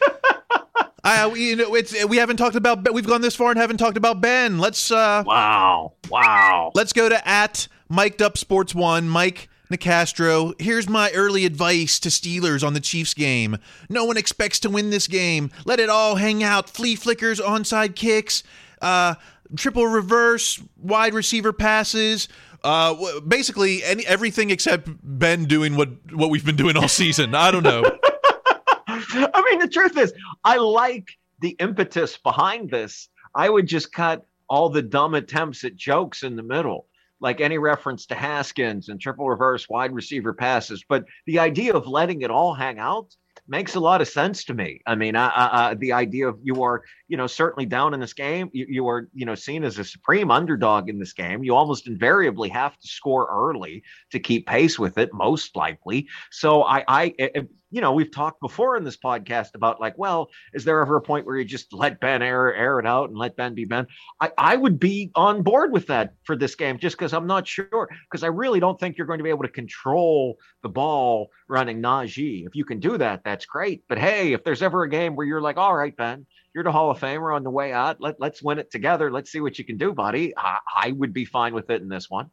We, 1.33 1.50
you 1.50 1.57
know, 1.57 1.74
it's 1.74 2.05
we 2.07 2.16
haven't 2.18 2.37
talked 2.37 2.55
about. 2.55 2.92
We've 2.92 3.07
gone 3.07 3.22
this 3.22 3.35
far 3.35 3.50
and 3.50 3.59
haven't 3.59 3.78
talked 3.78 3.96
about 3.96 4.20
Ben. 4.20 4.59
Let's. 4.59 4.90
uh 4.90 5.24
Wow! 5.26 5.94
Wow! 6.09 6.70
Let's 6.74 6.92
go 6.92 7.09
to 7.09 7.28
at 7.28 7.66
Miked 7.90 8.20
Up 8.20 8.38
Sports 8.38 8.72
One. 8.74 9.09
Mike 9.09 9.48
Nicastro. 9.70 10.55
Here's 10.61 10.88
my 10.88 11.11
early 11.11 11.44
advice 11.44 11.98
to 12.00 12.09
Steelers 12.09 12.64
on 12.64 12.74
the 12.74 12.81
Chiefs 12.81 13.14
game. 13.14 13.59
No 13.88 14.05
one 14.05 14.16
expects 14.16 14.61
to 14.61 14.70
win 14.70 14.90
this 14.90 15.09
game. 15.09 15.50
Let 15.64 15.81
it 15.81 15.88
all 15.88 16.14
hang 16.16 16.42
out. 16.44 16.70
Flea 16.70 16.94
flickers, 16.94 17.40
onside 17.40 17.96
kicks, 17.96 18.44
uh, 18.81 19.14
triple 19.57 19.87
reverse, 19.88 20.62
wide 20.76 21.14
receiver 21.14 21.52
passes. 21.52 22.28
Uh, 22.64 23.20
basically, 23.20 23.83
any 23.85 24.07
everything 24.07 24.51
except 24.51 24.88
Ben 25.03 25.46
doing 25.46 25.77
what 25.77 25.90
what 26.12 26.31
we've 26.31 26.44
been 26.44 26.57
doing 26.57 26.77
all 26.77 26.88
season. 26.88 27.35
I 27.35 27.51
don't 27.51 27.62
know. 27.62 27.83
I 28.88 29.42
mean, 29.51 29.59
the 29.59 29.68
truth 29.68 29.96
is, 29.98 30.12
I 30.44 30.57
like 30.59 31.09
the 31.40 31.57
impetus 31.59 32.16
behind 32.16 32.70
this. 32.70 33.09
I 33.35 33.48
would 33.48 33.66
just 33.66 33.92
cut 33.92 34.27
all 34.48 34.68
the 34.68 34.83
dumb 34.83 35.14
attempts 35.14 35.64
at 35.64 35.77
jokes 35.77 36.22
in 36.22 36.37
the 36.37 36.42
middle, 36.42 36.87
like 37.20 37.40
any 37.40 37.59
reference 37.59 38.07
to 38.07 38.14
Haskins 38.14 38.88
and 38.88 39.01
triple 39.01 39.29
reverse 39.29 39.68
wide 39.68 39.92
receiver 39.92 40.33
passes. 40.33 40.85
But 40.88 41.05
the 41.27 41.38
idea 41.38 41.75
of 41.75 41.87
letting 41.87 42.22
it 42.22 42.31
all 42.31 42.55
hang 42.55 42.79
out 42.79 43.16
makes 43.48 43.74
a 43.74 43.81
lot 43.81 44.00
of 44.00 44.09
sense 44.09 44.44
to 44.44 44.55
me. 44.55 44.81
I 44.87 44.94
mean, 44.94 45.14
the 45.14 45.92
idea 45.92 46.28
of 46.28 46.38
you 46.42 46.62
are, 46.62 46.83
you 47.09 47.16
know, 47.16 47.26
certainly 47.26 47.66
down 47.66 47.92
in 47.92 48.00
this 48.00 48.12
game, 48.12 48.48
you, 48.52 48.66
you, 48.68 48.88
are, 48.88 49.09
you 49.12 49.26
know, 49.26 49.35
seen 49.35 49.64
as 49.64 49.78
a 49.78 49.85
supreme 49.85 50.31
underdog 50.31 50.88
in 50.88 50.98
this 50.98 51.12
game. 51.12 51.42
You 51.42 51.55
almost 51.55 51.87
invariably 51.87 52.48
have 52.50 52.78
to 52.78 52.88
score 52.88 53.28
early 53.31 53.83
to 54.11 54.20
keep 54.20 54.46
pace 54.46 54.78
with 54.78 54.96
it, 54.98 55.12
most 55.12 55.57
likely. 55.57 56.09
So 56.31 56.62
I, 56.62 56.85
I, 56.87 57.14
you 57.72 57.80
know, 57.80 57.92
we've 57.92 58.12
talked 58.12 58.40
before 58.40 58.76
in 58.76 58.85
this 58.85 58.98
podcast 58.98 59.54
about 59.54 59.80
like, 59.80 59.96
well, 59.96 60.28
is 60.52 60.64
there 60.64 60.80
ever 60.82 60.96
a 60.96 61.00
point 61.00 61.24
where 61.24 61.38
you 61.38 61.44
just 61.44 61.72
let 61.72 62.00
Ben 62.00 62.20
air 62.20 62.54
air 62.54 62.78
it 62.78 62.87
out 62.87 63.08
and 63.08 63.18
let 63.18 63.35
Ben 63.35 63.54
be 63.54 63.64
Ben? 63.64 63.87
I, 64.20 64.30
I 64.37 64.56
would 64.56 64.78
be 64.78 65.11
on 65.14 65.42
board 65.42 65.72
with 65.72 65.87
that 65.87 66.14
for 66.24 66.37
this 66.37 66.54
game 66.54 66.78
just 66.78 66.98
because 66.98 67.14
I'm 67.14 67.26
not 67.26 67.48
sure 67.48 67.88
because 68.11 68.22
I 68.22 68.28
really 68.28 68.61
don't 68.61 68.78
think 68.78 68.98
you're 68.98 69.06
going 69.06 69.20
to 69.20 69.24
be 69.24 69.30
able 69.30 69.44
to 69.44 69.48
control 69.48 70.37
the 70.62 70.68
ball 70.68 71.30
running 71.48 71.80
Najee. 71.80 72.46
If 72.46 72.54
you 72.54 72.66
can 72.66 72.78
do 72.78 72.98
that, 72.98 73.22
that's 73.24 73.46
great. 73.46 73.85
But 73.88 73.98
hey, 73.98 74.35
if 74.35 74.44
there's 74.44 74.62
ever 74.62 74.82
a 74.82 74.90
game 74.90 75.16
where 75.16 75.26
you're 75.26 75.40
like, 75.40 75.56
all 75.56 75.74
right, 75.74 75.96
Ben, 75.96 76.26
you're 76.54 76.64
the 76.64 76.72
Hall 76.72 76.90
of 76.90 77.00
Famer 77.00 77.35
on 77.35 77.42
the 77.42 77.50
way 77.50 77.72
out. 77.72 78.00
Let, 78.00 78.20
let's 78.20 78.42
win 78.42 78.58
it 78.58 78.70
together. 78.70 79.11
Let's 79.11 79.32
see 79.32 79.40
what 79.40 79.58
you 79.58 79.64
can 79.64 79.78
do, 79.78 79.94
buddy. 79.94 80.37
I, 80.37 80.58
I 80.76 80.92
would 80.92 81.14
be 81.14 81.24
fine 81.24 81.54
with 81.54 81.70
it 81.70 81.80
in 81.80 81.88
this 81.88 82.11
one. 82.11 82.30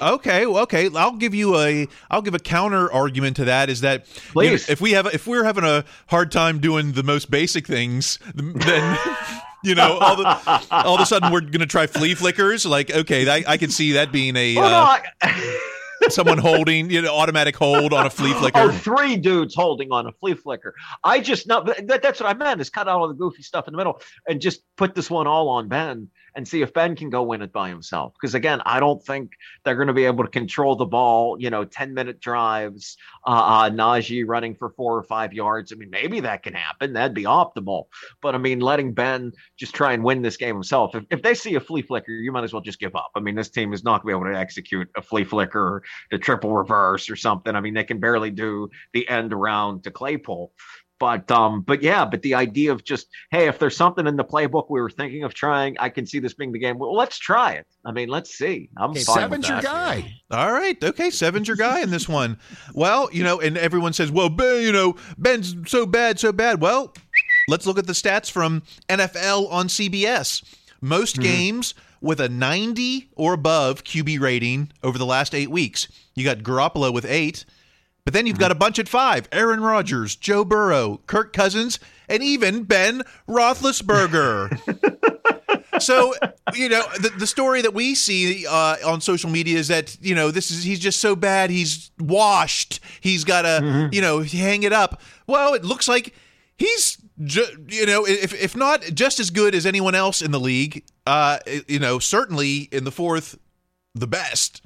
Okay, 0.00 0.46
okay. 0.46 0.90
I'll 0.94 1.16
give 1.16 1.34
you 1.34 1.58
a 1.58 1.88
I'll 2.10 2.22
give 2.22 2.34
a 2.34 2.38
counter 2.38 2.90
argument 2.92 3.36
to 3.36 3.44
that. 3.46 3.68
Is 3.68 3.80
that 3.80 4.06
you 4.36 4.50
know, 4.50 4.54
if 4.54 4.80
we 4.80 4.92
have 4.92 5.06
if 5.06 5.26
we're 5.26 5.44
having 5.44 5.64
a 5.64 5.84
hard 6.08 6.30
time 6.30 6.60
doing 6.60 6.92
the 6.92 7.02
most 7.02 7.30
basic 7.30 7.66
things, 7.66 8.18
then 8.34 8.98
you 9.64 9.74
know 9.74 9.98
all 9.98 10.16
the 10.16 10.66
all 10.70 10.94
of 10.94 11.00
a 11.00 11.06
sudden 11.06 11.32
we're 11.32 11.40
going 11.40 11.60
to 11.60 11.66
try 11.66 11.86
flea 11.86 12.14
flickers. 12.14 12.64
Like, 12.64 12.94
okay, 12.94 13.28
I, 13.28 13.52
I 13.52 13.56
can 13.56 13.70
see 13.70 13.92
that 13.92 14.12
being 14.12 14.36
a. 14.36 14.56
Uh, 14.58 14.98
someone 16.08 16.38
holding 16.38 16.90
you 16.90 17.02
know 17.02 17.14
automatic 17.14 17.56
hold 17.56 17.92
on 17.92 18.06
a 18.06 18.10
flea 18.10 18.32
flicker. 18.38 18.60
Oh, 18.60 18.70
three 18.70 19.16
dudes 19.16 19.54
holding 19.54 19.90
on 19.90 20.06
a 20.06 20.12
flea 20.12 20.34
flicker. 20.34 20.74
I 21.02 21.20
just 21.20 21.46
know 21.46 21.62
that, 21.62 22.02
that's 22.02 22.20
what 22.20 22.28
I 22.28 22.34
meant 22.34 22.60
is 22.60 22.70
cut 22.70 22.88
out 22.88 23.00
all 23.00 23.08
the 23.08 23.14
goofy 23.14 23.42
stuff 23.42 23.66
in 23.66 23.72
the 23.72 23.78
middle 23.78 24.00
and 24.28 24.40
just 24.40 24.62
put 24.76 24.94
this 24.94 25.10
one 25.10 25.26
all 25.26 25.48
on 25.48 25.68
Ben 25.68 26.08
and 26.38 26.46
see 26.46 26.62
if 26.62 26.72
Ben 26.72 26.94
can 26.94 27.10
go 27.10 27.24
win 27.24 27.42
it 27.42 27.52
by 27.52 27.68
himself. 27.68 28.14
Because 28.14 28.36
again, 28.36 28.62
I 28.64 28.78
don't 28.78 29.04
think 29.04 29.32
they're 29.64 29.74
going 29.74 29.88
to 29.88 29.92
be 29.92 30.04
able 30.04 30.22
to 30.22 30.30
control 30.30 30.76
the 30.76 30.86
ball. 30.86 31.36
You 31.40 31.50
know, 31.50 31.64
ten 31.64 31.92
minute 31.92 32.20
drives, 32.20 32.96
uh, 33.26 33.30
uh, 33.30 33.70
Najee 33.70 34.22
running 34.24 34.54
for 34.54 34.70
four 34.70 34.96
or 34.96 35.02
five 35.02 35.32
yards. 35.32 35.72
I 35.72 35.74
mean, 35.74 35.90
maybe 35.90 36.20
that 36.20 36.44
can 36.44 36.54
happen. 36.54 36.92
That'd 36.92 37.12
be 37.12 37.24
optimal. 37.24 37.86
But 38.22 38.36
I 38.36 38.38
mean, 38.38 38.60
letting 38.60 38.92
Ben 38.92 39.32
just 39.56 39.74
try 39.74 39.94
and 39.94 40.04
win 40.04 40.22
this 40.22 40.36
game 40.36 40.54
himself. 40.54 40.94
If, 40.94 41.06
if 41.10 41.22
they 41.22 41.34
see 41.34 41.56
a 41.56 41.60
flea 41.60 41.82
flicker, 41.82 42.12
you 42.12 42.30
might 42.30 42.44
as 42.44 42.52
well 42.52 42.62
just 42.62 42.78
give 42.78 42.94
up. 42.94 43.10
I 43.16 43.20
mean, 43.20 43.34
this 43.34 43.50
team 43.50 43.72
is 43.72 43.82
not 43.82 44.04
going 44.04 44.14
to 44.14 44.18
be 44.20 44.24
able 44.24 44.32
to 44.32 44.38
execute 44.38 44.88
a 44.96 45.02
flea 45.02 45.24
flicker 45.24 45.60
or 45.60 45.82
the 46.12 46.18
triple 46.18 46.56
reverse 46.56 47.10
or 47.10 47.16
something. 47.16 47.56
I 47.56 47.60
mean, 47.60 47.74
they 47.74 47.82
can 47.82 47.98
barely 47.98 48.30
do 48.30 48.70
the 48.92 49.08
end 49.08 49.32
around 49.32 49.82
to 49.82 49.90
Claypool 49.90 50.52
but 50.98 51.30
um 51.30 51.62
but 51.62 51.82
yeah 51.82 52.04
but 52.04 52.22
the 52.22 52.34
idea 52.34 52.72
of 52.72 52.84
just 52.84 53.06
hey 53.30 53.48
if 53.48 53.58
there's 53.58 53.76
something 53.76 54.06
in 54.06 54.16
the 54.16 54.24
playbook 54.24 54.66
we 54.68 54.80
were 54.80 54.90
thinking 54.90 55.22
of 55.24 55.34
trying 55.34 55.76
i 55.78 55.88
can 55.88 56.06
see 56.06 56.18
this 56.18 56.34
being 56.34 56.52
the 56.52 56.58
game 56.58 56.78
well 56.78 56.94
let's 56.94 57.18
try 57.18 57.52
it 57.52 57.66
i 57.84 57.92
mean 57.92 58.08
let's 58.08 58.36
see 58.36 58.68
i'm 58.76 58.90
Okay, 58.90 59.02
fine 59.04 59.16
seven's 59.20 59.48
your 59.48 59.60
guy. 59.60 60.14
All 60.30 60.52
right. 60.52 60.82
Okay. 60.82 61.10
Seven's 61.10 61.48
your 61.48 61.56
guy 61.56 61.80
in 61.80 61.90
this 61.90 62.08
one. 62.08 62.38
Well, 62.74 63.08
you 63.12 63.22
know, 63.22 63.40
and 63.40 63.56
everyone 63.56 63.92
says, 63.94 64.10
well, 64.12 64.28
Ben, 64.28 64.62
you 64.62 64.72
know, 64.72 64.96
Ben's 65.16 65.54
so 65.66 65.86
bad, 65.86 66.18
so 66.20 66.32
bad. 66.32 66.60
Well, 66.60 66.94
let's 67.48 67.64
look 67.66 67.78
at 67.78 67.86
the 67.86 67.94
stats 67.94 68.30
from 68.30 68.62
NFL 68.88 69.50
on 69.50 69.68
CBS. 69.68 70.42
Most 70.80 71.14
Mm-hmm. 71.14 71.22
games 71.22 71.74
with 72.00 72.20
a 72.20 72.28
90 72.28 73.08
or 73.16 73.32
above 73.32 73.84
QB 73.84 74.20
rating 74.20 74.70
over 74.82 74.98
the 74.98 75.06
last 75.06 75.34
eight 75.34 75.50
weeks. 75.50 75.88
You 76.14 76.24
got 76.24 76.38
Garoppolo 76.38 76.92
with 76.92 77.04
eight, 77.06 77.44
but 78.08 78.14
then 78.14 78.26
you've 78.26 78.38
got 78.38 78.50
a 78.50 78.54
bunch 78.54 78.78
at 78.78 78.88
five 78.88 79.28
Aaron 79.32 79.60
Rodgers, 79.60 80.16
Joe 80.16 80.42
Burrow, 80.42 81.02
Kirk 81.06 81.34
Cousins, 81.34 81.78
and 82.08 82.22
even 82.22 82.62
Ben 82.64 83.02
Roethlisberger. 83.28 84.58
so 85.78 86.14
you 86.54 86.70
know 86.70 86.82
the, 87.00 87.10
the 87.18 87.26
story 87.26 87.60
that 87.60 87.74
we 87.74 87.94
see 87.94 88.46
uh, 88.46 88.76
on 88.86 89.02
social 89.02 89.28
media 89.28 89.58
is 89.58 89.68
that 89.68 89.94
you 90.00 90.14
know 90.14 90.30
this 90.30 90.50
is 90.50 90.64
he's 90.64 90.78
just 90.80 91.00
so 91.00 91.14
bad 91.14 91.50
he's 91.50 91.90
washed 92.00 92.80
he's 93.02 93.24
got 93.24 93.42
to 93.42 93.48
Mm-hmm. 93.60 93.92
you 93.94 94.00
know 94.00 94.20
hang 94.22 94.62
it 94.62 94.72
up 94.72 95.02
well 95.26 95.52
it 95.52 95.64
looks 95.66 95.86
like 95.86 96.14
he's 96.56 96.96
ju- 97.24 97.66
you 97.68 97.84
know 97.84 98.06
if, 98.06 98.32
if 98.32 98.56
not 98.56 98.82
just 98.94 99.20
as 99.20 99.28
good 99.30 99.54
as 99.54 99.66
anyone 99.66 99.94
else 99.94 100.22
in 100.22 100.30
the 100.30 100.40
league 100.40 100.82
uh 101.06 101.38
you 101.66 101.78
know 101.78 101.98
certainly 101.98 102.68
in 102.72 102.84
the 102.84 102.90
fourth 102.92 103.38
the 103.94 104.06
best 104.06 104.62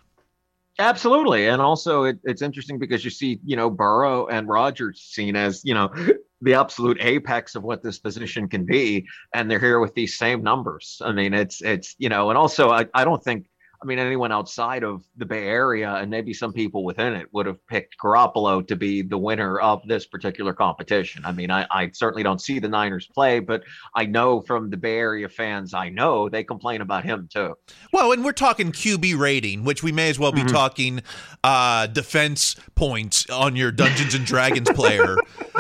Absolutely, 0.79 1.49
and 1.49 1.61
also 1.61 2.05
it, 2.05 2.19
it's 2.25 2.43
interesting 2.43 2.79
because 2.79 3.05
you 3.05 3.11
see, 3.11 3.39
you 3.45 3.57
know, 3.57 3.69
Burrow 3.69 4.27
and 4.27 4.49
Rodgers 4.49 5.01
seen 5.01 5.37
as 5.37 5.63
you 5.65 5.75
know 5.75 5.91
the 6.41 6.55
absolute 6.55 6.99
apex 7.01 7.55
of 7.55 7.63
what 7.63 7.83
this 7.83 7.99
position 7.99 8.49
can 8.49 8.65
be, 8.65 9.07
and 9.35 9.51
they're 9.51 9.61
here 9.61 9.81
with 9.81 9.95
these 9.95 10.17
same 10.17 10.43
numbers. 10.43 11.01
I 11.05 11.13
mean, 11.13 11.35
it's 11.35 11.61
it's 11.61 11.95
you 11.99 12.09
know, 12.09 12.31
and 12.31 12.39
also 12.39 12.71
I, 12.71 12.87
I 12.95 13.05
don't 13.05 13.23
think 13.23 13.47
I 13.83 13.85
mean 13.85 13.99
anyone 13.99 14.31
outside 14.31 14.85
of 14.85 15.03
the 15.17 15.27
Bay 15.27 15.49
Area 15.49 15.95
and 15.97 16.09
maybe 16.09 16.33
some 16.33 16.53
people 16.53 16.85
within 16.85 17.15
it 17.15 17.27
would 17.33 17.47
have 17.47 17.59
picked 17.67 17.97
Garoppolo 17.99 18.65
to 18.69 18.77
be 18.77 19.03
the 19.03 19.19
winner 19.19 19.59
of 19.59 19.83
this 19.89 20.07
particular 20.07 20.53
competition. 20.53 21.25
I 21.25 21.33
mean, 21.33 21.51
I, 21.51 21.67
I 21.71 21.91
certainly 21.93 22.23
don't 22.23 22.41
see 22.41 22.61
the 22.61 22.69
Niners 22.69 23.09
play, 23.13 23.41
but 23.41 23.63
I 23.97 24.05
know 24.07 24.41
from 24.43 24.71
the 24.71 24.77
Bay 24.77 24.99
Area 24.99 25.29
fans 25.29 25.75
I 25.75 25.89
know 25.89 26.29
they 26.29 26.45
complain 26.45 26.81
about 26.81 27.05
him 27.05 27.29
too. 27.33 27.55
well 27.93 28.13
and 28.13 28.25
we're 28.25 28.33
talking 28.33 28.71
qb 28.73 29.19
rating 29.19 29.65
which 29.65 29.83
we 29.83 29.91
may 29.93 30.09
as 30.11 30.19
well 30.19 30.31
be 30.33 30.43
Mm-hmm. 30.43 30.49
talking 30.55 31.03
uh 31.45 31.87
defense 31.89 32.57
points 32.75 33.29
on 33.31 33.57
your 33.57 33.71
dungeons 33.73 34.15
and 34.15 34.25
dragons 34.25 34.69
player 34.71 35.17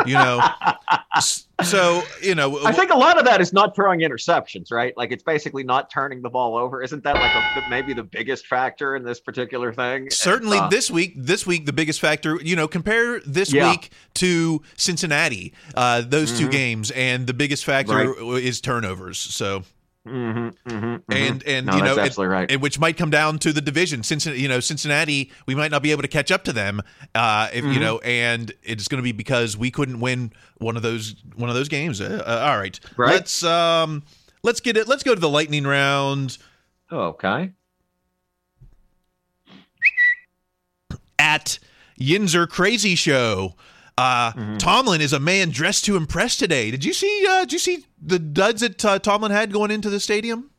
you 0.06 0.14
know 0.14 0.40
so 1.62 2.02
you 2.22 2.34
know 2.34 2.64
I 2.64 2.72
think 2.72 2.90
a 2.90 2.96
lot 2.96 3.18
of 3.18 3.24
that 3.24 3.40
is 3.40 3.52
not 3.52 3.74
throwing 3.74 4.00
interceptions, 4.00 4.70
right? 4.70 4.96
Like 4.96 5.12
it's 5.12 5.22
basically 5.22 5.64
not 5.64 5.90
turning 5.90 6.22
the 6.22 6.30
ball 6.30 6.56
over. 6.56 6.82
Isn't 6.82 7.02
that 7.04 7.14
like 7.16 7.34
a, 7.34 7.70
maybe 7.70 7.92
the 7.94 8.02
biggest 8.02 8.46
factor 8.46 8.96
in 8.96 9.04
this 9.04 9.20
particular 9.20 9.72
thing? 9.72 10.10
Certainly 10.10 10.58
Uh, 10.58 10.68
this 10.68 10.90
week, 10.90 11.14
this 11.16 11.46
week 11.46 11.66
the 11.66 11.72
biggest 11.72 12.00
factor, 12.00 12.38
you 12.42 12.56
know, 12.56 12.68
compare 12.68 13.20
this 13.20 13.52
Yeah. 13.52 13.70
week 13.70 13.90
to 14.14 14.62
Cincinnati, 14.76 15.52
uh, 15.74 16.02
those 16.06 16.36
two 16.38 16.48
games, 16.48 16.90
and 16.92 17.26
the 17.26 17.34
biggest 17.34 17.64
factor 17.64 18.12
Right. 18.12 18.42
is 18.42 18.60
turnovers. 18.60 19.18
So 19.18 19.64
mhm, 20.07 20.53
mhm, 20.66 20.98
mhm. 20.98 21.03
and 21.09 21.42
and 21.44 21.66
No, 21.66 21.74
you 21.76 21.78
know, 21.80 21.84
that's 21.86 21.98
and- 21.98 22.07
absolutely 22.07 22.32
right. 22.34 22.50
and 22.50 22.61
which 22.62 22.78
might 22.78 22.96
come 22.96 23.11
down 23.11 23.38
to 23.40 23.53
the 23.53 23.61
division. 23.61 24.03
Cincinnati, 24.03 24.40
you 24.42 24.48
know, 24.48 24.61
Cincinnati, 24.61 25.30
we 25.46 25.55
might 25.55 25.70
not 25.70 25.82
be 25.82 25.90
able 25.92 26.03
to 26.03 26.09
catch 26.09 26.30
up 26.32 26.44
to 26.44 26.53
them, 26.53 26.82
uh, 27.14 27.48
if 27.53 27.64
Mm-hmm. 27.64 27.72
you 27.74 27.80
know, 27.80 27.98
and 28.00 28.53
it's 28.62 28.88
going 28.88 28.98
to 28.98 29.03
be 29.05 29.12
because 29.12 29.57
we 29.57 29.70
couldn't 29.70 30.00
win 30.00 30.32
one 30.59 30.76
of 30.76 30.82
those 30.82 31.14
one 31.36 31.48
of 31.48 31.55
those 31.55 31.68
games. 31.68 32.00
Uh, 32.00 32.22
uh, 32.26 32.48
all 32.50 32.59
right, 32.59 32.78
Right. 32.96 33.12
let's 33.12 33.42
um, 33.44 34.03
let's 34.42 34.61
get 34.61 34.76
it. 34.76 34.88
Let's 34.88 35.03
go 35.03 35.14
to 35.14 35.20
the 35.20 35.28
lightning 35.28 35.64
round. 35.64 36.38
okay. 36.90 37.53
at 41.18 41.59
Yinzer 42.00 42.48
Crazy 42.48 42.94
Show. 42.96 43.55
Uh, 44.03 44.32
Mm-hmm. 44.32 44.57
Tomlin 44.57 45.00
is 45.00 45.12
a 45.12 45.20
man 45.20 45.50
dressed 45.50 45.84
to 45.84 45.96
impress 45.96 46.36
today. 46.36 46.70
Did 46.70 46.84
you 46.84 46.92
see? 46.92 47.26
Uh, 47.28 47.40
did 47.40 47.53
you 47.53 47.59
see 47.59 47.84
the 48.00 48.18
duds 48.18 48.61
that 48.62 48.84
uh, 48.84 48.98
Tomlin 48.98 49.30
had 49.30 49.53
going 49.53 49.70
into 49.70 49.90
the 49.90 50.00
stadium? 50.00 50.50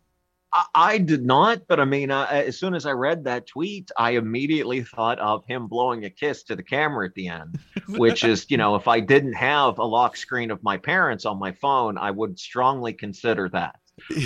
I, 0.54 0.66
I 0.76 0.98
did 0.98 1.26
not, 1.26 1.64
but 1.68 1.80
I 1.80 1.86
mean, 1.86 2.12
uh, 2.12 2.28
as 2.30 2.60
soon 2.60 2.76
as 2.76 2.86
I 2.86 2.92
read 2.92 3.24
that 3.24 3.48
tweet, 3.48 3.90
I 3.98 4.12
immediately 4.12 4.84
thought 4.84 5.20
of 5.20 5.44
him 5.46 5.68
blowing 5.68 6.06
a 6.06 6.10
kiss 6.10 6.44
to 6.44 6.56
the 6.56 6.64
camera 6.64 7.06
at 7.08 7.16
the 7.16 7.28
end, 7.28 7.60
which 7.90 8.24
is, 8.24 8.46
you 8.50 8.58
know, 8.58 8.76
if 8.76 8.88
I 8.88 9.00
didn't 9.00 9.34
have 9.34 9.80
a 9.80 9.86
lock 9.86 10.16
screen 10.18 10.52
of 10.52 10.64
my 10.64 10.78
parents 10.78 11.26
on 11.26 11.40
my 11.40 11.52
phone, 11.54 11.98
I 11.98 12.12
would 12.12 12.40
strongly 12.40 12.94
consider 12.94 13.50
that. 13.50 13.80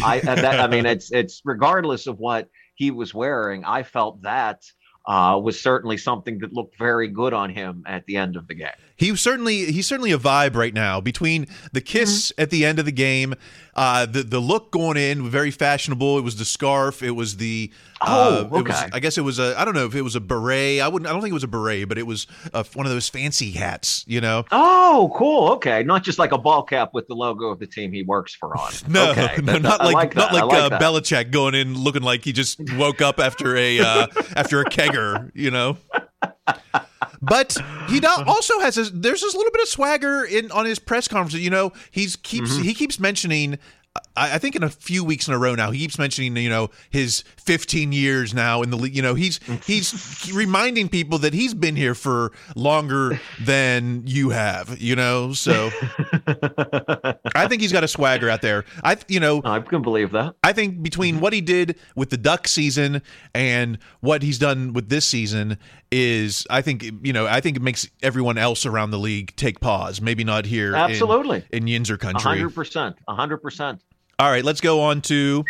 I, 0.03 0.18
and 0.20 0.39
that, 0.39 0.59
I 0.59 0.68
mean, 0.68 0.86
it's 0.93 1.11
it's 1.11 1.41
regardless 1.45 2.07
of 2.07 2.20
what 2.20 2.49
he 2.76 2.91
was 2.91 3.13
wearing, 3.13 3.63
I 3.65 3.84
felt 3.84 4.22
that 4.24 4.63
uh, 5.07 5.39
was 5.41 5.59
certainly 5.59 5.97
something 5.97 6.39
that 6.39 6.53
looked 6.53 6.78
very 6.78 7.07
good 7.07 7.34
on 7.34 7.49
him 7.49 7.84
at 7.88 8.05
the 8.05 8.18
end 8.18 8.36
of 8.36 8.47
the 8.47 8.55
game. 8.55 8.70
He 8.98 9.16
certainly 9.16 9.72
he's 9.72 9.86
certainly 9.88 10.12
a 10.12 10.18
vibe 10.18 10.56
right 10.56 10.74
now 10.74 11.00
between 11.00 11.48
the 11.72 11.82
kiss 11.82 12.32
Mm-hmm. 12.32 12.41
at 12.41 12.50
the 12.50 12.66
end 12.66 12.80
of 12.80 12.86
the 12.86 12.91
game, 12.91 13.36
uh, 13.76 14.08
the 14.08 14.24
the 14.24 14.39
look 14.39 14.72
going 14.72 14.98
in 14.98 15.30
very 15.30 15.52
fashionable. 15.52 16.18
It 16.18 16.22
was 16.24 16.38
the 16.38 16.45
scarf. 16.45 17.04
It 17.04 17.12
was 17.12 17.38
the 17.38 17.72
uh, 18.02 18.06
Oh, 18.10 18.41
it 18.45 18.50
was- 18.50 18.62
okay. 18.82 18.89
I 18.91 19.00
guess 19.00 19.18
it 19.20 19.22
was 19.22 19.38
a 19.38 19.54
I 19.56 19.66
don't 19.66 19.76
know 19.76 19.86
if 19.86 19.93
it 19.93 20.02
was 20.02 20.16
a 20.16 20.20
beret. 20.20 20.82
I 20.82 20.88
wouldn't. 20.88 21.08
I 21.08 21.12
don't 21.14 21.22
think 21.22 21.30
it 21.30 21.36
was 21.36 21.43
a 21.43 21.48
beret, 21.48 21.88
but 21.88 22.00
it 22.00 22.08
was 22.08 22.26
uh, 22.54 22.64
one 22.74 22.88
of 22.88 22.91
those 22.91 23.08
fancy 23.08 23.52
hats. 23.52 24.04
You 24.08 24.20
know. 24.20 24.45
Oh, 24.52 25.12
cool. 25.16 25.50
Okay, 25.54 25.84
not 25.84 26.04
just 26.04 26.18
like 26.18 26.32
a 26.32 26.38
ball 26.39 26.64
cap 26.64 26.89
with 26.93 27.08
the 27.08 27.14
logo 27.14 27.50
of 27.50 27.60
the 27.60 27.68
team 27.68 27.91
he 27.93 28.02
works 28.02 28.34
for 28.34 28.58
on. 28.58 28.72
No, 28.89 29.12
okay. 29.12 29.36
no, 29.43 29.60
not 29.60 29.80
I 29.82 29.91
like, 29.91 30.16
not. 30.16 30.34
I 30.34 30.41
like, 30.43 30.72
uh. 30.72 30.80
Belichick 30.80 31.30
going 31.32 31.54
in 31.54 31.76
looking 31.76 32.02
like 32.04 32.24
he 32.24 32.34
just 32.34 32.60
woke 32.76 33.02
up 33.02 33.20
after 33.20 33.56
a 33.56 33.80
uh, 33.80 34.08
after 34.36 34.60
a 34.62 34.66
kegger, 34.66 35.30
you 35.36 35.52
know. 35.52 35.78
But 37.22 37.57
he 37.88 37.99
also 38.28 38.59
has 38.59 38.76
this, 38.76 38.91
there's 38.93 39.22
this 39.22 39.36
little 39.36 39.51
bit 39.51 39.61
of 39.61 39.68
swagger 39.68 40.24
in 40.24 40.51
on 40.51 40.65
his 40.65 40.80
press 40.80 41.07
conferences. 41.07 41.41
You 41.41 41.49
know, 41.49 41.74
he's 41.91 42.15
keeps 42.15 42.51
Mm-hmm. 42.53 42.63
he 42.63 42.74
keeps 42.74 42.99
mentioning. 42.99 43.57
I, 44.18 44.36
I 44.36 44.38
think 44.38 44.55
in 44.55 44.63
a 44.63 44.70
few 44.70 45.03
weeks 45.03 45.28
in 45.28 45.34
a 45.34 45.38
row 45.38 45.55
now, 45.55 45.72
he 45.72 45.80
keeps 45.80 45.97
mentioning 45.97 46.36
you 46.38 46.49
know 46.49 46.70
his 46.89 47.24
15 47.38 47.91
years 47.91 48.34
now 48.34 48.61
in 48.61 48.70
the 48.70 48.78
league. 48.78 48.95
You 48.95 49.01
know, 49.01 49.13
he's 49.13 49.39
he's 49.65 50.32
reminding 50.34 50.89
people 50.89 51.20
that 51.20 51.34
he's 51.34 51.53
been 51.53 51.76
here 51.76 51.95
for 51.95 52.32
longer 52.55 53.20
than 53.41 54.03
you 54.05 54.30
have. 54.32 54.80
You 54.82 54.95
know, 54.95 55.34
so 55.34 55.70
I 57.36 57.47
think 57.47 57.61
he's 57.61 57.72
got 57.72 57.84
a 57.84 57.88
swagger 57.88 58.30
out 58.30 58.41
there. 58.41 58.65
I 58.84 58.97
you 59.07 59.20
know 59.20 59.41
I 59.45 59.59
can 59.59 59.82
believe 59.82 60.11
that. 60.11 60.36
I 60.43 60.53
think 60.53 60.82
between 60.82 61.20
what 61.20 61.34
he 61.34 61.41
did 61.41 61.78
with 61.95 62.09
the 62.09 62.18
Duck 62.18 62.47
season 62.47 63.01
and 63.34 63.78
what 64.01 64.24
he's 64.24 64.39
done 64.39 64.74
with 64.74 64.89
this 64.89 65.05
season 65.05 65.57
is, 65.91 66.45
I 66.49 66.61
think 66.61 66.84
you 67.03 67.13
know, 67.13 67.28
I 67.28 67.41
think 67.41 67.57
it 67.57 67.63
makes 67.63 67.88
everyone 68.01 68.38
else 68.38 68.65
around 68.65 68.91
the 68.91 68.99
league 68.99 69.36
take 69.36 69.59
pause. 69.59 70.01
Maybe 70.01 70.24
not 70.24 70.45
here, 70.45 70.76
Absolutely. 70.76 71.45
in, 71.51 71.65
Yinzer 71.65 71.99
country. 71.99 72.22
hundred 72.22 72.53
percent. 72.55 72.97
A 73.07 73.15
hundred 73.15 73.38
percent. 73.38 73.82
All 74.20 74.32
right, 74.32 74.43
let's 74.43 74.61
go 74.61 74.82
on 74.82 75.01
to 75.03 75.45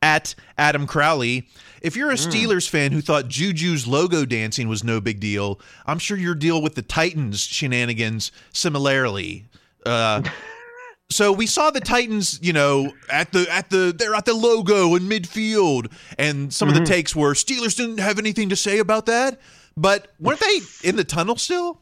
at 0.00 0.36
Adam 0.56 0.86
Crowley. 0.86 1.48
If 1.80 1.96
you're 1.96 2.12
a 2.12 2.14
Steelers 2.14 2.68
fan 2.68 2.92
who 2.92 3.00
thought 3.00 3.24
Juju's 3.26 3.88
logo 3.88 4.24
dancing 4.24 4.68
was 4.68 4.84
no 4.84 5.00
big 5.00 5.18
deal, 5.18 5.58
I'm 5.86 5.98
sure 5.98 6.16
your 6.16 6.36
deal 6.36 6.62
with 6.62 6.76
the 6.76 6.82
Titans 6.82 7.40
shenanigans 7.40 8.30
similarly. 8.52 9.46
Uh, 9.84 10.22
so 11.10 11.32
we 11.32 11.48
saw 11.48 11.72
the 11.72 11.80
Titans, 11.80 12.38
you 12.40 12.52
know, 12.52 12.92
at 13.10 13.32
the 13.32 13.44
at 13.50 13.70
the 13.70 13.92
they're 13.98 14.14
at 14.14 14.24
the 14.24 14.34
logo 14.34 14.94
in 14.94 15.02
midfield, 15.08 15.92
and 16.16 16.54
some 16.54 16.68
of 16.68 16.76
the 16.76 16.84
takes 16.84 17.16
were 17.16 17.34
Steelers 17.34 17.76
didn't 17.76 17.98
have 17.98 18.20
anything 18.20 18.50
to 18.50 18.56
say 18.56 18.78
about 18.78 19.06
that, 19.06 19.40
but 19.76 20.12
weren't 20.20 20.38
they 20.38 20.60
in 20.88 20.94
the 20.94 21.02
tunnel 21.02 21.34
still? 21.34 21.81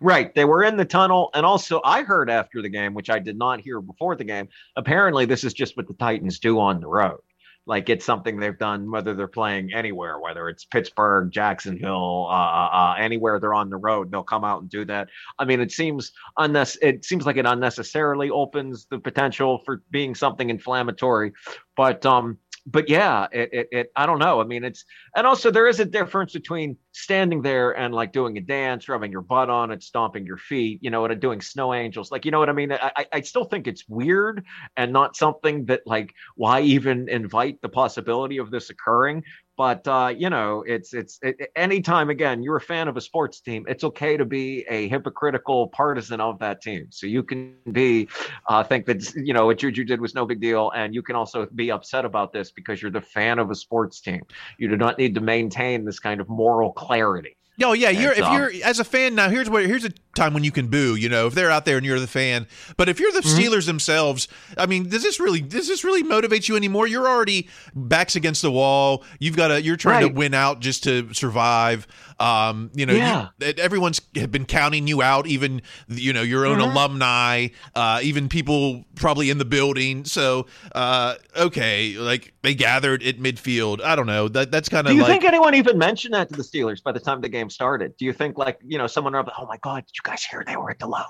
Right. 0.00 0.34
They 0.34 0.46
were 0.46 0.64
in 0.64 0.76
the 0.76 0.84
tunnel. 0.84 1.30
And 1.34 1.44
also, 1.44 1.80
I 1.84 2.02
heard 2.02 2.30
after 2.30 2.62
the 2.62 2.68
game, 2.70 2.94
which 2.94 3.10
I 3.10 3.18
did 3.18 3.36
not 3.36 3.60
hear 3.60 3.80
before 3.80 4.16
the 4.16 4.24
game, 4.24 4.48
apparently 4.76 5.26
this 5.26 5.44
is 5.44 5.52
just 5.52 5.76
what 5.76 5.88
the 5.88 5.94
Titans 5.94 6.38
do 6.38 6.58
on 6.58 6.80
the 6.80 6.86
road. 6.88 7.20
Like 7.66 7.90
it's 7.90 8.06
something 8.06 8.40
they've 8.40 8.58
done, 8.58 8.90
whether 8.90 9.14
they're 9.14 9.28
playing 9.28 9.72
anywhere, 9.74 10.18
whether 10.18 10.48
it's 10.48 10.64
Pittsburgh, 10.64 11.30
Jacksonville, 11.30 12.26
uh, 12.30 12.32
uh, 12.32 12.94
anywhere 12.98 13.38
they're 13.38 13.54
on 13.54 13.68
the 13.68 13.76
road, 13.76 14.10
they'll 14.10 14.22
come 14.22 14.44
out 14.44 14.62
and 14.62 14.70
do 14.70 14.84
that. 14.86 15.08
I 15.38 15.44
mean, 15.44 15.60
it 15.60 15.70
seems 15.70 16.10
unnec- 16.38 16.78
It 16.80 17.04
seems 17.04 17.26
like 17.26 17.36
it 17.36 17.46
unnecessarily 17.46 18.30
opens 18.30 18.86
the 18.86 18.98
potential 18.98 19.60
for 19.64 19.82
being 19.90 20.14
something 20.14 20.48
inflammatory. 20.48 21.32
But 21.76 22.04
um, 22.06 22.38
but 22.66 22.88
yeah, 22.88 23.26
it, 23.32 23.50
it, 23.52 23.68
it, 23.72 23.92
I 23.96 24.06
don't 24.06 24.18
know. 24.18 24.40
I 24.40 24.44
mean, 24.44 24.64
it's, 24.64 24.84
and 25.16 25.26
also 25.26 25.50
there 25.50 25.66
is 25.66 25.80
a 25.80 25.84
difference 25.84 26.32
between 26.32 26.76
standing 26.92 27.42
there 27.42 27.76
and 27.76 27.94
like 27.94 28.12
doing 28.12 28.36
a 28.38 28.40
dance, 28.40 28.88
rubbing 28.88 29.10
your 29.12 29.22
butt 29.22 29.50
on 29.50 29.70
it, 29.70 29.82
stomping 29.82 30.26
your 30.26 30.36
feet, 30.36 30.78
you 30.82 30.90
know, 30.90 31.04
and 31.04 31.20
doing 31.20 31.40
snow 31.40 31.74
angels. 31.74 32.10
Like, 32.10 32.24
you 32.24 32.30
know 32.30 32.38
what 32.38 32.48
I 32.48 32.52
mean? 32.52 32.72
I, 32.72 33.06
I 33.12 33.20
still 33.22 33.44
think 33.44 33.66
it's 33.66 33.88
weird 33.88 34.44
and 34.76 34.92
not 34.92 35.16
something 35.16 35.64
that, 35.66 35.82
like, 35.86 36.14
why 36.36 36.60
even 36.60 37.08
invite 37.08 37.60
the 37.62 37.68
possibility 37.68 38.38
of 38.38 38.50
this 38.50 38.70
occurring? 38.70 39.24
But 39.60 39.86
uh, 39.88 40.10
you 40.16 40.30
know 40.30 40.64
it's 40.66 40.94
it's 40.94 41.18
it, 41.20 41.50
anytime 41.54 42.08
again 42.08 42.42
you're 42.42 42.56
a 42.56 42.60
fan 42.62 42.88
of 42.88 42.96
a 42.96 43.00
sports 43.00 43.42
team 43.42 43.62
it's 43.68 43.84
okay 43.84 44.16
to 44.16 44.24
be 44.24 44.64
a 44.70 44.88
hypocritical 44.88 45.68
partisan 45.68 46.18
of 46.18 46.38
that 46.38 46.62
team 46.62 46.86
so 46.88 47.06
you 47.06 47.22
can 47.22 47.54
be 47.70 48.08
uh, 48.48 48.64
think 48.64 48.86
that 48.86 49.14
you 49.16 49.34
know 49.34 49.44
what 49.44 49.58
juju 49.58 49.84
did 49.84 50.00
was 50.00 50.14
no 50.14 50.24
big 50.24 50.40
deal 50.40 50.72
and 50.74 50.94
you 50.94 51.02
can 51.02 51.14
also 51.14 51.46
be 51.54 51.70
upset 51.70 52.06
about 52.06 52.32
this 52.32 52.50
because 52.50 52.80
you're 52.80 52.90
the 52.90 53.02
fan 53.02 53.38
of 53.38 53.50
a 53.50 53.54
sports 53.54 54.00
team 54.00 54.22
you 54.56 54.66
do 54.66 54.78
not 54.78 54.96
need 54.96 55.14
to 55.14 55.20
maintain 55.20 55.84
this 55.84 56.00
kind 56.00 56.22
of 56.22 56.28
moral 56.30 56.72
clarity 56.72 57.36
No, 57.58 57.74
yeah, 57.74 57.90
you're 57.90 58.12
if 58.12 58.26
you're 58.32 58.50
as 58.64 58.78
a 58.80 58.84
fan 58.84 59.14
now. 59.14 59.28
Here's 59.28 59.50
where 59.50 59.66
here's 59.66 59.84
a 59.84 59.90
time 60.14 60.34
when 60.34 60.44
you 60.44 60.50
can 60.50 60.68
boo. 60.68 60.94
You 60.96 61.08
know, 61.08 61.26
if 61.26 61.34
they're 61.34 61.50
out 61.50 61.64
there 61.64 61.76
and 61.76 61.86
you're 61.86 62.00
the 62.00 62.06
fan. 62.06 62.46
But 62.76 62.88
if 62.88 63.00
you're 63.00 63.12
the 63.12 63.20
mm-hmm. 63.20 63.38
Steelers 63.38 63.66
themselves, 63.66 64.28
I 64.56 64.66
mean, 64.66 64.88
does 64.88 65.02
this 65.02 65.20
really 65.20 65.40
does 65.40 65.68
this 65.68 65.84
really 65.84 66.02
motivate 66.02 66.48
you 66.48 66.56
anymore? 66.56 66.86
You're 66.86 67.08
already 67.08 67.48
backs 67.74 68.16
against 68.16 68.42
the 68.42 68.50
wall. 68.50 69.04
You've 69.18 69.36
got 69.36 69.48
to 69.48 69.62
you're 69.62 69.76
trying 69.76 70.02
right. 70.02 70.12
to 70.12 70.14
win 70.14 70.34
out 70.34 70.60
just 70.60 70.84
to 70.84 71.12
survive. 71.14 71.86
Um, 72.18 72.70
you 72.74 72.84
know, 72.84 72.92
yeah. 72.92 73.28
you, 73.40 73.54
everyone's 73.56 74.00
been 74.00 74.44
counting 74.44 74.86
you 74.86 75.00
out, 75.00 75.26
even 75.26 75.62
you 75.88 76.12
know 76.12 76.22
your 76.22 76.44
own 76.44 76.58
mm-hmm. 76.58 76.70
alumni, 76.70 77.48
uh, 77.74 78.00
even 78.02 78.28
people 78.28 78.84
probably 78.94 79.30
in 79.30 79.38
the 79.38 79.46
building. 79.46 80.04
So, 80.04 80.46
uh, 80.74 81.14
okay, 81.34 81.96
like 81.96 82.34
they 82.42 82.54
gathered 82.54 83.02
at 83.02 83.16
midfield. 83.16 83.80
I 83.80 83.96
don't 83.96 84.06
know. 84.06 84.28
That 84.28 84.50
that's 84.50 84.68
kind 84.68 84.86
of. 84.86 84.90
Do 84.90 84.96
you 84.96 85.02
like, 85.02 85.12
think 85.12 85.24
anyone 85.24 85.54
even 85.54 85.78
mentioned 85.78 86.12
that 86.12 86.28
to 86.28 86.36
the 86.36 86.42
Steelers 86.42 86.82
by 86.82 86.92
the 86.92 87.00
time 87.00 87.22
the 87.22 87.28
game 87.28 87.48
started? 87.48 87.96
Do 87.96 88.04
you 88.04 88.12
think 88.12 88.36
like 88.36 88.58
you 88.62 88.76
know 88.76 88.86
someone? 88.86 89.14
Oh 89.14 89.46
my 89.46 89.56
God! 89.62 89.84
You 90.04 90.10
guys 90.10 90.24
hear 90.24 90.42
they 90.46 90.56
were 90.56 90.70
at 90.70 90.78
the 90.78 90.86
logo? 90.86 91.06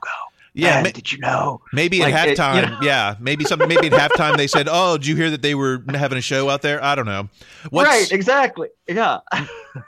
Yeah, 0.53 0.83
ma- 0.83 0.91
did 0.91 1.13
you 1.13 1.19
know? 1.19 1.61
Maybe 1.73 2.01
like, 2.01 2.13
at 2.13 2.37
halftime. 2.37 2.59
It, 2.59 2.65
you 2.65 2.71
know? 2.71 2.79
Yeah, 2.83 3.15
maybe 3.21 3.45
something. 3.45 3.69
Maybe 3.69 3.87
at 3.87 3.93
halftime 3.93 4.37
they 4.37 4.49
said, 4.49 4.67
"Oh, 4.69 4.97
did 4.97 5.07
you 5.07 5.15
hear 5.15 5.31
that 5.31 5.43
they 5.43 5.55
were 5.55 5.85
having 5.91 6.19
a 6.19 6.21
show 6.21 6.51
out 6.51 6.63
there?" 6.63 6.83
I 6.83 6.97
don't 6.97 7.07
know. 7.07 7.29
What's, 7.71 7.89
right, 7.89 8.11
exactly. 8.11 8.69
Yeah. 8.89 9.21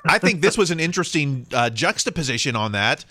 I 0.06 0.18
think 0.18 0.40
this 0.40 0.56
was 0.56 0.70
an 0.70 0.78
interesting 0.78 1.46
uh, 1.52 1.70
juxtaposition 1.70 2.54
on 2.54 2.72
that. 2.72 3.04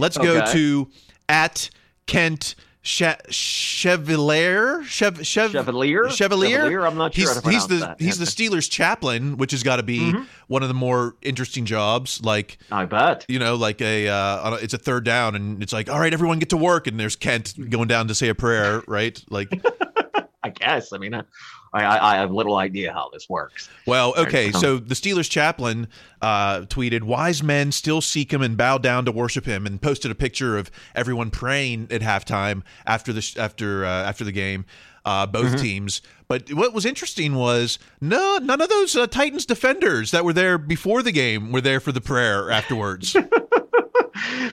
Let's 0.00 0.18
okay. 0.18 0.26
go 0.26 0.46
to 0.46 0.88
at 1.28 1.70
Kent 2.06 2.56
che- 2.86 3.16
Chevalier, 3.30 4.82
Chev- 4.84 5.22
Chev- 5.24 5.50
Chevalier, 5.50 6.08
Chevalier. 6.08 6.58
Chevalier. 6.58 6.86
I'm 6.86 6.96
not 6.96 7.12
sure. 7.12 7.34
He's, 7.42 7.52
he's 7.52 7.66
the 7.66 7.76
that. 7.76 8.00
he's 8.00 8.18
the 8.18 8.24
Steelers 8.24 8.70
chaplain, 8.70 9.36
which 9.36 9.50
has 9.50 9.62
got 9.62 9.76
to 9.76 9.82
be 9.82 9.98
mm-hmm. 9.98 10.22
one 10.46 10.62
of 10.62 10.68
the 10.68 10.74
more 10.74 11.16
interesting 11.20 11.64
jobs. 11.64 12.22
Like 12.22 12.58
I 12.70 12.84
bet 12.86 13.26
you 13.28 13.40
know, 13.40 13.56
like 13.56 13.82
a 13.82 14.08
uh, 14.08 14.58
it's 14.62 14.72
a 14.72 14.78
third 14.78 15.04
down, 15.04 15.34
and 15.34 15.62
it's 15.62 15.72
like, 15.72 15.90
all 15.90 15.98
right, 15.98 16.12
everyone 16.12 16.38
get 16.38 16.50
to 16.50 16.56
work, 16.56 16.86
and 16.86 16.98
there's 16.98 17.16
Kent 17.16 17.70
going 17.70 17.88
down 17.88 18.08
to 18.08 18.14
say 18.14 18.28
a 18.28 18.34
prayer, 18.34 18.82
right? 18.86 19.20
Like, 19.28 19.50
guess. 20.58 20.92
I 20.92 20.98
mean, 20.98 21.14
I, 21.14 22.14
I, 22.14 22.16
have 22.16 22.30
little 22.30 22.56
idea 22.56 22.92
how 22.92 23.10
this 23.12 23.28
works. 23.28 23.68
Well, 23.86 24.14
okay, 24.16 24.52
so 24.52 24.78
the 24.78 24.94
Steelers 24.94 25.30
chaplain 25.30 25.88
uh, 26.22 26.60
tweeted, 26.60 27.02
"Wise 27.02 27.42
men 27.42 27.72
still 27.72 28.00
seek 28.00 28.32
him 28.32 28.42
and 28.42 28.56
bow 28.56 28.78
down 28.78 29.04
to 29.04 29.12
worship 29.12 29.44
him," 29.44 29.66
and 29.66 29.80
posted 29.80 30.10
a 30.10 30.14
picture 30.14 30.56
of 30.56 30.70
everyone 30.94 31.30
praying 31.30 31.88
at 31.90 32.00
halftime 32.00 32.62
after 32.86 33.12
the 33.12 33.34
after 33.38 33.84
uh, 33.84 33.88
after 33.88 34.24
the 34.24 34.32
game. 34.32 34.64
Uh, 35.04 35.24
both 35.24 35.52
mm-hmm. 35.52 35.62
teams. 35.62 36.02
But 36.26 36.52
what 36.52 36.74
was 36.74 36.84
interesting 36.84 37.36
was 37.36 37.78
no, 38.00 38.38
none 38.42 38.60
of 38.60 38.68
those 38.68 38.96
uh, 38.96 39.06
Titans 39.06 39.46
defenders 39.46 40.10
that 40.10 40.24
were 40.24 40.32
there 40.32 40.58
before 40.58 41.04
the 41.04 41.12
game 41.12 41.52
were 41.52 41.60
there 41.60 41.78
for 41.78 41.92
the 41.92 42.00
prayer 42.00 42.50
afterwards. 42.50 43.16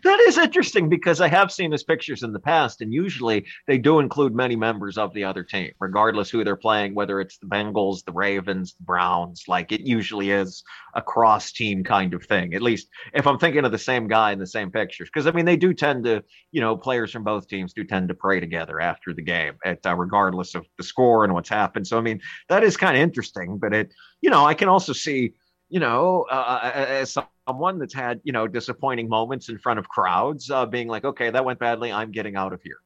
that 0.03 0.19
is 0.27 0.37
interesting 0.37 0.89
because 0.89 1.21
I 1.21 1.27
have 1.27 1.51
seen 1.51 1.71
his 1.71 1.83
pictures 1.83 2.23
in 2.23 2.33
the 2.33 2.39
past, 2.39 2.81
and 2.81 2.93
usually 2.93 3.45
they 3.67 3.77
do 3.77 3.99
include 3.99 4.35
many 4.35 4.55
members 4.55 4.97
of 4.97 5.13
the 5.13 5.23
other 5.23 5.43
team, 5.43 5.71
regardless 5.79 6.29
who 6.29 6.43
they're 6.43 6.55
playing, 6.55 6.95
whether 6.95 7.19
it's 7.19 7.37
the 7.37 7.45
Bengals, 7.45 8.03
the 8.05 8.11
Ravens, 8.11 8.73
the 8.73 8.83
Browns. 8.83 9.43
Like 9.47 9.71
it 9.71 9.81
usually 9.81 10.31
is 10.31 10.63
a 10.95 11.01
cross 11.01 11.51
team 11.51 11.83
kind 11.83 12.13
of 12.13 12.23
thing. 12.25 12.53
At 12.53 12.61
least 12.61 12.87
if 13.13 13.27
I'm 13.27 13.39
thinking 13.39 13.65
of 13.65 13.71
the 13.71 13.77
same 13.77 14.07
guy 14.07 14.31
in 14.31 14.39
the 14.39 14.47
same 14.47 14.71
pictures, 14.71 15.09
because 15.13 15.27
I 15.27 15.31
mean 15.31 15.45
they 15.45 15.57
do 15.57 15.73
tend 15.73 16.05
to, 16.05 16.23
you 16.51 16.61
know, 16.61 16.75
players 16.75 17.11
from 17.11 17.23
both 17.23 17.47
teams 17.47 17.73
do 17.73 17.83
tend 17.83 18.07
to 18.09 18.15
pray 18.15 18.39
together 18.39 18.79
after 18.79 19.13
the 19.13 19.23
game, 19.23 19.53
at 19.65 19.85
uh, 19.85 19.95
regardless 19.95 20.55
of 20.55 20.65
the 20.77 20.83
score 20.83 21.23
and 21.23 21.33
what's 21.33 21.49
happened. 21.49 21.87
So 21.87 21.97
I 21.97 22.01
mean 22.01 22.21
that 22.49 22.63
is 22.63 22.77
kind 22.77 22.95
of 22.95 23.03
interesting, 23.03 23.57
but 23.57 23.73
it, 23.73 23.93
you 24.21 24.29
know, 24.29 24.45
I 24.45 24.53
can 24.53 24.69
also 24.69 24.93
see 24.93 25.33
you 25.73 25.79
know, 25.79 26.27
uh, 26.29 26.59
uh 26.61 26.71
as 26.75 27.17
someone 27.47 27.79
that's 27.79 27.95
had, 27.95 28.21
you 28.23 28.31
know, 28.31 28.47
disappointing 28.47 29.09
moments 29.09 29.49
in 29.49 29.57
front 29.57 29.79
of 29.79 29.89
crowds, 29.89 30.51
uh, 30.51 30.67
being 30.67 30.87
like, 30.87 31.03
okay, 31.03 31.31
that 31.31 31.43
went 31.43 31.57
badly. 31.57 31.91
I'm 31.91 32.11
getting 32.11 32.35
out 32.35 32.53
of 32.53 32.61
here. 32.61 32.77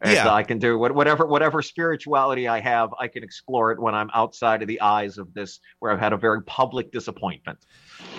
And 0.00 0.12
yeah. 0.12 0.32
I 0.32 0.44
can 0.44 0.60
do 0.60 0.78
whatever 0.78 1.26
whatever 1.26 1.60
spirituality 1.60 2.46
I 2.46 2.60
have, 2.60 2.94
I 3.00 3.08
can 3.08 3.24
explore 3.24 3.72
it 3.72 3.80
when 3.80 3.96
I'm 3.96 4.08
outside 4.14 4.62
of 4.62 4.68
the 4.68 4.80
eyes 4.80 5.18
of 5.18 5.34
this, 5.34 5.58
where 5.80 5.90
I've 5.90 5.98
had 5.98 6.12
a 6.12 6.16
very 6.16 6.40
public 6.44 6.92
disappointment. 6.92 7.58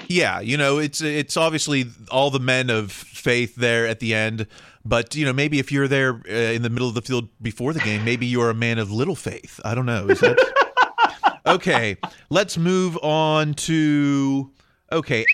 Yeah, 0.10 0.42
you 0.42 0.58
know, 0.58 0.80
it's 0.80 1.00
it's 1.00 1.38
obviously 1.38 1.86
all 2.12 2.30
the 2.32 2.42
men 2.42 2.70
of 2.70 2.92
faith 2.92 3.56
there 3.56 3.88
at 3.88 4.02
the 4.02 4.14
end, 4.14 4.48
but 4.84 5.16
you 5.16 5.24
know, 5.24 5.32
maybe 5.32 5.60
if 5.60 5.72
you're 5.72 5.88
there 5.88 6.22
uh, 6.30 6.34
in 6.34 6.64
the 6.64 6.70
middle 6.70 6.90
of 6.90 6.96
the 6.96 7.02
field 7.02 7.30
before 7.42 7.72
the 7.72 7.80
game, 7.80 8.04
maybe 8.04 8.26
you're 8.26 8.50
a 8.50 8.54
man 8.54 8.80
of 8.80 8.92
little 8.92 9.16
faith. 9.16 9.62
I 9.64 9.74
don't 9.74 9.86
know. 9.86 10.10
Is 10.10 10.20
that 10.20 10.38
okay, 11.56 11.98
let's 12.30 12.58
move 12.58 12.98
on 13.02 13.54
to 13.56 14.52
okay 14.92 15.26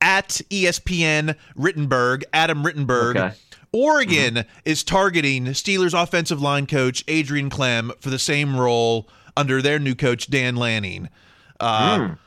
at 0.00 0.40
ESPN 0.50 1.36
Rittenberg, 1.56 2.24
Adam 2.32 2.64
Rittenberg. 2.64 3.16
Okay. 3.16 3.34
Oregon 3.72 4.34
mm-hmm. 4.34 4.58
is 4.66 4.84
targeting 4.84 5.46
Steelers 5.46 6.00
offensive 6.00 6.42
line 6.42 6.66
coach 6.66 7.02
Adrian 7.08 7.48
Klemm 7.48 7.90
for 8.00 8.10
the 8.10 8.18
same 8.18 8.56
role 8.56 9.08
under 9.36 9.62
their 9.62 9.78
new 9.78 9.94
coach 9.94 10.28
Dan 10.28 10.56
Lanning. 10.56 11.08
Uh, 11.58 11.98
mm. 11.98 12.18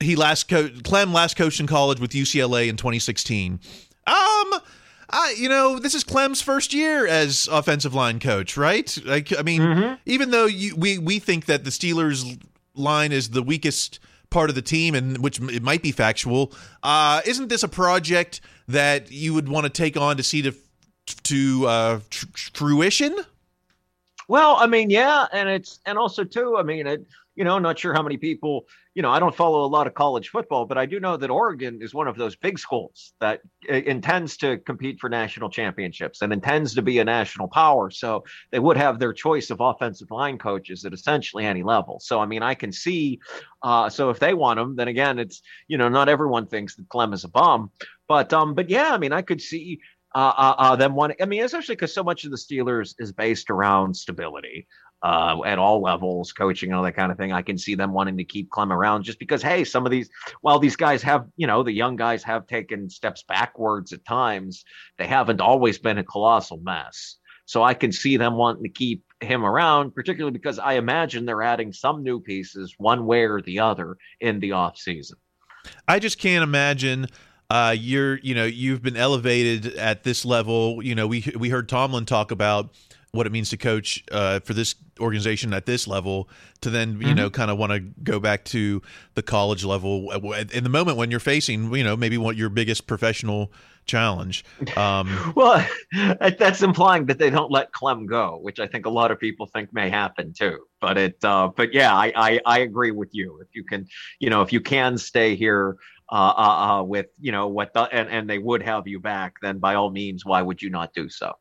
He 0.00 0.14
last 0.14 0.48
co- 0.48 0.68
Klemm 0.68 1.14
last 1.14 1.36
coached 1.36 1.60
in 1.60 1.66
college 1.66 2.00
with 2.00 2.10
UCLA 2.10 2.68
in 2.68 2.76
2016. 2.76 3.60
Um, 4.06 4.60
I, 5.10 5.34
you 5.38 5.48
know, 5.48 5.78
this 5.78 5.94
is 5.94 6.04
Klemm's 6.04 6.42
first 6.42 6.74
year 6.74 7.06
as 7.06 7.48
offensive 7.50 7.94
line 7.94 8.20
coach, 8.20 8.56
right? 8.56 8.96
Like, 9.04 9.36
I 9.36 9.42
mean, 9.42 9.60
mm-hmm. 9.62 9.94
even 10.04 10.30
though 10.30 10.46
you, 10.46 10.76
we 10.76 10.98
we 10.98 11.18
think 11.18 11.46
that 11.46 11.64
the 11.64 11.70
Steelers 11.70 12.38
line 12.78 13.12
is 13.12 13.30
the 13.30 13.42
weakest 13.42 13.98
part 14.30 14.50
of 14.50 14.56
the 14.56 14.62
team, 14.62 14.94
and 14.94 15.18
which 15.18 15.40
it 15.40 15.62
might 15.62 15.82
be 15.82 15.92
factual. 15.92 16.52
Uh, 16.82 17.20
isn't 17.26 17.48
this 17.48 17.62
a 17.62 17.68
project 17.68 18.40
that 18.68 19.10
you 19.10 19.34
would 19.34 19.48
want 19.48 19.64
to 19.64 19.70
take 19.70 19.96
on 19.96 20.16
to 20.16 20.22
see 20.22 20.42
to 20.42 20.54
to 21.24 21.66
uh, 21.66 22.00
tr- 22.10 22.26
fruition? 22.54 23.16
Well, 24.28 24.56
I 24.56 24.66
mean, 24.66 24.90
yeah, 24.90 25.26
and 25.32 25.48
it's 25.48 25.80
and 25.86 25.98
also 25.98 26.24
too. 26.24 26.56
I 26.58 26.62
mean, 26.62 26.86
it, 26.86 27.06
you 27.34 27.44
know, 27.44 27.58
not 27.58 27.78
sure 27.78 27.94
how 27.94 28.02
many 28.02 28.16
people 28.16 28.66
you 28.98 29.02
know, 29.02 29.12
I 29.12 29.20
don't 29.20 29.34
follow 29.36 29.64
a 29.64 29.70
lot 29.70 29.86
of 29.86 29.94
college 29.94 30.30
football, 30.30 30.66
but 30.66 30.76
I 30.76 30.84
do 30.84 30.98
know 30.98 31.16
that 31.16 31.30
Oregon 31.30 31.78
is 31.80 31.94
one 31.94 32.08
of 32.08 32.16
those 32.16 32.34
big 32.34 32.58
schools 32.58 33.12
that 33.20 33.42
uh, 33.70 33.74
intends 33.74 34.36
to 34.38 34.58
compete 34.58 34.98
for 34.98 35.08
national 35.08 35.50
championships 35.50 36.20
and 36.20 36.32
intends 36.32 36.74
to 36.74 36.82
be 36.82 36.98
a 36.98 37.04
national 37.04 37.46
power. 37.46 37.90
So 37.90 38.24
they 38.50 38.58
would 38.58 38.76
have 38.76 38.98
their 38.98 39.12
choice 39.12 39.50
of 39.50 39.60
offensive 39.60 40.10
line 40.10 40.36
coaches 40.36 40.84
at 40.84 40.92
essentially 40.92 41.46
any 41.46 41.62
level. 41.62 42.00
So, 42.00 42.18
I 42.18 42.26
mean, 42.26 42.42
I 42.42 42.54
can 42.54 42.72
see. 42.72 43.20
Uh, 43.62 43.88
so 43.88 44.10
if 44.10 44.18
they 44.18 44.34
want 44.34 44.58
them, 44.58 44.74
then 44.74 44.88
again, 44.88 45.20
it's 45.20 45.42
you 45.68 45.78
know, 45.78 45.88
not 45.88 46.08
everyone 46.08 46.48
thinks 46.48 46.74
that 46.74 46.88
Klemm 46.88 47.14
is 47.14 47.22
a 47.22 47.28
bum, 47.28 47.70
but 48.08 48.32
um, 48.32 48.52
but 48.54 48.68
yeah, 48.68 48.90
I 48.92 48.98
mean, 48.98 49.12
I 49.12 49.22
could 49.22 49.40
see 49.40 49.78
uh, 50.16 50.32
uh, 50.36 50.54
uh, 50.58 50.74
them 50.74 50.96
wanting. 50.96 51.18
I 51.20 51.26
mean, 51.26 51.44
especially 51.44 51.76
because 51.76 51.94
so 51.94 52.02
much 52.02 52.24
of 52.24 52.32
the 52.32 52.36
Steelers 52.36 52.96
is 52.98 53.12
based 53.12 53.48
around 53.48 53.94
stability 53.94 54.66
uh, 55.02 55.40
at 55.44 55.58
all 55.58 55.80
levels, 55.80 56.32
coaching 56.32 56.70
and 56.70 56.76
all 56.76 56.82
that 56.82 56.96
kind 56.96 57.12
of 57.12 57.18
thing. 57.18 57.32
I 57.32 57.42
can 57.42 57.58
see 57.58 57.74
them 57.74 57.92
wanting 57.92 58.16
to 58.16 58.24
keep 58.24 58.50
Klemm 58.50 58.70
around 58.70 59.04
just 59.04 59.18
because, 59.18 59.42
hey, 59.42 59.64
some 59.64 59.86
of 59.86 59.90
these, 59.90 60.10
while 60.40 60.58
these 60.58 60.76
guys 60.76 61.02
have, 61.02 61.26
you 61.36 61.46
know, 61.46 61.62
the 61.62 61.72
young 61.72 61.96
guys 61.96 62.22
have 62.24 62.46
taken 62.46 62.90
steps 62.90 63.22
backwards 63.22 63.92
at 63.92 64.04
times, 64.04 64.64
they 64.98 65.06
haven't 65.06 65.40
always 65.40 65.78
been 65.78 65.98
a 65.98 66.04
colossal 66.04 66.58
mess. 66.58 67.16
So 67.46 67.62
I 67.62 67.72
can 67.74 67.92
see 67.92 68.16
them 68.16 68.36
wanting 68.36 68.64
to 68.64 68.68
keep 68.68 69.04
him 69.20 69.44
around, 69.44 69.94
particularly 69.94 70.32
because 70.36 70.58
I 70.58 70.74
imagine 70.74 71.24
they're 71.24 71.42
adding 71.42 71.72
some 71.72 72.02
new 72.02 72.20
pieces 72.20 72.74
one 72.76 73.06
way 73.06 73.22
or 73.22 73.40
the 73.40 73.60
other 73.60 73.96
in 74.20 74.38
the 74.40 74.52
off 74.52 74.76
season. 74.76 75.16
I 75.86 75.98
just 75.98 76.18
can't 76.18 76.42
imagine 76.42 77.06
uh, 77.50 77.74
you're 77.78 78.18
you 78.18 78.34
know 78.34 78.44
you've 78.44 78.82
been 78.82 78.96
elevated 78.96 79.74
at 79.76 80.02
this 80.02 80.24
level. 80.24 80.82
You 80.82 80.94
know 80.94 81.06
we 81.06 81.32
we 81.38 81.48
heard 81.48 81.68
Tomlin 81.68 82.04
talk 82.04 82.30
about 82.30 82.74
what 83.12 83.26
it 83.26 83.32
means 83.32 83.50
to 83.50 83.56
coach 83.56 84.04
uh, 84.12 84.40
for 84.40 84.52
this 84.54 84.74
organization 85.00 85.52
at 85.54 85.66
this 85.66 85.86
level 85.86 86.28
to 86.60 86.70
then 86.70 87.00
you 87.00 87.14
Mm-hmm. 87.14 87.14
know 87.14 87.30
kind 87.30 87.50
of 87.50 87.58
want 87.58 87.72
to 87.72 87.80
go 88.02 88.20
back 88.20 88.44
to 88.44 88.82
the 89.14 89.22
college 89.22 89.64
level 89.64 90.10
in 90.52 90.64
the 90.64 90.70
moment 90.70 90.96
when 90.96 91.10
you're 91.10 91.20
facing 91.20 91.74
you 91.74 91.84
know 91.84 91.96
maybe 91.96 92.18
what 92.18 92.36
your 92.36 92.48
biggest 92.48 92.86
professional 92.86 93.52
challenge 93.86 94.44
um, 94.76 95.24
Well, 95.34 95.66
that's 96.20 96.62
implying 96.62 97.06
that 97.06 97.18
they 97.18 97.30
don't 97.30 97.50
let 97.50 97.72
Klemm 97.72 98.06
go, 98.06 98.38
which 98.42 98.60
I 98.60 98.66
think 98.66 98.86
a 98.86 98.90
lot 98.90 99.10
of 99.10 99.18
people 99.18 99.46
think 99.46 99.72
may 99.72 99.88
happen 99.88 100.32
too. 100.32 100.60
But 100.80 100.98
it, 100.98 101.24
uh, 101.24 101.48
but 101.56 101.72
yeah, 101.72 101.94
I, 101.94 102.12
I, 102.14 102.40
I 102.44 102.58
agree 102.60 102.90
with 102.90 103.10
you. 103.12 103.40
If 103.40 103.48
you 103.54 103.64
can, 103.64 103.86
you 104.20 104.30
know, 104.30 104.42
if 104.42 104.52
you 104.52 104.60
can 104.60 104.98
stay 104.98 105.34
here 105.36 105.76
uh, 106.10 106.14
uh, 106.36 106.80
uh, 106.80 106.82
with, 106.82 107.06
you 107.20 107.32
know, 107.32 107.48
what 107.48 107.72
the, 107.74 107.82
and, 107.82 108.08
and 108.08 108.28
they 108.28 108.38
would 108.38 108.62
have 108.62 108.86
you 108.86 109.00
back, 109.00 109.34
then 109.42 109.58
by 109.58 109.74
all 109.74 109.90
means, 109.90 110.24
why 110.24 110.42
would 110.42 110.62
you 110.62 110.70
not 110.70 110.92
do 110.94 111.08
so? 111.08 111.34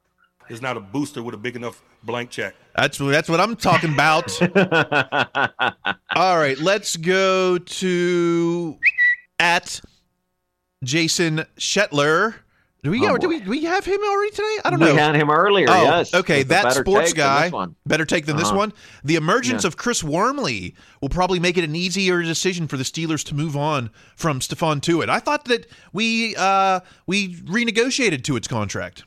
It's 0.50 0.62
not 0.62 0.78
a 0.78 0.80
booster 0.80 1.22
with 1.24 1.36
a 1.36 1.38
big 1.38 1.56
enough 1.56 1.82
blank 2.04 2.30
check. 2.30 2.54
that's 2.76 3.00
that's 3.00 3.28
what 3.28 3.40
i'm 3.40 3.56
talking 3.56 3.92
about 3.92 4.32
all 6.16 6.38
right 6.38 6.58
let's 6.60 6.96
go 6.96 7.58
to 7.58 8.78
at 9.40 9.82
jason 10.84 11.44
shetler 11.58 12.36
do 12.84 12.92
we, 12.92 13.06
Oh, 13.06 13.18
do 13.18 13.28
we 13.28 13.40
do 13.42 13.50
we 13.50 13.64
have 13.66 13.84
him 13.84 14.00
already 14.00 14.30
today 14.32 14.58
i 14.64 14.70
don't 14.70 14.80
we 14.80 14.86
know 14.86 14.94
We 14.94 15.00
had 15.00 15.16
him 15.16 15.30
earlier. 15.32 15.66
Oh, 15.70 15.82
yes. 15.84 16.14
okay. 16.14 16.40
with 16.42 16.50
That 16.50 16.72
sports 16.74 17.08
take 17.10 17.18
guy, 17.18 17.52
better 17.86 18.06
take 18.06 18.28
than 18.28 18.38
this 18.38 18.48
Uh-huh. 18.50 18.58
one. 18.58 18.74
The 19.04 19.16
emergence 19.16 19.64
Yeah. 19.64 19.70
of 19.70 19.78
Chris 19.78 20.04
Wormley 20.04 20.76
will 21.02 21.10
probably 21.10 21.40
make 21.40 21.58
it 21.58 21.64
an 21.66 21.76
easier 21.76 22.22
decision 22.22 22.68
for 22.68 22.78
the 22.78 22.84
Steelers 22.84 23.26
to 23.26 23.36
move 23.36 23.58
on 23.58 23.90
from 24.16 24.40
Stephon 24.40 24.80
Tuitt. 24.80 25.10
I 25.10 25.20
thought 25.20 25.46
that 25.46 25.66
we 25.92 26.36
uh, 26.38 26.80
we 27.08 27.36
renegotiated 27.38 28.22
Tuitt's 28.22 28.48
contract. 28.48 29.04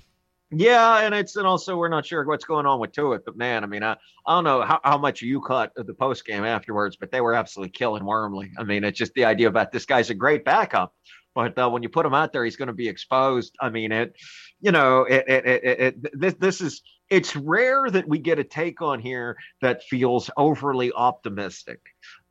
Yeah, 0.53 0.99
and 1.03 1.15
it's 1.15 1.37
and 1.37 1.47
also 1.47 1.77
we're 1.77 1.89
not 1.89 2.05
sure 2.05 2.25
what's 2.25 2.45
going 2.45 2.67
on 2.67 2.81
with 2.81 2.91
Tuitt, 2.93 3.25
but 3.25 3.37
man, 3.37 3.63
I 3.63 3.69
mean, 3.69 3.85
I, 3.85 3.97
I 4.27 4.35
don't 4.35 4.43
know 4.43 4.63
how, 4.63 4.81
how 4.83 4.99
much 4.99 5.23
you 5.23 5.41
caught 5.41 5.71
the 5.77 5.95
post 5.95 6.27
game 6.27 6.45
afterwards, 6.45 6.97
but 6.97 7.13
they 7.13 7.21
were 7.21 7.35
absolutely 7.35 7.71
killing 7.71 8.05
Wormley. 8.05 8.51
I 8.59 8.65
mean, 8.65 8.83
it's 8.83 8.99
just 8.99 9.15
the 9.15 9.25
idea 9.25 9.47
about 9.47 9.71
this 9.71 9.87
guy's 9.87 10.11
a 10.11 10.15
great 10.15 10.45
backup, 10.45 10.93
but 11.37 11.57
uh, 11.57 11.71
when 11.71 11.85
you 11.85 11.89
put 11.89 12.05
him 12.05 12.15
out 12.15 12.33
there, 12.33 12.45
he's 12.45 12.57
going 12.57 12.67
to 12.67 12.75
be 12.75 12.89
exposed. 12.89 13.55
I 13.61 13.71
mean, 13.71 13.93
it, 13.93 14.17
you 14.61 14.73
know, 14.73 15.03
it, 15.05 15.25
it, 15.29 15.47
it, 15.47 15.65
it, 15.65 15.81
it 15.81 16.21
this 16.21 16.35
this 16.35 16.61
is 16.61 16.83
it's 17.11 17.37
rare 17.37 17.89
that 17.89 18.09
we 18.09 18.19
get 18.19 18.41
a 18.41 18.45
take 18.45 18.83
on 18.83 18.99
here 18.99 19.37
that 19.63 19.85
feels 19.85 20.31
overly 20.37 20.93
optimistic. 20.93 21.81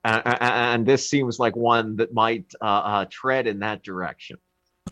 Uh, 0.04 0.36
and 0.40 0.86
this 0.86 1.10
seems 1.10 1.40
like 1.40 1.56
one 1.56 1.98
that 1.98 2.14
might 2.14 2.46
uh, 2.62 2.66
uh, 2.66 3.06
tread 3.10 3.48
in 3.48 3.60
that 3.60 3.84
direction. 3.84 4.38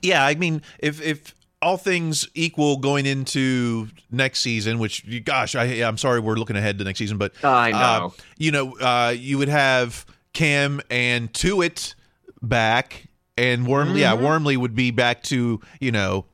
Yeah, 0.02 0.26
I 0.26 0.36
mean, 0.36 0.62
if 0.80 1.02
if 1.02 1.34
all 1.62 1.78
things 1.78 2.28
equal 2.36 2.78
going 2.78 3.06
into 3.06 3.88
next 4.12 4.40
season, 4.42 4.78
which 4.80 5.04
gosh, 5.26 5.56
I 5.56 5.66
I'm 5.88 5.98
sorry 5.98 6.20
we're 6.20 6.36
looking 6.36 6.56
ahead 6.56 6.78
to 6.78 6.84
next 6.84 7.00
season, 7.00 7.18
but 7.18 7.34
I 7.44 7.72
uh, 7.72 8.00
know. 8.00 8.14
you 8.38 8.52
know, 8.52 8.78
uh, 8.80 9.14
you 9.18 9.38
would 9.38 9.50
have 9.50 10.06
Cam 10.34 10.82
and 10.92 11.32
Tuitt 11.34 11.96
back, 12.42 13.08
and 13.38 13.66
Wormley. 13.68 14.02
Yeah, 14.02 14.16
Mhm. 14.16 14.22
Wormley 14.22 14.58
would 14.58 14.76
be 14.76 14.92
back 14.92 15.24
to 15.24 15.60
you 15.80 15.92
know. 15.92 16.26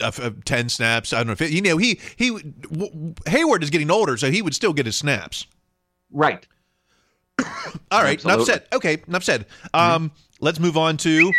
Uh, 0.00 0.10
uh, 0.20 0.30
ten 0.44 0.68
snaps. 0.68 1.12
I 1.12 1.18
don't 1.18 1.28
know 1.28 1.32
if 1.34 1.40
it, 1.40 1.52
you 1.52 1.62
know 1.62 1.76
he 1.76 2.00
he 2.16 2.30
w- 2.62 3.14
Hayward 3.28 3.62
is 3.62 3.70
getting 3.70 3.92
older, 3.92 4.16
so 4.16 4.28
he 4.28 4.42
would 4.42 4.52
still 4.54 4.72
get 4.72 4.86
his 4.86 4.96
snaps. 4.96 5.46
Right. 6.10 6.44
All 7.92 8.02
right, 8.02 8.20
enough 8.24 8.40
Absolutely. 8.40 8.44
said. 8.46 8.66
Okay, 8.72 9.02
enough 9.06 9.22
said. 9.22 9.46
Um, 9.72 10.10
let's 10.40 10.58
move 10.58 10.76
on 10.76 10.96
to 10.98 11.32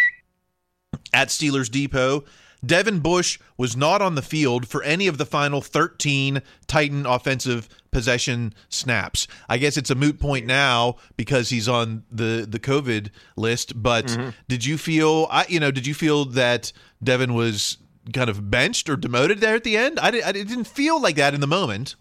at 1.13 1.27
Steelers 1.27 1.69
Depot. 1.69 2.23
Devin 2.65 2.99
Bush 2.99 3.37
was 3.57 3.75
not 3.75 4.01
on 4.01 4.15
the 4.15 4.21
field 4.21 4.67
for 4.67 4.81
any 4.83 5.07
of 5.07 5.17
the 5.17 5.25
final 5.25 5.61
13 5.61 6.41
Titan 6.67 7.05
offensive 7.05 7.67
possession 7.91 8.53
snaps. 8.69 9.27
I 9.49 9.57
guess 9.57 9.77
it's 9.77 9.89
a 9.89 9.95
moot 9.95 10.19
point 10.19 10.45
now 10.45 10.95
because 11.17 11.49
he's 11.49 11.67
on 11.69 12.03
the 12.11 12.45
the 12.49 12.59
COVID 12.59 13.09
list. 13.35 13.81
But 13.81 14.05
Mm-hmm. 14.07 14.29
did 14.47 14.65
you 14.65 14.77
feel, 14.77 15.27
I 15.31 15.45
you 15.49 15.59
know, 15.59 15.71
did 15.71 15.85
you 15.87 15.93
feel 15.93 16.25
that 16.25 16.71
Devin 17.03 17.33
was 17.33 17.77
kind 18.13 18.29
of 18.29 18.49
benched 18.51 18.89
or 18.89 18.95
demoted 18.97 19.39
there 19.39 19.55
at 19.55 19.63
the 19.63 19.77
end? 19.77 19.99
I, 19.99 20.11
di- 20.11 20.23
I 20.23 20.31
didn't 20.31 20.65
feel 20.65 21.01
like 21.01 21.15
that 21.15 21.33
in 21.33 21.41
the 21.41 21.47
moment. 21.47 21.95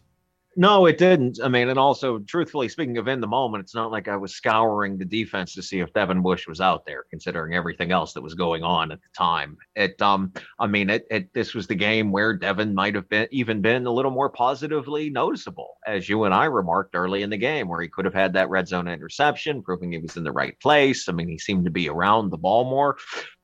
No, 0.56 0.86
it 0.86 0.98
didn't. 0.98 1.40
I 1.42 1.48
mean, 1.48 1.68
and 1.68 1.78
also, 1.78 2.20
truthfully 2.20 2.68
speaking 2.68 2.96
of 2.98 3.08
in 3.08 3.20
the 3.20 3.26
moment, 3.26 3.62
it's 3.62 3.74
not 3.74 3.90
like 3.90 4.06
I 4.06 4.16
was 4.16 4.34
scouring 4.34 4.96
the 4.96 5.04
defense 5.04 5.52
to 5.54 5.62
see 5.62 5.80
if 5.80 5.92
Devin 5.92 6.22
Bush 6.22 6.46
was 6.46 6.60
out 6.60 6.86
there, 6.86 7.04
considering 7.10 7.54
everything 7.54 7.90
else 7.90 8.12
that 8.12 8.22
was 8.22 8.34
going 8.34 8.62
on 8.62 8.92
at 8.92 9.00
the 9.02 9.08
time. 9.16 9.56
It, 9.74 10.00
um, 10.00 10.32
I 10.60 10.68
mean, 10.68 10.90
it, 10.90 11.06
it 11.10 11.32
this 11.34 11.54
was 11.54 11.66
the 11.66 11.74
game 11.74 12.12
where 12.12 12.34
Devin 12.36 12.72
might 12.72 12.94
have 12.94 13.08
been 13.08 13.26
even 13.32 13.62
been 13.62 13.86
a 13.86 13.90
little 13.90 14.12
more 14.12 14.30
positively 14.30 15.10
noticeable, 15.10 15.74
as 15.88 16.08
you 16.08 16.22
and 16.24 16.32
I 16.32 16.44
remarked 16.44 16.94
early 16.94 17.22
in 17.22 17.30
the 17.30 17.36
game, 17.36 17.68
where 17.68 17.82
he 17.82 17.88
could 17.88 18.04
have 18.04 18.14
had 18.14 18.32
that 18.34 18.48
red 18.48 18.68
zone 18.68 18.86
interception, 18.86 19.62
proving 19.62 19.90
he 19.90 19.98
was 19.98 20.16
in 20.16 20.22
the 20.22 20.30
right 20.32 20.58
place. 20.60 21.08
I 21.08 21.12
mean, 21.12 21.28
he 21.28 21.38
seemed 21.38 21.64
to 21.64 21.70
be 21.72 21.88
around 21.88 22.30
the 22.30 22.38
ball 22.38 22.64
more. 22.64 22.96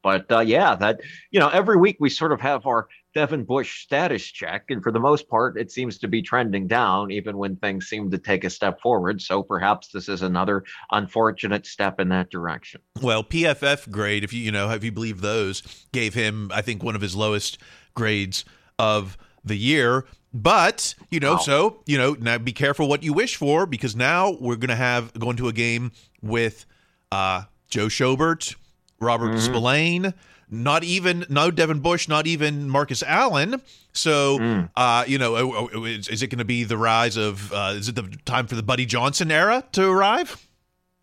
But 0.02 0.30
uh, 0.30 0.40
yeah, 0.40 0.76
that 0.76 1.00
you 1.30 1.40
know, 1.40 1.48
every 1.48 1.76
week 1.76 1.96
we 2.00 2.08
sort 2.08 2.32
of 2.32 2.40
have 2.40 2.66
our 2.66 2.88
Devin 3.14 3.44
Bush 3.44 3.82
status 3.82 4.24
check, 4.24 4.64
and 4.68 4.82
for 4.82 4.92
the 4.92 5.00
most 5.00 5.28
part, 5.28 5.58
it 5.58 5.70
seems 5.72 5.98
to 5.98 6.08
be 6.08 6.22
trending 6.22 6.66
down, 6.66 7.10
even 7.10 7.36
when 7.38 7.56
things 7.56 7.86
seem 7.86 8.10
to 8.10 8.18
take 8.18 8.44
a 8.44 8.50
step 8.50 8.80
forward. 8.80 9.20
So 9.20 9.42
perhaps 9.42 9.88
this 9.88 10.08
is 10.08 10.22
another 10.22 10.62
unfortunate 10.92 11.66
step 11.66 11.98
in 12.00 12.08
that 12.10 12.30
direction. 12.30 12.80
Well, 13.02 13.24
PFF 13.24 13.90
grade, 13.90 14.22
if 14.24 14.32
you 14.32 14.40
you 14.40 14.52
know 14.52 14.70
if 14.70 14.84
you 14.84 14.92
believe 14.92 15.20
those, 15.20 15.62
gave 15.92 16.14
him 16.14 16.50
I 16.54 16.62
think 16.62 16.82
one 16.82 16.94
of 16.94 17.00
his 17.00 17.16
lowest 17.16 17.58
grades 17.94 18.44
of 18.78 19.16
the 19.44 19.56
year. 19.56 20.04
But 20.32 20.94
you 21.10 21.18
know, 21.18 21.32
Wow. 21.32 21.38
so 21.38 21.82
you 21.86 21.98
know, 21.98 22.16
now 22.20 22.38
be 22.38 22.52
careful 22.52 22.88
what 22.88 23.02
you 23.02 23.12
wish 23.12 23.34
for 23.36 23.66
because 23.66 23.96
now 23.96 24.36
we're 24.40 24.56
gonna 24.56 24.76
have 24.76 25.12
going 25.18 25.36
to 25.38 25.48
a 25.48 25.52
game 25.52 25.90
with 26.22 26.66
uh, 27.10 27.42
Joe 27.68 27.86
Schobert, 27.86 28.54
Robert 29.00 29.30
Mm-hmm. 29.32 29.38
Spillane, 29.52 30.14
not 30.50 30.84
even 30.84 31.24
no 31.28 31.50
Devin 31.50 31.80
Bush, 31.80 32.08
not 32.08 32.26
even 32.26 32.68
Marcus 32.68 33.02
Allen. 33.02 33.62
So, 33.92 34.38
Mm. 34.38 34.70
uh, 34.76 35.04
you 35.06 35.18
know, 35.18 35.36
oh, 35.36 35.68
oh, 35.72 35.84
is, 35.84 36.08
is 36.08 36.22
it 36.22 36.28
going 36.28 36.38
to 36.38 36.44
be 36.44 36.64
the 36.64 36.76
rise 36.78 37.16
of? 37.16 37.52
Uh, 37.52 37.74
is 37.76 37.88
it 37.88 37.94
the 37.94 38.02
time 38.24 38.46
for 38.46 38.54
the 38.54 38.62
Buddy 38.62 38.86
Johnson 38.86 39.30
era 39.30 39.64
to 39.72 39.88
arrive? 39.88 40.46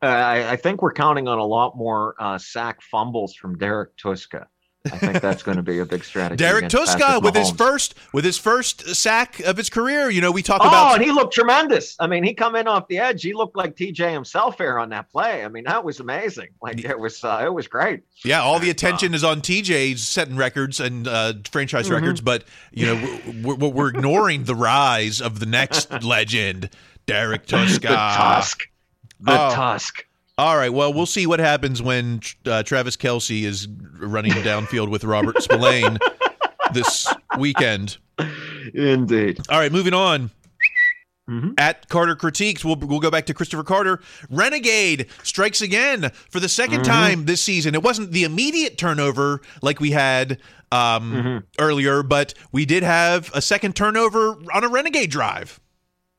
Uh, 0.02 0.06
I, 0.06 0.52
I 0.52 0.56
think 0.58 0.82
we're 0.82 0.94
counting 0.94 1.28
on 1.28 1.40
a 1.40 1.46
lot 1.46 1.76
more 1.76 2.16
uh, 2.20 2.38
sack 2.38 2.82
fumbles 2.82 3.34
from 3.34 3.58
Derrek 3.58 3.98
Tuszka. 3.98 4.46
I 4.94 4.98
think 4.98 5.22
that's 5.22 5.44
going 5.44 5.58
to 5.58 5.64
be 5.64 5.80
a 5.80 5.86
big 5.86 6.04
strategy. 6.04 6.38
Derrek 6.38 6.66
against 6.66 6.98
Tuszka 6.98 7.22
with 7.22 7.36
his 7.36 7.52
first 7.52 7.96
with 8.14 8.26
his 8.26 8.38
first 8.38 8.96
sack 8.96 9.40
of 9.42 9.58
his 9.58 9.70
career. 9.70 10.10
You 10.10 10.22
know, 10.22 10.32
we 10.32 10.42
talk 10.42 10.62
Oh, 10.64 10.68
about 10.68 10.96
and 10.96 11.04
he 11.04 11.12
looked 11.12 11.34
tremendous. 11.34 11.96
I 12.00 12.08
mean, 12.08 12.24
he 12.24 12.34
come 12.34 12.56
in 12.56 12.68
off 12.68 12.88
the 12.88 12.98
edge. 13.00 13.22
He 13.24 13.34
looked 13.34 13.56
like 13.56 13.76
TJ 13.76 14.12
himself 14.12 14.58
here 14.58 14.80
on 14.80 14.90
that 14.90 15.10
play. 15.12 15.44
I 15.46 15.48
mean, 15.48 15.64
that 15.66 15.84
was 15.84 16.00
amazing. 16.00 16.50
Like 16.62 16.84
it 16.84 17.00
was, 17.00 17.24
uh, 17.24 17.44
it 17.46 17.54
was 17.54 17.68
great. 17.68 18.02
yeah, 18.26 18.42
all 18.42 18.60
the 18.60 18.70
attention 18.70 19.14
is 19.14 19.24
on 19.24 19.42
TJ's 19.42 20.02
setting 20.08 20.36
records 20.38 20.80
and 20.80 21.08
uh, 21.08 21.34
franchise 21.52 21.86
Mm-hmm. 21.88 21.94
records, 21.94 22.22
but 22.22 22.44
you 22.72 22.86
know 22.88 23.20
we're, 23.44 23.56
we're, 23.56 23.70
we're 23.70 23.90
ignoring 23.90 24.44
the 24.46 24.56
rise 24.56 25.22
of 25.22 25.40
the 25.40 25.46
next 25.46 25.92
legend, 26.04 26.70
Derrek 27.06 27.46
Tuszka. 27.46 27.82
The 27.82 27.88
Tusk, 27.88 28.68
the 29.20 29.32
Oh. 29.32 29.54
Tusk. 29.54 30.06
All 30.38 30.56
right, 30.56 30.72
well, 30.72 30.94
we'll 30.94 31.08
see 31.08 31.26
what 31.26 31.40
happens 31.40 31.82
when 31.82 32.22
uh, 32.46 32.62
Travis 32.64 32.96
Kelce 32.96 33.44
is 33.44 33.68
running 33.98 34.32
downfield 34.44 34.90
with 34.90 35.04
Robert 35.04 35.42
Spillane 35.42 35.98
this 36.74 37.08
weekend. 37.40 37.98
Indeed. 38.74 39.40
All 39.50 39.60
right, 39.60 39.72
moving 39.72 39.94
on. 39.94 40.30
Mhm. 41.30 41.56
At 41.58 41.90
Carter 41.90 42.16
Critiques, 42.16 42.64
we'll, 42.64 42.78
we'll 42.78 43.02
go 43.02 43.12
back 43.12 43.26
to 43.26 43.34
Christopher 43.34 43.64
Carter. 43.64 44.00
Renegade 44.30 45.08
strikes 45.24 45.62
again 45.62 46.10
for 46.30 46.40
the 46.40 46.48
2nd 46.48 46.84
time 46.84 47.26
this 47.26 47.42
season. 47.42 47.76
It 47.76 47.84
wasn't 47.84 48.12
the 48.14 48.24
immediate 48.24 48.78
turnover 48.78 49.42
like 49.62 49.82
we 49.82 49.92
had 49.92 50.40
um, 50.72 51.44
earlier, 51.60 52.02
but 52.04 52.34
we 52.54 52.66
did 52.66 52.84
have 52.84 53.30
a 53.34 53.42
second 53.42 53.76
turnover 53.76 54.38
on 54.54 54.64
a 54.64 54.70
Renegade 54.70 55.10
drive. 55.12 55.60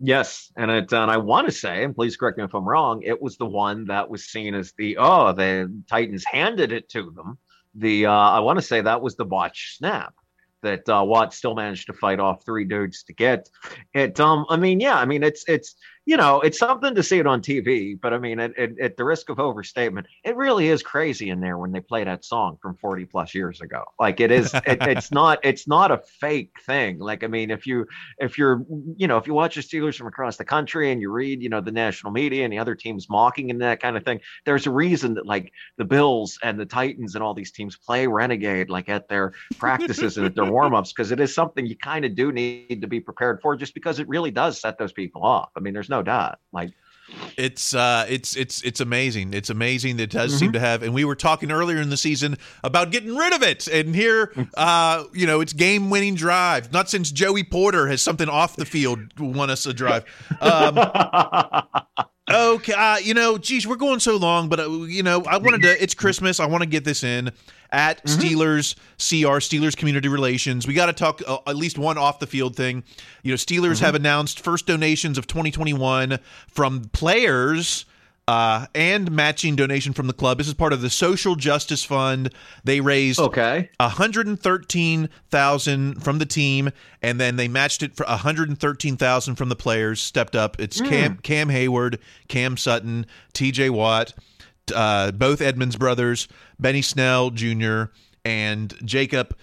Yes, 0.00 0.52
and 0.56 0.70
it 0.70 0.92
and 0.92 1.10
I 1.10 1.16
want 1.16 1.48
to 1.48 1.52
say, 1.52 1.82
and 1.82 1.94
please 1.94 2.16
correct 2.16 2.38
me 2.38 2.44
if 2.44 2.54
I'm 2.54 2.68
wrong, 2.68 3.02
it 3.02 3.20
was 3.20 3.36
the 3.36 3.46
one 3.46 3.86
that 3.86 4.08
was 4.08 4.26
seen 4.26 4.54
as 4.54 4.72
the 4.78 4.96
oh 4.98 5.32
the 5.32 5.72
Titans 5.88 6.24
handed 6.24 6.70
it 6.70 6.88
to 6.90 7.10
them. 7.10 7.38
The 7.74 8.06
uh, 8.06 8.12
I 8.12 8.38
want 8.40 8.58
to 8.58 8.64
say 8.64 8.80
that 8.80 9.02
was 9.02 9.16
the 9.16 9.24
botch 9.24 9.76
snap 9.76 10.14
that 10.62 10.88
uh, 10.88 11.02
Watt 11.04 11.34
still 11.34 11.54
managed 11.54 11.86
to 11.86 11.92
fight 11.92 12.20
off 12.20 12.44
three 12.44 12.64
dudes 12.64 13.02
to 13.04 13.12
get 13.12 13.48
it. 13.92 14.18
Um, 14.20 14.46
I 14.48 14.56
mean, 14.56 14.78
yeah, 14.80 14.96
I 14.96 15.04
mean 15.04 15.24
it's 15.24 15.44
it's 15.48 15.74
you 16.08 16.16
know, 16.16 16.40
it's 16.40 16.58
something 16.58 16.94
to 16.94 17.02
see 17.02 17.18
it 17.18 17.26
on 17.26 17.42
TV, 17.42 18.00
but 18.00 18.14
I 18.14 18.18
mean, 18.18 18.40
at, 18.40 18.58
at, 18.58 18.78
at, 18.80 18.96
the 18.96 19.04
risk 19.04 19.28
of 19.28 19.38
overstatement, 19.38 20.06
it 20.24 20.36
really 20.36 20.68
is 20.68 20.82
crazy 20.82 21.28
in 21.28 21.38
there 21.38 21.58
when 21.58 21.70
they 21.70 21.80
play 21.80 22.02
that 22.02 22.24
song 22.24 22.56
from 22.62 22.76
40 22.76 23.04
plus 23.04 23.34
years 23.34 23.60
ago. 23.60 23.84
Like 24.00 24.18
it 24.18 24.30
is, 24.30 24.54
it, 24.54 24.62
it's 24.80 25.12
not, 25.12 25.38
it's 25.44 25.68
not 25.68 25.90
a 25.90 26.00
fake 26.18 26.52
thing. 26.64 26.98
Like, 26.98 27.24
I 27.24 27.26
mean, 27.26 27.50
if 27.50 27.66
you, 27.66 27.86
if 28.16 28.38
you're, 28.38 28.64
you 28.96 29.06
know, 29.06 29.18
if 29.18 29.26
you 29.26 29.34
watch 29.34 29.56
the 29.56 29.60
Steelers 29.60 29.96
from 29.96 30.06
across 30.06 30.38
the 30.38 30.46
country 30.46 30.92
and 30.92 31.02
you 31.02 31.10
read, 31.10 31.42
you 31.42 31.50
know, 31.50 31.60
the 31.60 31.72
national 31.72 32.10
media 32.10 32.42
and 32.42 32.54
the 32.54 32.58
other 32.58 32.74
teams 32.74 33.10
mocking 33.10 33.50
and 33.50 33.60
that 33.60 33.82
kind 33.82 33.94
of 33.94 34.02
thing, 34.02 34.20
there's 34.46 34.66
a 34.66 34.70
reason 34.70 35.12
that 35.12 35.26
like 35.26 35.52
the 35.76 35.84
Bills 35.84 36.38
and 36.42 36.58
the 36.58 36.64
Titans 36.64 37.16
and 37.16 37.22
all 37.22 37.34
these 37.34 37.52
teams 37.52 37.76
play 37.76 38.06
Renegade 38.06 38.70
like 38.70 38.88
at 38.88 39.08
their 39.08 39.34
practices 39.58 40.16
and 40.16 40.24
at 40.24 40.34
their 40.34 40.44
warmups 40.46 40.88
because 40.88 41.12
it 41.12 41.20
is 41.20 41.34
something 41.34 41.66
you 41.66 41.76
kind 41.76 42.06
of 42.06 42.14
do 42.14 42.32
need 42.32 42.80
to 42.80 42.86
be 42.86 42.98
prepared 42.98 43.42
for 43.42 43.56
just 43.56 43.74
because 43.74 43.98
it 43.98 44.08
really 44.08 44.30
does 44.30 44.58
set 44.58 44.78
those 44.78 44.92
people 44.92 45.22
off. 45.22 45.50
I 45.54 45.60
mean, 45.60 45.74
there's 45.74 45.90
no 45.90 45.97
Like 46.52 46.72
it's 47.36 47.74
uh 47.74 48.06
it's 48.08 48.36
it's 48.36 48.62
it's 48.62 48.80
amazing. 48.80 49.32
It's 49.32 49.50
amazing 49.50 49.96
that 49.96 50.04
it 50.04 50.10
does 50.10 50.32
mm-hmm. 50.32 50.38
seem 50.38 50.52
to 50.52 50.60
have 50.60 50.82
and 50.82 50.92
we 50.92 51.04
were 51.04 51.14
talking 51.14 51.50
earlier 51.50 51.78
in 51.78 51.90
the 51.90 51.96
season 51.96 52.36
about 52.62 52.90
getting 52.90 53.16
rid 53.16 53.32
of 53.32 53.42
it. 53.42 53.66
And 53.66 53.94
here 53.94 54.32
uh 54.56 55.04
you 55.12 55.26
know, 55.26 55.40
it's 55.40 55.52
game 55.52 55.90
winning 55.90 56.14
drive. 56.14 56.72
Not 56.72 56.90
since 56.90 57.10
Joey 57.10 57.44
Porter 57.44 57.88
has 57.88 58.02
something 58.02 58.28
off 58.28 58.56
the 58.56 58.66
field 58.66 59.18
won 59.18 59.50
us 59.50 59.66
a 59.66 59.72
drive. 59.72 60.04
Um 60.40 60.78
Okay, 62.30 62.72
uh, 62.72 62.98
you 62.98 63.14
know, 63.14 63.38
geez, 63.38 63.66
we're 63.66 63.76
going 63.76 64.00
so 64.00 64.16
long, 64.16 64.48
but 64.48 64.60
uh, 64.60 64.70
you 64.70 65.02
know, 65.02 65.22
I 65.24 65.38
wanted 65.38 65.62
to. 65.62 65.82
It's 65.82 65.94
Christmas. 65.94 66.40
I 66.40 66.46
want 66.46 66.62
to 66.62 66.68
get 66.68 66.84
this 66.84 67.02
in 67.02 67.30
at 67.70 68.04
mm-hmm. 68.04 68.20
Steelers 68.20 68.74
CR 68.98 69.38
Steelers 69.38 69.76
Community 69.76 70.08
Relations. 70.08 70.66
We 70.66 70.74
got 70.74 70.86
to 70.86 70.92
talk 70.92 71.22
uh, 71.26 71.38
at 71.46 71.56
least 71.56 71.78
one 71.78 71.96
off 71.96 72.18
the 72.18 72.26
field 72.26 72.54
thing. 72.54 72.84
You 73.22 73.32
know, 73.32 73.36
Steelers 73.36 73.76
mm-hmm. 73.76 73.84
have 73.86 73.94
announced 73.94 74.40
first 74.40 74.66
donations 74.66 75.16
of 75.16 75.26
2021 75.26 76.18
from 76.48 76.82
players 76.92 77.86
uh, 78.28 78.66
and 78.74 79.10
matching 79.10 79.56
donation 79.56 79.94
from 79.94 80.06
the 80.06 80.12
club. 80.12 80.36
This 80.36 80.48
is 80.48 80.54
part 80.54 80.74
of 80.74 80.82
the 80.82 80.90
Social 80.90 81.34
Justice 81.34 81.82
Fund. 81.82 82.30
They 82.62 82.82
raised 82.82 83.18
okay 83.18 83.70
113,000 83.80 86.04
from 86.04 86.18
the 86.18 86.26
team, 86.26 86.70
and 87.00 87.18
then 87.18 87.36
they 87.36 87.48
matched 87.48 87.82
it 87.82 87.96
for 87.96 88.04
113,000 88.04 89.34
from 89.34 89.48
the 89.48 89.56
players. 89.56 90.02
Stepped 90.02 90.36
up. 90.36 90.60
It's 90.60 90.78
mm. 90.78 90.90
Cam 90.90 91.16
Cam 91.16 91.48
Hayward, 91.48 92.00
Cam 92.28 92.58
Sutton, 92.58 93.06
T.J. 93.32 93.70
Watt, 93.70 94.12
uh, 94.74 95.10
both 95.12 95.40
Edmunds 95.40 95.76
brothers, 95.76 96.28
Benny 96.60 96.82
Snell 96.82 97.30
Jr. 97.30 97.84
and 98.26 98.74
Jacob 98.84 99.34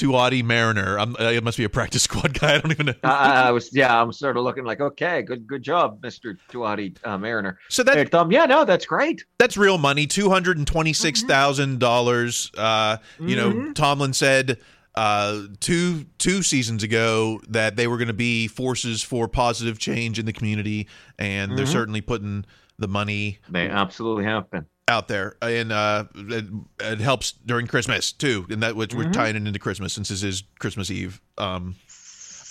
Tuati 0.00 0.42
Mariner. 0.42 0.98
I'm, 0.98 1.14
uh, 1.16 1.24
it 1.24 1.44
must 1.44 1.58
be 1.58 1.64
a 1.64 1.68
practice 1.68 2.02
squad 2.04 2.38
guy. 2.38 2.54
I 2.54 2.58
don't 2.58 2.72
even 2.72 2.86
know. 2.86 2.94
I, 3.04 3.48
I, 3.48 3.50
was, 3.50 3.74
yeah, 3.74 4.00
I'm 4.00 4.12
sort 4.12 4.36
of 4.36 4.44
looking 4.44 4.64
like, 4.64 4.80
okay, 4.80 5.22
good, 5.22 5.46
good 5.46 5.62
job, 5.62 6.00
Mister 6.02 6.38
Tuati 6.48 6.96
uh, 7.04 7.18
Mariner. 7.18 7.58
So 7.68 7.82
that, 7.82 7.96
hey, 7.96 8.04
Tom, 8.04 8.32
yeah, 8.32 8.46
no, 8.46 8.64
that's 8.64 8.86
great. 8.86 9.24
That's 9.38 9.56
real 9.56 9.78
money. 9.78 10.06
Two 10.06 10.30
hundred 10.30 10.58
and 10.58 10.66
twenty-six 10.66 11.22
thousand 11.22 11.68
mm-hmm. 11.68 11.76
uh, 11.76 11.78
dollars. 11.78 12.50
You 12.54 13.36
know, 13.36 13.50
mm-hmm. 13.50 13.72
Tomlin 13.74 14.12
said 14.12 14.58
uh, 14.94 15.42
two 15.60 16.04
two 16.18 16.42
seasons 16.42 16.82
ago 16.82 17.40
that 17.48 17.76
they 17.76 17.86
were 17.86 17.96
going 17.96 18.08
to 18.08 18.14
be 18.14 18.48
forces 18.48 19.02
for 19.02 19.28
positive 19.28 19.78
change 19.78 20.18
in 20.18 20.26
the 20.26 20.32
community, 20.32 20.88
and 21.18 21.50
mm-hmm. 21.50 21.56
they're 21.56 21.66
certainly 21.66 22.00
putting 22.00 22.44
the 22.78 22.88
money. 22.88 23.38
They 23.48 23.68
absolutely 23.68 24.24
have 24.24 24.50
been 24.50 24.66
out 24.88 25.08
there, 25.08 25.36
and 25.40 25.72
uh, 25.72 26.04
it, 26.14 26.46
it, 26.80 27.00
helps 27.00 27.32
during 27.32 27.66
Christmas 27.66 28.12
too, 28.12 28.46
and 28.50 28.62
that 28.62 28.76
which 28.76 28.90
mm-hmm. 28.90 29.06
we're 29.06 29.12
tying 29.12 29.36
it 29.36 29.46
into 29.46 29.58
Christmas 29.58 29.92
since 29.92 30.08
this 30.08 30.22
is 30.22 30.42
Christmas 30.58 30.90
Eve. 30.90 31.20
Um, 31.38 31.76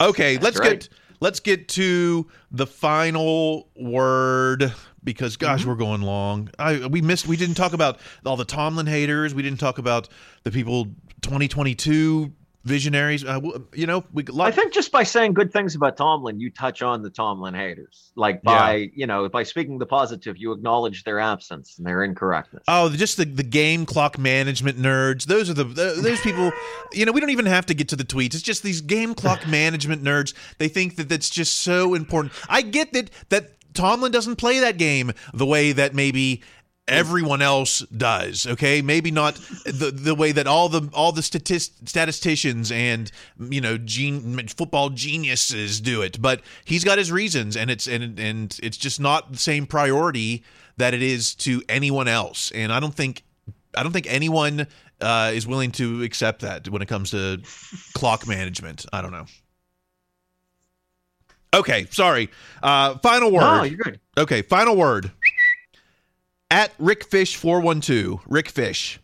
okay, 0.02 0.36
That's 0.36 0.44
let's 0.44 0.60
right. 0.60 0.80
get 0.80 0.90
let's 1.20 1.40
get 1.40 1.68
to 1.70 2.28
the 2.52 2.66
final 2.66 3.70
word 3.76 4.74
because 5.04 5.38
gosh, 5.38 5.62
mm-hmm. 5.62 5.70
we're 5.70 5.76
going 5.76 6.02
long. 6.02 6.50
I 6.58 6.88
we 6.88 7.02
missed 7.02 7.28
we 7.28 7.38
didn't 7.38 7.56
talk 7.56 7.74
about 7.74 8.00
all 8.26 8.38
the 8.38 8.46
Tomlin 8.46 8.88
haters. 8.88 9.34
We 9.34 9.44
didn't 9.44 9.60
talk 9.60 9.78
about 9.78 10.10
the 10.44 10.52
people 10.52 10.86
2022 11.22 12.34
visionaries. 12.66 13.24
Uh, 13.24 13.40
you 13.74 13.86
know, 13.86 14.04
we. 14.14 14.26
I 14.40 14.52
think 14.52 14.74
just 14.74 14.92
by 14.92 15.04
saying 15.04 15.34
good 15.34 15.52
things 15.52 15.76
about 15.76 15.98
Tomlin, 15.98 16.40
you 16.40 16.52
touch 16.52 16.82
on 16.82 17.02
the 17.02 17.10
Tomlin 17.10 17.54
haters. 17.54 18.12
Like 18.16 18.42
by 18.42 18.76
yeah. 18.76 18.88
you 18.94 19.08
know 19.08 19.30
by 19.30 19.44
speaking 19.44 19.80
the 19.80 19.86
positive, 19.86 20.38
you 20.38 20.52
acknowledge 20.52 21.04
their 21.04 21.20
absence 21.20 21.78
and 21.78 21.88
their 21.88 22.04
incorrectness. 22.04 22.64
Oh, 22.68 22.90
just 22.90 23.18
the 23.18 23.26
the 23.26 23.44
game 23.44 23.86
clock 23.86 24.18
management 24.18 24.78
nerds. 24.78 25.26
Those 25.26 25.50
are 25.50 25.54
the, 25.54 25.64
the 25.64 26.00
those 26.02 26.22
people. 26.22 26.52
You 26.92 27.06
know, 27.06 27.12
we 27.12 27.22
don't 27.22 27.30
even 27.30 27.46
have 27.46 27.68
to 27.68 27.76
get 27.76 27.90
to 27.90 27.96
the 27.96 28.04
tweets. 28.04 28.34
It's 28.34 28.42
just 28.42 28.64
these 28.64 28.82
game 28.82 29.14
clock 29.14 29.48
management 29.48 30.04
nerds. 30.04 30.34
They 30.58 30.68
think 30.68 30.96
that 30.96 31.08
that's 31.08 31.30
just 31.30 31.58
so 31.58 31.94
important. 31.94 32.34
I 32.50 32.62
get 32.62 32.94
that 32.94 33.12
that 33.30 33.74
Tomlin 33.74 34.12
doesn't 34.12 34.38
play 34.38 34.60
that 34.60 34.78
game 34.78 35.12
the 35.34 35.46
way 35.46 35.72
that 35.72 35.94
maybe 35.94 36.42
everyone 36.90 37.42
else 37.42 37.80
does 37.96 38.48
okay? 38.48 38.82
Maybe 38.82 39.12
not 39.12 39.36
the 39.66 39.92
the 39.94 40.16
way 40.16 40.32
that 40.32 40.48
all 40.48 40.70
the 40.70 40.90
all 40.94 41.12
the 41.12 41.24
statist, 41.24 41.88
statisticians 41.88 42.72
and 42.72 43.12
you 43.40 43.62
know 43.62 43.78
gene, 43.78 44.48
football 44.48 44.90
geniuses 44.90 45.80
do 45.82 46.02
it 46.02 46.22
but 46.22 46.42
he's 46.66 46.84
got 46.84 46.98
his 46.98 47.12
reasons 47.12 47.56
and 47.56 47.70
it's 47.70 47.88
and 47.88 48.20
and 48.20 48.60
it's 48.62 48.78
just 48.78 49.00
not 49.00 49.32
the 49.32 49.38
same 49.38 49.66
priority 49.66 50.44
that 50.78 50.94
it 50.94 51.02
is 51.02 51.36
to 51.36 51.62
anyone 51.70 52.08
else 52.08 52.52
and 52.52 52.72
i 52.72 52.80
don't 52.80 52.96
think 52.96 53.24
i 53.76 53.84
don't 53.84 53.92
think 53.92 54.08
anyone 54.12 54.68
uh, 55.02 55.32
is 55.34 55.48
willing 55.48 55.72
to 55.72 56.04
accept 56.04 56.42
that 56.42 56.68
when 56.70 56.82
it 56.82 56.88
comes 56.88 57.12
to 57.12 57.42
clock 57.94 58.28
management. 58.28 58.86
I 58.92 59.02
don't 59.02 59.12
know. 59.12 59.26
Okay 61.52 61.88
sorry. 61.90 62.30
Uh 62.62 62.98
final 63.00 63.32
word. 63.32 63.42
no, 63.42 63.64
you're 63.64 63.78
good. 63.78 64.00
Okay 64.16 64.44
final 64.44 64.76
word 64.76 65.12
at 66.52 66.74
Rick 66.80 67.04
Fish 67.04 67.36
412, 67.36 68.22
Rick 68.28 68.50
Fish. 68.50 69.00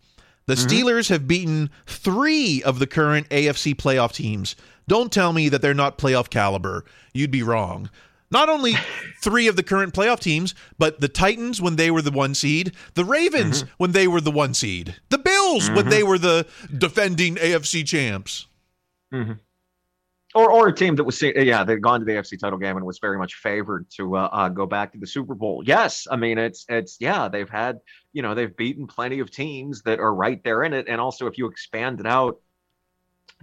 The 0.47 0.55
mm-hmm. 0.55 0.67
Steelers 0.67 1.09
have 1.09 1.27
beaten 1.27 1.69
three 1.85 2.61
of 2.63 2.79
the 2.79 2.87
current 2.87 3.29
AFC 3.29 3.75
playoff 3.75 4.13
teams. 4.13 4.55
Don't 4.87 5.11
tell 5.11 5.33
me 5.33 5.49
that 5.49 5.61
they're 5.61 5.73
not 5.73 5.97
playoff 5.97 6.29
caliber. 6.29 6.85
You'd 7.13 7.31
be 7.31 7.43
wrong. 7.43 7.89
Not 8.31 8.49
only 8.49 8.73
three 9.21 9.47
of 9.47 9.55
the 9.55 9.63
current 9.63 9.93
playoff 9.93 10.19
teams, 10.19 10.53
but 10.77 10.99
the 10.99 11.07
Titans 11.07 11.61
when 11.61 11.75
they 11.75 11.89
were 11.89 12.01
the 12.01 12.11
one 12.11 12.35
seed, 12.35 12.73
the 12.93 13.05
Ravens 13.05 13.63
mm-hmm. 13.63 13.73
when 13.77 13.91
they 13.91 14.07
were 14.07 14.21
the 14.21 14.31
one 14.31 14.53
seed, 14.53 14.95
the 15.09 15.17
Bills 15.17 15.65
mm-hmm. 15.65 15.75
when 15.75 15.89
they 15.89 16.03
were 16.03 16.17
the 16.17 16.45
defending 16.77 17.35
AFC 17.35 17.85
champs. 17.85 18.47
Or 20.35 20.51
or 20.51 20.67
a 20.67 20.75
team 20.75 20.97
that 20.97 21.05
was 21.05 21.21
yeah 21.21 21.63
they'd 21.63 21.81
gone 21.81 22.01
to 22.01 22.05
the 22.05 22.11
AFC 22.11 22.37
title 22.37 22.59
game 22.59 22.75
and 22.75 22.85
was 22.85 22.99
very 22.99 23.17
much 23.17 23.35
favored 23.35 23.87
to 23.91 24.17
uh, 24.17 24.29
uh, 24.33 24.49
go 24.49 24.65
back 24.65 24.91
to 24.91 24.97
the 24.99 25.07
Super 25.07 25.33
Bowl. 25.33 25.63
Yes, 25.65 26.07
I 26.11 26.17
mean 26.17 26.37
it's 26.37 26.65
it's 26.67 26.97
yeah 26.99 27.29
they've 27.29 27.49
had 27.49 27.79
you 28.11 28.21
know 28.21 28.35
they've 28.35 28.55
beaten 28.55 28.85
plenty 28.85 29.21
of 29.21 29.31
teams 29.31 29.81
that 29.83 29.99
are 29.99 30.13
right 30.13 30.43
there 30.43 30.63
in 30.63 30.73
it, 30.73 30.87
and 30.89 30.99
also 30.99 31.27
if 31.27 31.37
you 31.37 31.47
expand 31.47 32.01
it 32.01 32.05
out 32.05 32.41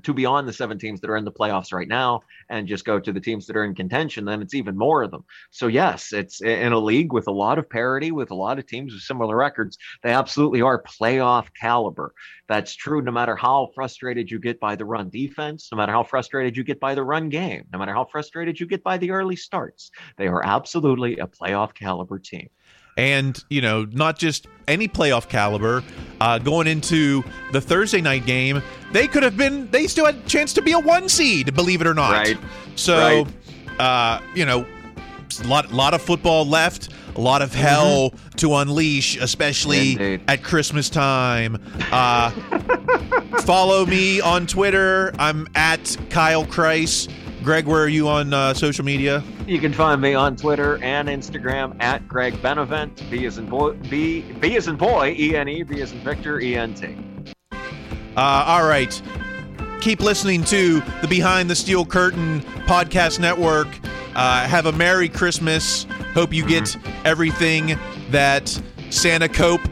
to 0.03 0.15
beyond 0.15 0.49
the 0.49 0.53
seven 0.53 0.79
teams 0.79 1.01
that 1.01 1.11
are 1.11 1.17
in 1.17 1.25
the 1.25 1.33
playoffs 1.33 1.73
right 1.73 1.89
now 1.89 2.23
and 2.49 2.67
just 2.69 2.85
go 2.85 2.99
to 2.99 3.13
the 3.13 3.21
teams 3.21 3.47
that 3.47 3.57
are 3.57 3.65
in 3.65 3.75
contention, 3.75 4.25
then 4.25 4.43
it's 4.43 4.55
even 4.55 4.77
more 4.77 5.03
of 5.03 5.11
them. 5.11 5.25
So, 5.51 5.67
yes, 5.67 6.13
it's 6.13 6.43
in 6.43 6.73
a 6.73 6.79
league 6.79 7.13
with 7.13 7.27
a 7.29 7.33
lot 7.33 7.59
of 7.59 7.69
parity, 7.69 8.13
with 8.13 8.31
a 8.31 8.35
lot 8.35 8.59
of 8.59 8.67
teams 8.67 8.93
with 8.93 9.03
similar 9.03 9.37
records. 9.37 9.79
They 10.03 10.13
absolutely 10.13 10.63
are 10.63 10.83
playoff 10.83 11.49
caliber. 11.59 12.15
That's 12.49 12.75
true 12.75 13.03
no 13.03 13.13
matter 13.13 13.37
how 13.37 13.71
frustrated 13.75 14.31
you 14.31 14.39
get 14.39 14.61
by 14.61 14.77
the 14.77 14.85
run 14.85 15.09
defense, 15.11 15.69
no 15.73 15.77
matter 15.77 15.93
how 15.93 16.05
frustrated 16.05 16.57
you 16.57 16.65
get 16.65 16.81
by 16.81 16.95
the 16.95 17.03
run 17.03 17.29
game, 17.29 17.65
no 17.73 17.79
matter 17.79 17.95
how 17.95 18.05
frustrated 18.05 18.61
you 18.61 18.67
get 18.67 18.83
by 18.83 18.99
the 18.99 19.11
early 19.11 19.37
starts. 19.37 19.91
They 20.17 20.27
are 20.27 20.45
absolutely 20.45 21.19
a 21.19 21.27
playoff 21.27 21.75
caliber 21.75 22.19
team 22.19 22.49
and 22.97 23.45
you 23.49 23.61
know 23.61 23.87
not 23.93 24.19
just 24.19 24.47
any 24.69 24.87
playoff 24.87 25.29
caliber 25.29 25.83
uh, 26.21 26.39
going 26.39 26.67
into 26.67 27.23
the 27.53 27.61
thursday 27.61 28.01
night 28.01 28.25
game 28.27 28.63
they 28.93 29.09
could 29.09 29.23
have 29.23 29.37
been 29.37 29.71
they 29.71 29.87
still 29.87 30.07
had 30.07 30.17
a 30.17 30.29
chance 30.29 30.53
to 30.53 30.63
be 30.63 30.73
a 30.73 30.79
one 30.79 31.09
seed 31.09 31.55
believe 31.55 31.81
it 31.81 31.87
or 31.87 31.95
not 31.95 32.13
right 32.13 32.39
so 32.77 33.25
right. 33.25 33.81
Uh, 33.81 34.21
you 34.35 34.45
know 34.45 34.67
a 35.41 35.47
lot, 35.47 35.73
lot 35.73 35.95
of 35.95 36.03
football 36.03 36.47
left 36.47 36.91
a 37.17 37.21
lot 37.21 37.43
of 37.43 37.55
hell 37.55 38.11
mm-hmm. 38.11 38.29
to 38.31 38.55
unleash 38.57 39.17
especially 39.17 39.93
Indeed. 39.93 40.21
at 40.29 40.43
christmas 40.43 40.91
time 40.91 41.59
uh, 41.91 42.31
follow 43.41 43.87
me 43.87 44.21
on 44.21 44.47
twitter 44.47 45.13
i'm 45.19 45.49
at 45.55 45.97
kyle 46.11 46.45
kreis 46.45 47.11
Greg, 47.43 47.67
where 47.67 47.83
are 47.83 47.89
you 47.89 48.09
on 48.09 48.33
uh, 48.33 48.55
social 48.55 48.85
media? 48.85 49.23
You 49.47 49.59
can 49.59 49.73
find 49.73 50.01
me 50.01 50.15
on 50.15 50.37
Twitter 50.37 50.83
and 50.83 51.09
Instagram 51.09 51.77
at 51.83 52.07
Greg 52.07 52.41
Benevent. 52.41 53.03
B 53.11 53.27
as 53.27 53.39
in 53.39 53.47
boy, 53.47 53.73
B, 53.91 54.23
B 54.41 54.57
as 54.57 54.69
in 54.69 54.77
boy, 54.77 55.15
E 55.19 55.37
N 55.37 55.49
E, 55.49 55.63
B 55.65 55.81
as 55.83 55.93
in 55.93 55.99
Victor, 56.01 56.41
E 56.41 56.55
N 56.57 56.75
T. 56.75 56.97
Uh, 58.17 58.45
all 58.47 58.67
right. 58.67 59.01
Keep 59.81 60.01
listening 60.01 60.45
to 60.45 60.81
the 61.01 61.09
Behind 61.09 61.51
the 61.51 61.57
Steel 61.57 61.85
Curtain 61.85 62.41
podcast 62.67 63.19
network. 63.19 63.69
Uh, 64.15 64.47
have 64.47 64.67
a 64.67 64.73
Merry 64.73 65.09
Christmas. 65.09 65.85
Hope 66.15 66.33
you 66.33 66.47
get 66.47 66.65
mm-hmm. 66.65 67.07
everything 67.07 67.79
that 68.11 68.49
Santa 68.91 69.29
Cope 69.29 69.63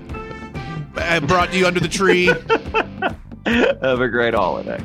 uh, 0.97 1.21
brought 1.21 1.55
you 1.55 1.67
under 1.67 1.79
the 1.79 1.89
tree. 1.89 2.27
have 3.47 4.01
a 4.01 4.09
great 4.09 4.35
holiday. 4.35 4.83